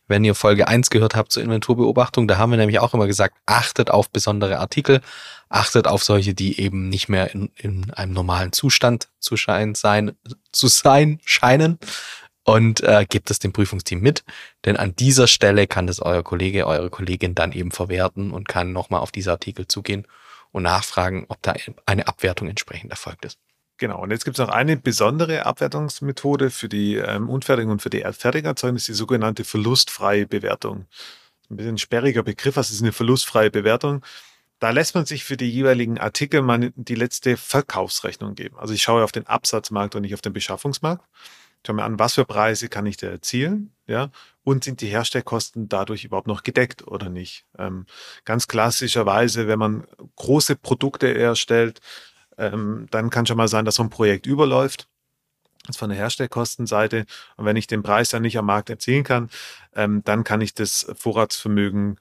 Wenn 0.06 0.24
ihr 0.24 0.34
Folge 0.34 0.68
1 0.68 0.90
gehört 0.90 1.14
habt 1.14 1.32
zur 1.32 1.42
Inventurbeobachtung, 1.42 2.26
da 2.28 2.38
haben 2.38 2.50
wir 2.50 2.58
nämlich 2.58 2.80
auch 2.80 2.94
immer 2.94 3.06
gesagt, 3.06 3.36
achtet 3.46 3.90
auf 3.90 4.10
besondere 4.10 4.58
Artikel, 4.58 5.00
achtet 5.48 5.86
auf 5.86 6.02
solche, 6.02 6.34
die 6.34 6.60
eben 6.60 6.88
nicht 6.88 7.08
mehr 7.08 7.32
in, 7.34 7.50
in 7.56 7.90
einem 7.92 8.12
normalen 8.12 8.52
Zustand 8.52 9.08
zu, 9.20 9.36
schein, 9.36 9.74
sein, 9.74 10.12
zu 10.52 10.68
sein 10.68 11.20
scheinen 11.24 11.78
und 12.44 12.82
äh, 12.82 13.06
gebt 13.08 13.30
es 13.30 13.38
dem 13.38 13.52
Prüfungsteam 13.52 14.00
mit, 14.00 14.24
denn 14.64 14.76
an 14.76 14.96
dieser 14.96 15.26
Stelle 15.28 15.66
kann 15.66 15.86
das 15.86 16.00
euer 16.00 16.24
Kollege, 16.24 16.66
eure 16.66 16.90
Kollegin 16.90 17.34
dann 17.34 17.52
eben 17.52 17.70
verwerten 17.70 18.32
und 18.32 18.48
kann 18.48 18.72
nochmal 18.72 19.00
auf 19.00 19.12
diese 19.12 19.30
Artikel 19.30 19.68
zugehen 19.68 20.06
und 20.50 20.64
nachfragen, 20.64 21.26
ob 21.28 21.40
da 21.42 21.54
eine 21.86 22.08
Abwertung 22.08 22.48
entsprechend 22.48 22.90
erfolgt 22.90 23.24
ist. 23.24 23.38
Genau, 23.80 24.02
und 24.02 24.10
jetzt 24.10 24.26
gibt 24.26 24.38
es 24.38 24.46
noch 24.46 24.52
eine 24.52 24.76
besondere 24.76 25.46
Abwertungsmethode 25.46 26.50
für 26.50 26.68
die 26.68 26.96
ähm, 26.96 27.30
unfertigen 27.30 27.72
und 27.72 27.80
für 27.80 27.88
die 27.88 28.04
fertigen 28.12 28.46
Erzeugnisse, 28.46 28.92
die 28.92 28.96
sogenannte 28.96 29.42
verlustfreie 29.42 30.26
Bewertung. 30.26 30.84
Ein 31.48 31.56
bisschen 31.56 31.78
sperriger 31.78 32.22
Begriff, 32.22 32.56
was 32.56 32.70
ist 32.70 32.82
eine 32.82 32.92
verlustfreie 32.92 33.50
Bewertung? 33.50 34.04
Da 34.58 34.68
lässt 34.68 34.94
man 34.94 35.06
sich 35.06 35.24
für 35.24 35.38
die 35.38 35.50
jeweiligen 35.50 35.98
Artikel 35.98 36.42
mal 36.42 36.70
die 36.76 36.94
letzte 36.94 37.38
Verkaufsrechnung 37.38 38.34
geben. 38.34 38.58
Also 38.58 38.74
ich 38.74 38.82
schaue 38.82 39.02
auf 39.02 39.12
den 39.12 39.26
Absatzmarkt 39.26 39.94
und 39.94 40.02
nicht 40.02 40.12
auf 40.12 40.20
den 40.20 40.34
Beschaffungsmarkt. 40.34 41.02
Schau 41.66 41.72
mir 41.72 41.84
an, 41.84 41.98
was 41.98 42.14
für 42.14 42.26
Preise 42.26 42.68
kann 42.68 42.84
ich 42.84 42.98
da 42.98 43.06
erzielen, 43.06 43.72
ja, 43.86 44.10
und 44.44 44.64
sind 44.64 44.82
die 44.82 44.88
Herstellkosten 44.88 45.70
dadurch 45.70 46.04
überhaupt 46.04 46.26
noch 46.26 46.42
gedeckt 46.42 46.86
oder 46.86 47.08
nicht? 47.08 47.46
Ähm, 47.58 47.86
ganz 48.26 48.46
klassischerweise, 48.46 49.48
wenn 49.48 49.58
man 49.58 49.86
große 50.16 50.56
Produkte 50.56 51.14
erstellt, 51.14 51.80
ähm, 52.40 52.86
dann 52.90 53.10
kann 53.10 53.26
schon 53.26 53.36
mal 53.36 53.48
sein, 53.48 53.64
dass 53.64 53.76
so 53.76 53.82
ein 53.82 53.90
Projekt 53.90 54.26
überläuft. 54.26 54.88
Das 55.66 55.76
von 55.76 55.90
der 55.90 55.98
Herstellkostenseite. 55.98 57.04
Und 57.36 57.44
wenn 57.44 57.56
ich 57.56 57.66
den 57.66 57.82
Preis 57.82 58.08
dann 58.08 58.22
nicht 58.22 58.38
am 58.38 58.46
Markt 58.46 58.70
erzielen 58.70 59.04
kann, 59.04 59.28
ähm, 59.74 60.02
dann 60.04 60.24
kann 60.24 60.40
ich 60.40 60.54
das 60.54 60.90
Vorratsvermögen 60.96 62.00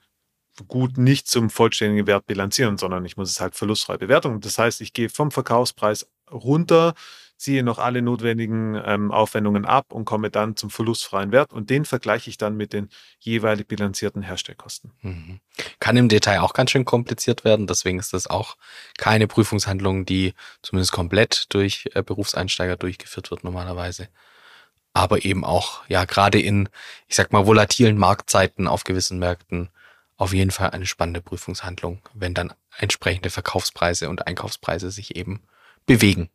gut 0.66 0.98
nicht 0.98 1.28
zum 1.28 1.50
vollständigen 1.50 2.06
Wert 2.06 2.26
bilanzieren, 2.26 2.78
sondern 2.78 3.04
ich 3.04 3.16
muss 3.16 3.30
es 3.30 3.40
halt 3.40 3.54
verlustfrei 3.54 3.98
bewerten. 3.98 4.40
Das 4.40 4.58
heißt, 4.58 4.80
ich 4.80 4.92
gehe 4.92 5.08
vom 5.08 5.30
Verkaufspreis 5.30 6.08
runter 6.30 6.94
ziehe 7.40 7.62
noch 7.62 7.78
alle 7.78 8.02
notwendigen 8.02 8.80
ähm, 8.84 9.10
Aufwendungen 9.10 9.64
ab 9.64 9.92
und 9.92 10.04
komme 10.04 10.30
dann 10.30 10.56
zum 10.56 10.68
verlustfreien 10.68 11.32
Wert 11.32 11.54
und 11.54 11.70
den 11.70 11.86
vergleiche 11.86 12.28
ich 12.28 12.36
dann 12.36 12.54
mit 12.54 12.74
den 12.74 12.90
jeweilig 13.18 13.66
bilanzierten 13.66 14.20
Herstellkosten. 14.20 14.92
Mhm. 15.00 15.40
Kann 15.78 15.96
im 15.96 16.10
Detail 16.10 16.40
auch 16.40 16.52
ganz 16.52 16.70
schön 16.70 16.84
kompliziert 16.84 17.42
werden, 17.42 17.66
deswegen 17.66 17.98
ist 17.98 18.12
das 18.12 18.26
auch 18.26 18.58
keine 18.98 19.26
Prüfungshandlung, 19.26 20.04
die 20.04 20.34
zumindest 20.60 20.92
komplett 20.92 21.46
durch 21.54 21.88
äh, 21.94 22.02
Berufseinsteiger 22.02 22.76
durchgeführt 22.76 23.30
wird 23.30 23.42
normalerweise. 23.42 24.08
Aber 24.92 25.24
eben 25.24 25.42
auch, 25.42 25.80
ja, 25.88 26.04
gerade 26.04 26.38
in, 26.38 26.68
ich 27.08 27.16
sag 27.16 27.32
mal, 27.32 27.46
volatilen 27.46 27.96
Marktzeiten 27.96 28.66
auf 28.68 28.84
gewissen 28.84 29.18
Märkten 29.18 29.70
auf 30.18 30.34
jeden 30.34 30.50
Fall 30.50 30.70
eine 30.70 30.84
spannende 30.84 31.22
Prüfungshandlung, 31.22 32.02
wenn 32.12 32.34
dann 32.34 32.52
entsprechende 32.76 33.30
Verkaufspreise 33.30 34.10
und 34.10 34.26
Einkaufspreise 34.26 34.90
sich 34.90 35.16
eben 35.16 35.42
bewegen. 35.86 36.28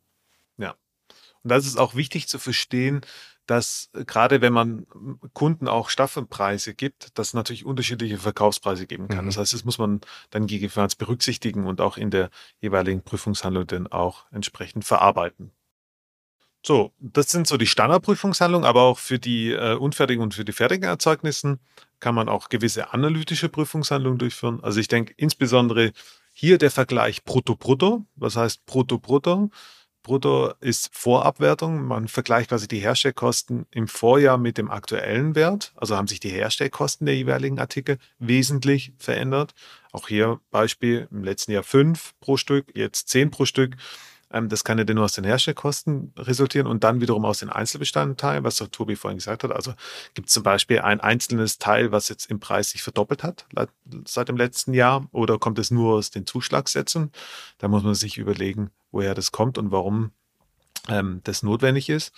Und 1.46 1.50
das 1.50 1.68
ist 1.68 1.78
auch 1.78 1.94
wichtig 1.94 2.28
zu 2.28 2.40
verstehen, 2.40 3.02
dass 3.46 3.92
äh, 3.94 4.04
gerade 4.04 4.42
wenn 4.42 4.52
man 4.52 4.88
Kunden 5.34 5.68
auch 5.68 5.90
Staffelpreise 5.90 6.74
gibt, 6.74 7.20
dass 7.20 7.28
es 7.28 7.34
natürlich 7.36 7.66
unterschiedliche 7.68 8.18
Verkaufspreise 8.18 8.88
geben 8.88 9.08
kann. 9.08 9.26
Mhm. 9.26 9.30
Das 9.30 9.38
heißt, 9.38 9.54
das 9.54 9.64
muss 9.64 9.78
man 9.78 10.02
dann 10.32 10.48
gegebenenfalls 10.48 10.96
berücksichtigen 10.96 11.68
und 11.68 11.82
auch 11.82 11.98
in 11.98 12.10
der 12.10 12.32
jeweiligen 12.62 13.04
Prüfungshandlung 13.04 13.68
dann 13.68 13.86
auch 13.86 14.26
entsprechend 14.32 14.86
verarbeiten. 14.86 15.52
So, 16.66 16.94
das 16.98 17.30
sind 17.30 17.46
so 17.46 17.58
die 17.58 17.68
Standardprüfungshandlungen, 17.68 18.68
aber 18.68 18.82
auch 18.82 18.98
für 18.98 19.20
die 19.20 19.52
äh, 19.52 19.76
unfertigen 19.76 20.24
und 20.24 20.34
für 20.34 20.46
die 20.46 20.52
fertigen 20.52 20.86
Erzeugnissen 20.86 21.60
kann 22.00 22.16
man 22.16 22.28
auch 22.28 22.50
gewisse 22.50 22.92
analytische 22.92 23.50
Prüfungshandlungen 23.50 24.18
durchführen. 24.18 24.64
Also 24.64 24.80
ich 24.80 24.88
denke 24.88 25.14
insbesondere 25.16 25.92
hier 26.34 26.58
der 26.58 26.72
Vergleich 26.72 27.24
Brutto-Brutto. 27.24 28.08
Was 28.16 28.36
heißt 28.36 28.66
Brutto-Brutto? 28.66 29.52
Brutto 30.06 30.54
ist 30.62 30.92
Vorabwertung. 30.94 31.84
Man 31.84 32.08
vergleicht 32.08 32.50
quasi 32.50 32.68
die 32.68 32.78
Herstellkosten 32.78 33.66
im 33.72 33.88
Vorjahr 33.88 34.38
mit 34.38 34.60
dem 34.60 34.70
aktuellen 34.70 35.34
Wert. 35.34 35.74
Also 35.76 35.98
haben 35.98 36.08
sich 36.08 36.20
die 36.20 36.30
Herstellkosten 36.30 37.08
der 37.08 37.16
jeweiligen 37.16 37.60
Artikel 37.60 37.98
wesentlich 38.20 38.94
verändert. 39.00 39.56
Auch 39.92 40.08
hier 40.08 40.40
Beispiel 40.52 41.08
im 41.12 41.24
letzten 41.24 41.54
Jahr 41.54 41.64
fünf 41.64 42.14
pro 42.20 42.38
Stück, 42.38 42.72
jetzt 42.76 43.10
zehn 43.10 43.32
pro 43.32 43.46
Stück. 43.46 43.78
Ähm, 44.36 44.50
das 44.50 44.66
kann 44.66 44.78
ja 44.78 44.84
nur 44.94 45.06
aus 45.06 45.14
den 45.14 45.24
Herstellkosten 45.24 46.14
resultieren 46.18 46.68
und 46.68 46.84
dann 46.84 47.00
wiederum 47.00 47.24
aus 47.24 47.40
den 47.40 47.50
Einzelbestandteilen, 47.50 48.44
was 48.44 48.58
der 48.58 48.70
Tobi 48.70 48.98
vorhin 48.98 49.18
gesagt 49.18 49.46
hat. 49.46 49.52
Also 49.52 49.74
gibt 50.14 50.28
es 50.28 50.34
zum 50.34 50.44
Beispiel 50.44 50.80
ein 50.80 51.00
einzelnes 51.00 51.58
Teil, 51.58 51.94
was 51.94 52.10
jetzt 52.10 52.30
im 52.30 52.40
Preis 52.42 52.72
sich 52.72 52.84
verdoppelt 52.84 53.24
hat 53.24 53.46
seit 54.06 54.28
dem 54.28 54.36
letzten 54.36 54.74
Jahr 54.74 55.08
oder 55.12 55.40
kommt 55.40 55.58
es 55.58 55.72
nur 55.72 55.96
aus 55.96 56.12
den 56.12 56.28
Zuschlagssätzen? 56.28 57.12
Da 57.60 57.70
muss 57.70 57.84
man 57.84 57.96
sich 57.96 58.18
überlegen, 58.18 58.72
woher 58.92 59.16
das 59.16 59.32
kommt 59.32 59.58
und 59.58 59.72
warum 59.72 60.12
ähm, 60.90 61.22
das 61.24 61.42
notwendig 61.42 61.90
ist. 61.90 62.14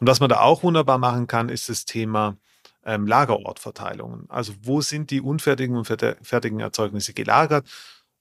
Und 0.00 0.08
was 0.08 0.18
man 0.18 0.28
da 0.28 0.40
auch 0.40 0.64
wunderbar 0.64 0.98
machen 0.98 1.28
kann, 1.28 1.48
ist 1.48 1.68
das 1.68 1.84
Thema 1.84 2.36
ähm, 2.84 3.06
Lagerortverteilungen. 3.06 4.28
Also 4.28 4.54
wo 4.62 4.80
sind 4.80 5.10
die 5.12 5.20
unfertigen 5.20 5.76
und 5.76 5.84
fertigen 5.84 6.58
Erzeugnisse 6.58 7.14
gelagert? 7.14 7.68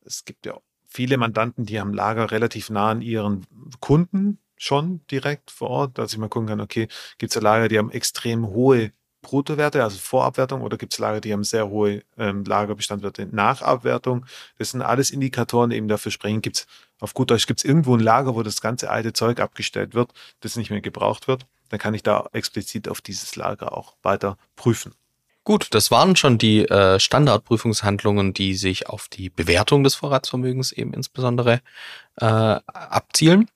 Es 0.06 0.24
gibt 0.24 0.46
ja 0.46 0.60
viele 0.90 1.18
Mandanten, 1.18 1.66
die 1.66 1.80
haben 1.80 1.94
Lager 1.94 2.32
relativ 2.32 2.70
nah 2.70 2.90
an 2.90 3.02
ihren 3.02 3.46
Kunden 3.80 4.40
schon 4.58 5.02
direkt 5.10 5.52
vor 5.52 5.70
Ort, 5.70 5.98
dass 5.98 6.12
ich 6.12 6.18
mal 6.18 6.28
gucken 6.28 6.50
kann, 6.50 6.60
okay, 6.60 6.88
gibt 7.18 7.34
es 7.34 7.42
Lager, 7.42 7.70
die 7.70 7.78
haben 7.78 7.92
extrem 7.92 8.48
hohe 8.48 8.92
Bruttowerte, 9.22 9.84
also 9.84 9.98
Vorabwertung, 9.98 10.62
oder 10.62 10.78
gibt 10.78 10.94
es 10.94 11.00
Lager, 11.00 11.22
die 11.22 11.34
haben 11.34 11.44
sehr 11.44 11.70
hohe 11.70 12.04
ähm, 12.18 12.44
Lagerbestandwerte 12.44 13.28
nach 13.32 13.62
Abwertung? 13.62 14.26
Das 14.58 14.72
sind 14.72 14.82
alles 14.82 15.12
Indikatoren, 15.12 15.70
die 15.70 15.78
eben 15.78 15.88
dafür 15.88 16.12
sprechen, 16.12 16.42
gibt 16.42 16.58
es 16.58 16.68
auf 17.00 17.14
gut 17.14 17.32
Deutsch, 17.32 17.48
gibt 17.48 17.60
es 17.60 17.66
irgendwo 17.66 17.96
ein 17.96 18.00
Lager, 18.02 18.36
wo 18.36 18.44
das 18.44 18.62
ganze 18.62 18.90
alte 18.90 19.14
Zeug 19.14 19.40
abgestellt 19.40 19.94
wird, 19.94 20.12
das 20.42 20.56
nicht 20.56 20.70
mehr 20.72 20.82
gebraucht 20.82 21.28
wird, 21.28 21.46
dann 21.70 21.80
kann 21.80 21.94
ich 21.94 22.04
da 22.04 22.30
explizit 22.34 22.90
auf 22.90 23.02
dieses 23.02 23.36
Lager 23.36 23.78
auch 23.78 23.96
weiter 24.04 24.38
prüfen. 24.56 24.94
Gut, 25.50 25.70
das 25.72 25.90
waren 25.90 26.16
schon 26.16 26.38
die 26.38 26.70
äh, 26.70 27.00
Standardprüfungshandlungen, 27.00 28.36
die 28.36 28.54
sich 28.54 28.88
auf 28.88 29.08
die 29.08 29.32
Bewertung 29.32 29.84
des 29.84 29.96
Vorratsvermögens 29.96 30.72
eben 30.72 30.94
insbesondere 30.94 31.62
äh, 32.18 32.26
abzielen. 32.68 33.50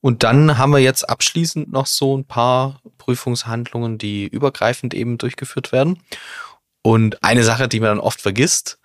Und 0.00 0.22
dann 0.22 0.56
haben 0.56 0.72
wir 0.72 0.78
jetzt 0.78 1.06
abschließend 1.06 1.70
noch 1.70 1.84
so 1.84 2.16
ein 2.16 2.24
paar 2.24 2.80
Prüfungshandlungen, 2.96 3.98
die 3.98 4.26
übergreifend 4.26 4.94
eben 4.94 5.18
durchgeführt 5.18 5.70
werden. 5.70 6.02
Und 6.80 7.22
eine 7.22 7.44
Sache, 7.44 7.68
die 7.68 7.80
man 7.80 7.90
dann 7.90 8.00
oft 8.00 8.22
vergisst, 8.22 8.78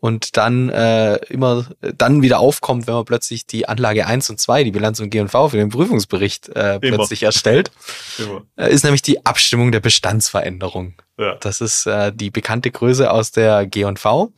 und 0.00 0.36
dann 0.38 0.70
äh, 0.70 1.16
immer 1.26 1.66
dann 1.80 2.22
wieder 2.22 2.40
aufkommt, 2.40 2.86
wenn 2.86 2.94
man 2.94 3.04
plötzlich 3.04 3.46
die 3.46 3.68
Anlage 3.68 4.06
1 4.06 4.30
und 4.30 4.40
2, 4.40 4.64
die 4.64 4.70
Bilanz 4.70 4.98
und 4.98 5.10
G&V 5.10 5.50
für 5.50 5.58
den 5.58 5.68
Prüfungsbericht 5.68 6.48
äh, 6.48 6.80
plötzlich 6.80 7.22
erstellt, 7.22 7.70
äh, 8.56 8.72
ist 8.72 8.82
nämlich 8.82 9.02
die 9.02 9.24
Abstimmung 9.26 9.72
der 9.72 9.80
Bestandsveränderung. 9.80 10.94
Ja. 11.18 11.36
Das 11.36 11.60
ist 11.60 11.86
äh, 11.86 12.12
die 12.12 12.30
bekannte 12.30 12.70
Größe 12.70 13.10
aus 13.10 13.30
der 13.30 13.66
G&V 13.66 14.32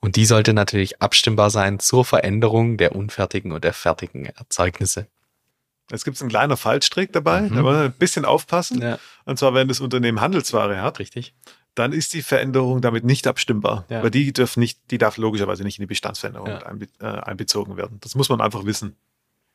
und 0.00 0.16
die 0.16 0.26
sollte 0.26 0.52
natürlich 0.52 1.00
abstimmbar 1.00 1.50
sein 1.50 1.78
zur 1.78 2.04
Veränderung 2.04 2.76
der 2.76 2.96
unfertigen 2.96 3.52
und 3.52 3.62
der 3.62 3.72
fertigen 3.72 4.26
Erzeugnisse. 4.26 5.06
Es 5.92 6.04
gibt 6.04 6.20
einen 6.20 6.30
kleinen 6.30 6.56
Fallstrick 6.56 7.12
dabei, 7.12 7.42
mhm. 7.42 7.54
da 7.54 7.62
muss 7.62 7.74
man 7.74 7.84
ein 7.86 7.92
bisschen 7.92 8.24
aufpassen. 8.24 8.80
Ja. 8.80 8.98
Und 9.24 9.38
zwar, 9.38 9.54
wenn 9.54 9.68
das 9.68 9.80
Unternehmen 9.80 10.20
Handelsware 10.20 10.82
hat. 10.82 10.98
Richtig 11.00 11.34
dann 11.80 11.92
ist 11.92 12.14
die 12.14 12.22
Veränderung 12.22 12.80
damit 12.80 13.04
nicht 13.04 13.26
abstimmbar. 13.26 13.84
Ja. 13.88 14.02
Weil 14.02 14.10
die 14.10 14.32
darf 14.32 14.56
nicht, 14.56 14.78
die 14.90 14.98
darf 14.98 15.16
logischerweise 15.16 15.62
nicht 15.64 15.78
in 15.78 15.82
die 15.82 15.86
Bestandsveränderung 15.86 16.48
ja. 16.48 16.58
einbe 16.58 16.86
äh, 17.00 17.06
einbezogen 17.06 17.76
werden. 17.76 17.98
Das 18.00 18.14
muss 18.14 18.28
man 18.28 18.40
einfach 18.40 18.64
wissen. 18.64 18.96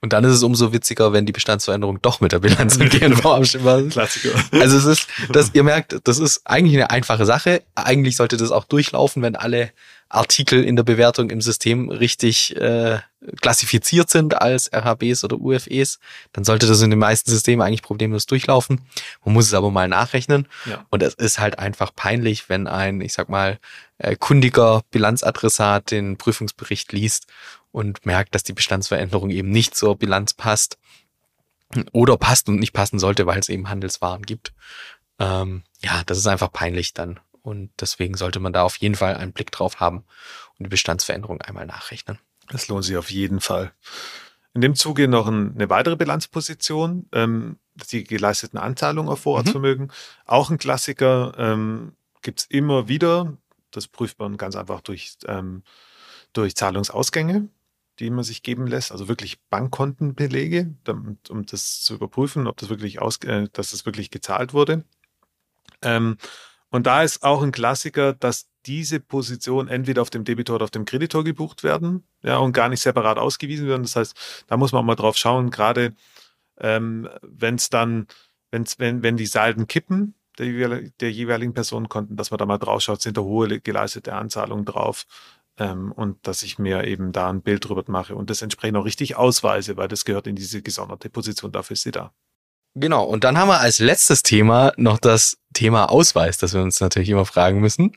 Und 0.05 0.13
dann 0.13 0.23
ist 0.23 0.33
es 0.33 0.43
umso 0.43 0.71
witziger, 0.71 1.13
wenn 1.13 1.25
die 1.25 1.31
Bestandsveränderung 1.31 1.99
doch 1.99 2.21
mit 2.21 2.31
der 2.31 2.37
Bilanz 2.37 2.77
und 2.77 2.91
GNV 2.91 3.25
abstimmbar 3.25 3.79
ist. 3.79 3.93
Klassiker. 3.93 4.29
Also 4.51 4.77
es 4.77 4.85
ist, 4.85 5.07
das, 5.31 5.49
ihr 5.53 5.63
merkt, 5.63 5.99
das 6.03 6.19
ist 6.19 6.41
eigentlich 6.45 6.75
eine 6.75 6.91
einfache 6.91 7.25
Sache. 7.25 7.63
Eigentlich 7.73 8.15
sollte 8.15 8.37
das 8.37 8.51
auch 8.51 8.65
durchlaufen, 8.65 9.23
wenn 9.23 9.35
alle 9.35 9.71
Artikel 10.07 10.63
in 10.63 10.75
der 10.75 10.83
Bewertung 10.83 11.31
im 11.31 11.41
System 11.41 11.89
richtig 11.89 12.55
äh, 12.55 12.99
klassifiziert 13.41 14.11
sind 14.11 14.39
als 14.39 14.71
RHBs 14.71 15.23
oder 15.23 15.39
UFEs, 15.39 15.97
dann 16.33 16.43
sollte 16.43 16.67
das 16.67 16.83
in 16.83 16.91
den 16.91 16.99
meisten 16.99 17.31
Systemen 17.31 17.65
eigentlich 17.65 17.81
problemlos 17.81 18.27
durchlaufen. 18.27 18.81
Man 19.25 19.33
muss 19.33 19.47
es 19.47 19.55
aber 19.55 19.71
mal 19.71 19.87
nachrechnen. 19.87 20.47
Ja. 20.67 20.85
Und 20.91 21.01
es 21.01 21.15
ist 21.15 21.39
halt 21.39 21.57
einfach 21.57 21.95
peinlich, 21.95 22.47
wenn 22.47 22.67
ein, 22.67 23.01
ich 23.01 23.13
sag 23.13 23.27
mal, 23.27 23.57
äh, 23.97 24.15
kundiger 24.15 24.83
Bilanzadressat 24.91 25.89
den 25.89 26.17
Prüfungsbericht 26.17 26.93
liest 26.93 27.25
und 27.75 28.05
merkt, 28.05 28.33
dass 28.33 28.43
die 28.43 28.53
Bestandsveränderung 28.53 29.29
eben 29.31 29.49
nicht 29.49 29.75
zur 29.75 29.97
Bilanz 29.97 30.33
passt 30.33 30.77
oder 31.91 32.15
passt 32.15 32.47
und 32.47 32.55
nicht 32.55 32.71
passen 32.71 32.99
sollte, 32.99 33.25
weil 33.25 33.37
es 33.37 33.49
eben 33.49 33.67
Handelswaren 33.67 34.21
gibt. 34.21 34.53
Ähm, 35.19 35.63
ja, 35.83 36.01
das 36.05 36.17
ist 36.17 36.27
einfach 36.27 36.53
peinlich 36.53 36.93
dann. 36.93 37.19
Und 37.41 37.71
deswegen 37.81 38.15
sollte 38.15 38.39
man 38.39 38.53
da 38.53 38.63
auf 38.63 38.77
jeden 38.77 38.95
Fall 38.95 39.17
einen 39.17 39.33
Blick 39.33 39.51
drauf 39.51 39.81
haben 39.81 40.05
und 40.57 40.63
die 40.63 40.69
Bestandsveränderung 40.69 41.41
einmal 41.41 41.65
nachrechnen. 41.65 42.17
Das 42.47 42.69
lohnt 42.69 42.85
sich 42.85 42.95
auf 42.95 43.11
jeden 43.11 43.41
Fall. 43.41 43.73
In 44.53 44.61
dem 44.61 44.75
Zuge 44.75 45.09
noch 45.09 45.27
ein, 45.27 45.53
eine 45.55 45.69
weitere 45.69 45.97
Bilanzposition, 45.97 47.09
ähm, 47.11 47.59
die 47.91 48.05
geleisteten 48.05 48.57
Anzahlungen 48.57 49.11
auf 49.11 49.19
Vorratsvermögen. 49.19 49.87
Mhm. 49.87 49.91
Auch 50.25 50.49
ein 50.49 50.59
Klassiker, 50.59 51.33
ähm, 51.37 51.91
gibt 52.21 52.39
es 52.39 52.45
immer 52.45 52.87
wieder. 52.87 53.35
Das 53.71 53.89
prüft 53.89 54.17
man 54.17 54.37
ganz 54.37 54.55
einfach 54.55 54.79
durch, 54.79 55.17
ähm, 55.27 55.63
durch 56.31 56.55
Zahlungsausgänge, 56.55 57.49
die 57.99 58.09
man 58.09 58.23
sich 58.23 58.43
geben 58.43 58.67
lässt, 58.67 58.91
also 58.91 59.07
wirklich 59.07 59.39
Bankkontenbelege, 59.49 60.75
damit, 60.83 61.29
um 61.29 61.45
das 61.45 61.81
zu 61.81 61.95
überprüfen, 61.95 62.47
ob 62.47 62.57
das 62.57 62.69
wirklich 62.69 63.01
aus, 63.01 63.17
äh, 63.23 63.47
dass 63.53 63.71
das 63.71 63.85
wirklich 63.85 64.11
gezahlt 64.11 64.53
wurde. 64.53 64.83
Ähm, 65.81 66.17
und 66.69 66.87
da 66.87 67.03
ist 67.03 67.23
auch 67.23 67.41
ein 67.41 67.51
Klassiker, 67.51 68.13
dass 68.13 68.49
diese 68.65 68.99
Position 68.99 69.67
entweder 69.67 70.01
auf 70.01 70.09
dem 70.09 70.23
Debitor 70.23 70.55
oder 70.55 70.65
auf 70.65 70.71
dem 70.71 70.85
Kreditor 70.85 71.23
gebucht 71.23 71.63
werden, 71.63 72.03
ja, 72.23 72.37
und 72.37 72.53
gar 72.53 72.69
nicht 72.69 72.81
separat 72.81 73.17
ausgewiesen 73.17 73.67
werden. 73.67 73.83
Das 73.83 73.95
heißt, 73.95 74.43
da 74.47 74.57
muss 74.57 74.71
man 74.71 74.81
auch 74.81 74.85
mal 74.85 74.95
drauf 74.95 75.17
schauen, 75.17 75.51
gerade 75.51 75.95
ähm, 76.59 77.07
wenn 77.21 77.55
es 77.55 77.69
dann, 77.69 78.07
wenn's, 78.51 78.79
wenn, 78.79 79.03
wenn 79.03 79.17
die 79.17 79.25
Salden 79.25 79.67
kippen, 79.67 80.15
der, 80.37 80.81
der 80.99 81.11
jeweiligen 81.11 81.53
Personenkonten, 81.53 82.17
dass 82.17 82.31
man 82.31 82.37
da 82.39 82.45
mal 82.45 82.57
drauf 82.57 82.81
schaut, 82.81 83.01
sind 83.01 83.17
da 83.17 83.21
hohe 83.21 83.61
geleistete 83.61 84.13
Anzahlungen 84.13 84.65
drauf 84.65 85.05
ähm, 85.57 85.91
und 85.91 86.27
dass 86.27 86.43
ich 86.43 86.59
mir 86.59 86.83
eben 86.85 87.11
da 87.11 87.29
ein 87.29 87.41
Bild 87.41 87.67
drüber 87.67 87.83
mache 87.87 88.15
und 88.15 88.29
das 88.29 88.41
entsprechend 88.41 88.77
auch 88.77 88.85
richtig 88.85 89.15
ausweise, 89.15 89.77
weil 89.77 89.87
das 89.87 90.05
gehört 90.05 90.27
in 90.27 90.35
diese 90.35 90.61
gesonderte 90.61 91.09
Position, 91.09 91.51
dafür 91.51 91.75
ist 91.75 91.83
sie 91.83 91.91
da. 91.91 92.13
Genau, 92.77 93.05
und 93.05 93.23
dann 93.23 93.37
haben 93.37 93.47
wir 93.47 93.61
als 93.61 93.79
letztes 93.79 94.21
Thema 94.21 94.73
noch 94.75 94.99
das 94.99 95.37
Thema 95.53 95.89
Ausweis, 95.89 96.37
das 96.37 96.53
wir 96.53 96.61
uns 96.61 96.81
natürlich 96.81 97.07
immer 97.07 97.25
fragen 97.25 97.61
müssen. 97.61 97.95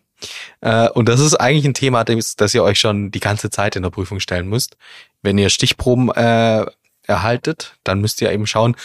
Äh, 0.60 0.88
und 0.90 1.08
das 1.08 1.18
ist 1.18 1.34
eigentlich 1.34 1.64
ein 1.64 1.74
Thema, 1.74 2.04
das, 2.04 2.36
das 2.36 2.54
ihr 2.54 2.62
euch 2.62 2.78
schon 2.78 3.10
die 3.10 3.20
ganze 3.20 3.50
Zeit 3.50 3.74
in 3.74 3.82
der 3.82 3.90
Prüfung 3.90 4.20
stellen 4.20 4.48
müsst. 4.48 4.76
Wenn 5.20 5.36
ihr 5.36 5.50
Stichproben 5.50 6.10
äh, 6.10 6.64
erhaltet, 7.02 7.76
dann 7.82 8.00
müsst 8.00 8.20
ihr 8.20 8.30
eben 8.30 8.46
schauen, 8.46 8.76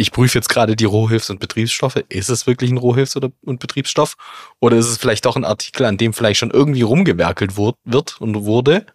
ich 0.00 0.12
prüfe 0.12 0.38
jetzt 0.38 0.48
gerade 0.48 0.76
die 0.76 0.86
Rohhilfs- 0.86 1.28
und 1.28 1.40
Betriebsstoffe. 1.40 2.02
Ist 2.08 2.30
es 2.30 2.46
wirklich 2.46 2.70
ein 2.70 2.78
Rohhilfs- 2.78 3.16
oder, 3.16 3.30
und 3.42 3.60
Betriebsstoff? 3.60 4.16
Oder 4.58 4.78
ist 4.78 4.88
es 4.88 4.96
vielleicht 4.96 5.26
doch 5.26 5.36
ein 5.36 5.44
Artikel, 5.44 5.84
an 5.84 5.98
dem 5.98 6.14
vielleicht 6.14 6.40
schon 6.40 6.50
irgendwie 6.50 6.80
rumgewerkelt 6.80 7.58
wird 7.58 8.20
und 8.20 8.44
wurde? 8.44 8.86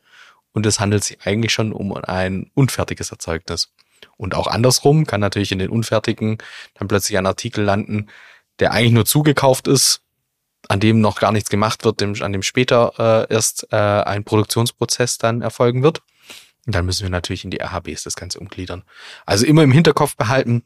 Und 0.52 0.66
es 0.66 0.80
handelt 0.80 1.04
sich 1.04 1.20
eigentlich 1.24 1.54
schon 1.54 1.74
um 1.74 1.94
ein 1.94 2.50
unfertiges 2.56 3.12
Erzeugnis. 3.12 3.72
Und 4.18 4.34
auch 4.34 4.48
andersrum 4.48 5.06
kann 5.06 5.22
natürlich 5.22 5.52
in 5.52 5.60
den 5.60 5.70
unfertigen 5.70 6.40
dann 6.74 6.88
plötzlich 6.88 7.20
ein 7.20 7.28
Artikel 7.28 7.64
landen, 7.64 8.08
der 8.60 8.72
eigentlich 8.72 8.94
nur 8.94 9.06
zugekauft 9.06 9.68
ist, 9.68 10.02
an 10.70 10.80
dem 10.80 11.02
noch 11.02 11.20
gar 11.20 11.32
nichts 11.32 11.52
gemacht 11.52 11.86
wird, 11.86 12.02
dem, 12.02 12.16
an 12.20 12.34
dem 12.34 12.42
später 12.42 13.28
äh, 13.30 13.32
erst 13.32 13.68
äh, 13.72 13.76
ein 13.76 14.24
Produktionsprozess 14.24 15.20
dann 15.20 15.44
erfolgen 15.44 15.84
wird. 15.84 16.02
Und 16.66 16.74
dann 16.74 16.88
müssen 16.88 17.04
wir 17.04 17.12
natürlich 17.12 17.44
in 17.44 17.52
die 17.52 17.62
RHBs 17.62 18.04
das 18.04 18.16
Ganze 18.16 18.40
umgliedern. 18.40 18.84
Also 19.28 19.46
immer 19.46 19.62
im 19.62 19.72
Hinterkopf 19.72 20.16
behalten, 20.16 20.64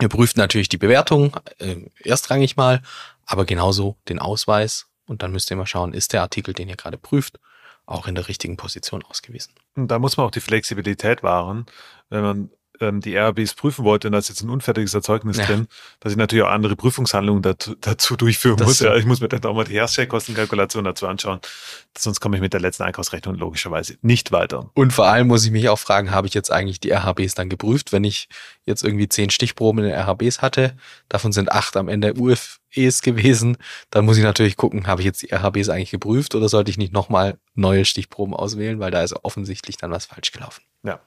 ihr 0.00 0.08
prüft 0.08 0.36
natürlich 0.36 0.68
die 0.68 0.78
Bewertung, 0.78 1.36
äh, 1.58 1.76
erstrangig 2.04 2.56
mal, 2.56 2.82
aber 3.26 3.44
genauso 3.44 3.96
den 4.08 4.18
Ausweis. 4.18 4.86
Und 5.06 5.22
dann 5.22 5.32
müsst 5.32 5.50
ihr 5.50 5.56
mal 5.56 5.66
schauen, 5.66 5.92
ist 5.92 6.12
der 6.12 6.22
Artikel, 6.22 6.54
den 6.54 6.68
ihr 6.68 6.76
gerade 6.76 6.96
prüft, 6.96 7.40
auch 7.86 8.06
in 8.06 8.14
der 8.14 8.28
richtigen 8.28 8.56
Position 8.56 9.02
ausgewiesen. 9.02 9.52
Und 9.74 9.88
da 9.88 9.98
muss 9.98 10.16
man 10.16 10.26
auch 10.26 10.30
die 10.30 10.40
Flexibilität 10.40 11.22
wahren, 11.22 11.66
wenn 12.08 12.22
man 12.22 12.50
ähm, 12.82 13.00
die 13.00 13.16
RABs 13.16 13.54
prüfen 13.54 13.84
wollte 13.84 14.08
und 14.08 14.12
da 14.12 14.18
ist 14.18 14.28
jetzt 14.28 14.42
ein 14.42 14.50
unfertiges 14.50 14.92
Erzeugnis 14.92 15.38
ja. 15.38 15.46
drin, 15.46 15.68
dass 16.00 16.12
ich 16.12 16.18
natürlich 16.18 16.44
auch 16.44 16.50
andere 16.50 16.76
Prüfungshandlungen 16.76 17.42
dazu, 17.42 17.74
dazu 17.80 18.16
durchführen 18.16 18.56
das 18.56 18.66
muss. 18.66 18.80
Ja, 18.80 18.94
ich 18.96 19.06
muss 19.06 19.20
mir 19.20 19.28
dann 19.28 19.42
auch 19.44 19.54
mal 19.54 19.64
die 19.64 19.74
Herstellkostenkalkulation 19.74 20.84
dazu 20.84 21.06
anschauen. 21.06 21.40
Sonst 21.96 22.20
komme 22.20 22.36
ich 22.36 22.42
mit 22.42 22.52
der 22.52 22.60
letzten 22.60 22.82
Einkaufsrechnung 22.82 23.36
logischerweise 23.36 23.96
nicht 24.02 24.32
weiter. 24.32 24.70
Und 24.74 24.92
vor 24.92 25.06
allem 25.06 25.28
muss 25.28 25.44
ich 25.44 25.50
mich 25.50 25.68
auch 25.68 25.78
fragen, 25.78 26.10
habe 26.10 26.26
ich 26.26 26.34
jetzt 26.34 26.50
eigentlich 26.50 26.80
die 26.80 26.90
RHBs 26.90 27.34
dann 27.34 27.48
geprüft, 27.48 27.92
wenn 27.92 28.04
ich 28.04 28.28
jetzt 28.64 28.82
irgendwie 28.82 29.08
zehn 29.08 29.30
Stichproben 29.30 29.84
in 29.84 29.90
den 29.90 29.98
RHBs 29.98 30.42
hatte, 30.42 30.76
davon 31.08 31.32
sind 31.32 31.52
acht 31.52 31.76
am 31.76 31.88
Ende 31.88 32.14
UFEs 32.14 33.02
gewesen, 33.02 33.56
dann 33.90 34.04
muss 34.04 34.16
ich 34.16 34.24
natürlich 34.24 34.56
gucken, 34.56 34.86
habe 34.86 35.00
ich 35.02 35.06
jetzt 35.06 35.22
die 35.22 35.32
RHBs 35.32 35.68
eigentlich 35.68 35.90
geprüft 35.90 36.34
oder 36.34 36.48
sollte 36.48 36.70
ich 36.70 36.78
nicht 36.78 36.92
nochmal 36.92 37.38
neue 37.54 37.84
Stichproben 37.84 38.34
auswählen, 38.34 38.80
weil 38.80 38.90
da 38.90 39.02
ist 39.02 39.14
offensichtlich 39.24 39.76
dann 39.76 39.90
was 39.90 40.06
falsch 40.06 40.32
gelaufen. 40.32 40.62
Ja. 40.82 41.00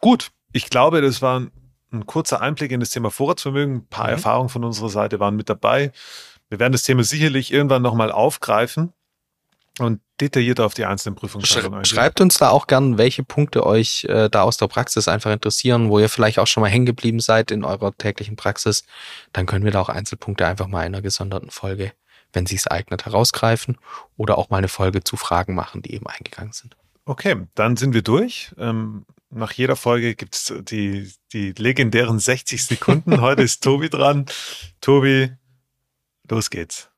Gut, 0.00 0.30
ich 0.52 0.70
glaube, 0.70 1.00
das 1.00 1.22
war 1.22 1.40
ein, 1.40 1.50
ein, 1.92 2.06
kurzer 2.06 2.40
Einblick 2.40 2.72
in 2.72 2.80
das 2.80 2.90
Thema 2.90 3.10
Vorratsvermögen. 3.10 3.76
Ein 3.76 3.86
paar 3.86 4.06
mhm. 4.06 4.12
Erfahrungen 4.12 4.48
von 4.48 4.64
unserer 4.64 4.88
Seite 4.88 5.20
waren 5.20 5.36
mit 5.36 5.48
dabei. 5.48 5.92
Wir 6.48 6.58
werden 6.58 6.72
das 6.72 6.82
Thema 6.82 7.04
sicherlich 7.04 7.52
irgendwann 7.52 7.82
nochmal 7.82 8.10
aufgreifen 8.10 8.92
und 9.78 10.00
detaillierter 10.20 10.66
auf 10.66 10.74
die 10.74 10.84
einzelnen 10.84 11.14
Prüfungshandlungen 11.14 11.78
eingehen. 11.78 11.88
Schreibt 11.88 12.20
uns 12.20 12.38
da 12.38 12.50
auch 12.50 12.66
gern, 12.66 12.98
welche 12.98 13.22
Punkte 13.22 13.64
euch 13.64 14.04
äh, 14.04 14.28
da 14.28 14.42
aus 14.42 14.56
der 14.56 14.66
Praxis 14.66 15.08
einfach 15.08 15.32
interessieren, 15.32 15.88
wo 15.88 15.98
ihr 15.98 16.08
vielleicht 16.08 16.38
auch 16.38 16.46
schon 16.46 16.60
mal 16.62 16.68
hängen 16.68 16.86
geblieben 16.86 17.20
seid 17.20 17.50
in 17.50 17.64
eurer 17.64 17.96
täglichen 17.96 18.36
Praxis. 18.36 18.84
Dann 19.32 19.46
können 19.46 19.64
wir 19.64 19.72
da 19.72 19.80
auch 19.80 19.88
Einzelpunkte 19.88 20.46
einfach 20.46 20.66
mal 20.66 20.82
in 20.82 20.94
einer 20.94 21.02
gesonderten 21.02 21.50
Folge, 21.50 21.92
wenn 22.32 22.46
sich's 22.46 22.66
eignet, 22.66 23.06
herausgreifen 23.06 23.78
oder 24.16 24.36
auch 24.36 24.50
mal 24.50 24.58
eine 24.58 24.68
Folge 24.68 25.02
zu 25.04 25.16
Fragen 25.16 25.54
machen, 25.54 25.82
die 25.82 25.94
eben 25.94 26.06
eingegangen 26.06 26.52
sind. 26.52 26.76
Okay, 27.06 27.46
dann 27.54 27.76
sind 27.76 27.94
wir 27.94 28.02
durch. 28.02 28.52
Ähm, 28.58 29.06
nach 29.30 29.52
jeder 29.52 29.76
Folge 29.76 30.14
gibt 30.14 30.34
es 30.34 30.52
die, 30.62 31.12
die 31.32 31.52
legendären 31.52 32.18
60 32.18 32.64
Sekunden. 32.64 33.20
Heute 33.20 33.42
ist 33.42 33.62
Tobi 33.62 33.88
dran. 33.88 34.26
Tobi, 34.80 35.32
los 36.28 36.50
geht's. 36.50 36.88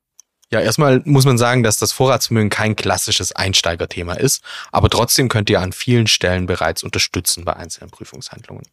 Ja, 0.51 0.61
erstmal 0.61 1.01
muss 1.05 1.25
man 1.25 1.39
sagen, 1.39 1.63
dass 1.63 1.79
das 1.79 1.93
Vorratsvermögen 1.93 2.51
kein 2.51 2.77
klassisches 2.77 3.33
Einsteigerthema 3.33 4.15
ist, 4.15 4.45
aber 4.71 4.91
trotzdem 4.91 5.29
könnt 5.29 5.49
ihr 5.49 5.61
an 5.61 5.73
vielen 5.73 6.07
Stellen 6.07 6.45
bereits 6.45 6.83
unterstützen 6.83 7.47
bei 7.47 7.57
einzelnen 7.57 7.91
Prüfungshandlungen. 7.91 8.65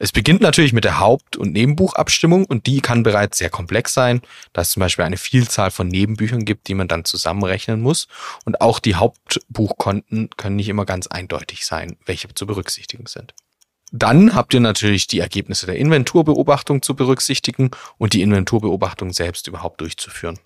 Es 0.00 0.10
beginnt 0.10 0.40
natürlich 0.40 0.72
mit 0.72 0.84
der 0.84 0.98
Haupt- 0.98 1.36
und 1.36 1.52
Nebenbuchabstimmung 1.52 2.46
und 2.46 2.66
die 2.66 2.80
kann 2.80 3.04
bereits 3.04 3.38
sehr 3.38 3.50
komplex 3.50 3.94
sein, 3.94 4.22
da 4.52 4.62
es 4.62 4.70
zum 4.70 4.80
Beispiel 4.80 5.04
eine 5.04 5.16
Vielzahl 5.16 5.70
von 5.70 5.86
Nebenbüchern 5.86 6.44
gibt, 6.44 6.66
die 6.66 6.74
man 6.74 6.88
dann 6.88 7.04
zusammenrechnen 7.04 7.80
muss. 7.80 8.08
Und 8.44 8.60
auch 8.60 8.80
die 8.80 8.96
Hauptbuchkonten 8.96 10.30
können 10.36 10.56
nicht 10.56 10.68
immer 10.68 10.84
ganz 10.84 11.06
eindeutig 11.06 11.64
sein, 11.64 11.96
welche 12.06 12.32
zu 12.34 12.44
berücksichtigen 12.46 13.06
sind. 13.06 13.34
Dann 13.92 14.34
habt 14.34 14.52
ihr 14.54 14.60
natürlich 14.60 15.06
die 15.06 15.20
Ergebnisse 15.20 15.66
der 15.66 15.76
Inventurbeobachtung 15.76 16.82
zu 16.82 16.96
berücksichtigen 16.96 17.70
und 17.96 18.12
die 18.12 18.22
Inventurbeobachtung 18.22 19.12
selbst 19.12 19.46
überhaupt 19.46 19.80
durchzuführen. 19.80 20.40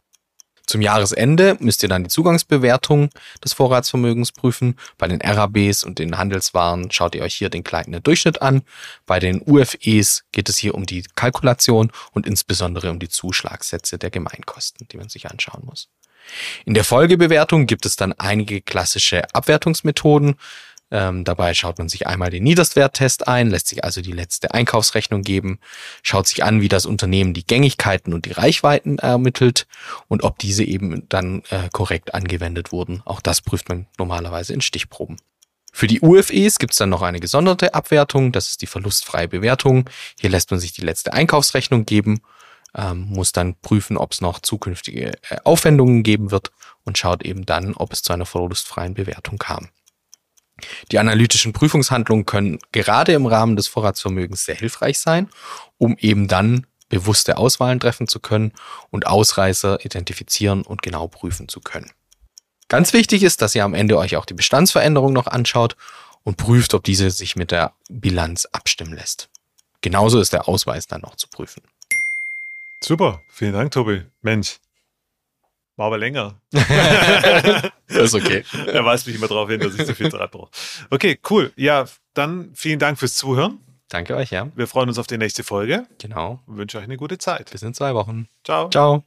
Zum 0.68 0.82
Jahresende 0.82 1.56
müsst 1.60 1.82
ihr 1.82 1.88
dann 1.88 2.04
die 2.04 2.10
Zugangsbewertung 2.10 3.08
des 3.42 3.54
Vorratsvermögens 3.54 4.32
prüfen. 4.32 4.76
Bei 4.98 5.08
den 5.08 5.22
RABs 5.22 5.82
und 5.82 5.98
den 5.98 6.18
Handelswaren 6.18 6.90
schaut 6.90 7.14
ihr 7.14 7.22
euch 7.22 7.34
hier 7.34 7.48
den 7.48 7.64
gleitenden 7.64 8.02
Durchschnitt 8.02 8.42
an. 8.42 8.60
Bei 9.06 9.18
den 9.18 9.40
UFEs 9.40 10.24
geht 10.30 10.50
es 10.50 10.58
hier 10.58 10.74
um 10.74 10.84
die 10.84 11.04
Kalkulation 11.14 11.90
und 12.12 12.26
insbesondere 12.26 12.90
um 12.90 12.98
die 12.98 13.08
Zuschlagssätze 13.08 13.96
der 13.96 14.10
Gemeinkosten, 14.10 14.86
die 14.92 14.98
man 14.98 15.08
sich 15.08 15.30
anschauen 15.30 15.64
muss. 15.64 15.88
In 16.66 16.74
der 16.74 16.84
Folgebewertung 16.84 17.64
gibt 17.64 17.86
es 17.86 17.96
dann 17.96 18.12
einige 18.12 18.60
klassische 18.60 19.24
Abwertungsmethoden. 19.34 20.34
Ähm, 20.90 21.24
dabei 21.24 21.52
schaut 21.54 21.78
man 21.78 21.88
sich 21.88 22.06
einmal 22.06 22.30
den 22.30 22.44
Niederstwerttest 22.44 23.28
ein, 23.28 23.50
lässt 23.50 23.68
sich 23.68 23.84
also 23.84 24.00
die 24.00 24.12
letzte 24.12 24.54
Einkaufsrechnung 24.54 25.22
geben, 25.22 25.58
schaut 26.02 26.26
sich 26.26 26.44
an, 26.44 26.62
wie 26.62 26.68
das 26.68 26.86
Unternehmen 26.86 27.34
die 27.34 27.46
Gängigkeiten 27.46 28.14
und 28.14 28.24
die 28.24 28.32
Reichweiten 28.32 28.98
ermittelt 28.98 29.66
und 30.08 30.24
ob 30.24 30.38
diese 30.38 30.64
eben 30.64 31.06
dann 31.08 31.42
äh, 31.50 31.68
korrekt 31.72 32.14
angewendet 32.14 32.72
wurden. 32.72 33.02
Auch 33.04 33.20
das 33.20 33.42
prüft 33.42 33.68
man 33.68 33.86
normalerweise 33.98 34.54
in 34.54 34.62
Stichproben. 34.62 35.18
Für 35.72 35.86
die 35.86 36.00
UFEs 36.00 36.58
gibt 36.58 36.72
es 36.72 36.78
dann 36.78 36.88
noch 36.88 37.02
eine 37.02 37.20
gesonderte 37.20 37.74
Abwertung, 37.74 38.32
das 38.32 38.48
ist 38.48 38.62
die 38.62 38.66
verlustfreie 38.66 39.28
Bewertung. 39.28 39.88
Hier 40.18 40.30
lässt 40.30 40.50
man 40.50 40.58
sich 40.58 40.72
die 40.72 40.80
letzte 40.80 41.12
Einkaufsrechnung 41.12 41.84
geben, 41.84 42.20
ähm, 42.74 43.06
muss 43.10 43.32
dann 43.32 43.54
prüfen, 43.60 43.96
ob 43.96 44.12
es 44.12 44.20
noch 44.20 44.40
zukünftige 44.40 45.12
äh, 45.28 45.36
Aufwendungen 45.44 46.02
geben 46.02 46.30
wird 46.30 46.50
und 46.84 46.96
schaut 46.96 47.22
eben 47.22 47.44
dann, 47.44 47.74
ob 47.74 47.92
es 47.92 48.02
zu 48.02 48.12
einer 48.12 48.26
verlustfreien 48.26 48.94
Bewertung 48.94 49.38
kam. 49.38 49.68
Die 50.90 50.98
analytischen 50.98 51.52
Prüfungshandlungen 51.52 52.26
können 52.26 52.58
gerade 52.72 53.12
im 53.12 53.26
Rahmen 53.26 53.56
des 53.56 53.68
Vorratsvermögens 53.68 54.44
sehr 54.44 54.56
hilfreich 54.56 54.98
sein, 54.98 55.28
um 55.78 55.96
eben 55.98 56.28
dann 56.28 56.66
bewusste 56.88 57.36
Auswahlen 57.36 57.80
treffen 57.80 58.08
zu 58.08 58.20
können 58.20 58.52
und 58.90 59.06
Ausreißer 59.06 59.84
identifizieren 59.84 60.62
und 60.62 60.82
genau 60.82 61.06
prüfen 61.08 61.48
zu 61.48 61.60
können. 61.60 61.90
Ganz 62.68 62.92
wichtig 62.92 63.22
ist, 63.22 63.40
dass 63.40 63.54
ihr 63.54 63.64
am 63.64 63.74
Ende 63.74 63.96
euch 63.96 64.16
auch 64.16 64.26
die 64.26 64.34
Bestandsveränderung 64.34 65.12
noch 65.12 65.26
anschaut 65.26 65.76
und 66.22 66.36
prüft, 66.36 66.74
ob 66.74 66.84
diese 66.84 67.10
sich 67.10 67.36
mit 67.36 67.50
der 67.50 67.72
Bilanz 67.88 68.46
abstimmen 68.46 68.92
lässt. 68.92 69.30
Genauso 69.80 70.20
ist 70.20 70.32
der 70.32 70.48
Ausweis 70.48 70.86
dann 70.86 71.00
noch 71.00 71.16
zu 71.16 71.28
prüfen. 71.28 71.62
Super, 72.82 73.22
vielen 73.28 73.52
Dank, 73.52 73.70
Tobi. 73.72 74.02
Mensch, 74.22 74.58
war 75.78 75.86
aber 75.86 75.98
länger. 75.98 76.34
das 76.50 77.72
ist 77.88 78.14
okay. 78.14 78.44
er 78.66 78.84
weist 78.84 79.06
mich 79.06 79.16
immer 79.16 79.28
darauf 79.28 79.48
hin, 79.48 79.60
dass 79.60 79.74
ich 79.74 79.86
zu 79.86 79.94
viel 79.94 80.10
Zeit 80.10 80.30
brauche. 80.30 80.50
Okay, 80.90 81.18
cool. 81.30 81.52
Ja, 81.56 81.86
dann 82.14 82.50
vielen 82.54 82.78
Dank 82.78 82.98
fürs 82.98 83.14
Zuhören. 83.14 83.60
Danke 83.88 84.16
euch, 84.16 84.30
ja. 84.30 84.48
Wir 84.54 84.66
freuen 84.66 84.88
uns 84.88 84.98
auf 84.98 85.06
die 85.06 85.16
nächste 85.16 85.44
Folge. 85.44 85.86
Genau. 85.98 86.40
Und 86.46 86.58
wünschen 86.58 86.78
euch 86.78 86.84
eine 86.84 86.98
gute 86.98 87.16
Zeit. 87.16 87.50
Bis 87.50 87.62
in 87.62 87.72
zwei 87.72 87.94
Wochen. 87.94 88.28
Ciao. 88.44 88.68
Ciao. 88.68 89.04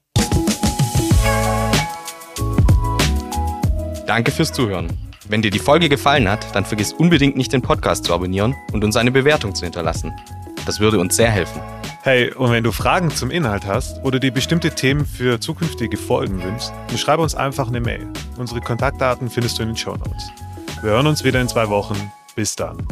Danke 4.08 4.32
fürs 4.32 4.52
Zuhören. 4.52 4.88
Wenn 5.28 5.42
dir 5.42 5.52
die 5.52 5.60
Folge 5.60 5.88
gefallen 5.88 6.28
hat, 6.28 6.56
dann 6.56 6.66
vergiss 6.66 6.94
unbedingt 6.94 7.36
nicht 7.36 7.54
den 7.54 7.62
Podcast 7.62 8.06
zu 8.06 8.14
abonnieren 8.14 8.56
und 8.72 8.84
uns 8.84 8.96
eine 8.96 9.12
Bewertung 9.12 9.54
zu 9.54 9.66
hinterlassen. 9.66 10.14
Das 10.66 10.80
würde 10.80 11.00
uns 11.00 11.16
sehr 11.16 11.30
helfen. 11.30 11.62
Hey, 12.04 12.34
und 12.34 12.52
wenn 12.52 12.64
du 12.64 12.72
Fragen 12.72 13.12
zum 13.12 13.30
Inhalt 13.30 13.68
hast 13.68 14.04
oder 14.04 14.20
dir 14.20 14.32
bestimmte 14.32 14.72
Themen 14.72 15.06
für 15.06 15.40
zukünftige 15.40 15.98
Folgen 15.98 16.42
wünschst, 16.42 16.74
dann 16.88 16.98
schreib 16.98 17.20
uns 17.20 17.36
einfach 17.36 17.68
eine 17.68 17.80
Mail. 17.80 18.08
Unsere 18.38 18.60
Kontaktdaten 18.60 19.30
findest 19.30 19.60
du 19.60 19.64
in 19.64 19.70
den 19.70 19.78
Show 19.78 19.96
Notes. 19.96 20.32
Wir 20.82 20.92
hören 20.92 21.06
uns 21.06 21.24
wieder 21.24 21.40
in 21.40 21.48
zwei 21.48 21.70
Wochen. 21.70 22.12
Bis 22.36 22.56
dann. 22.56 22.88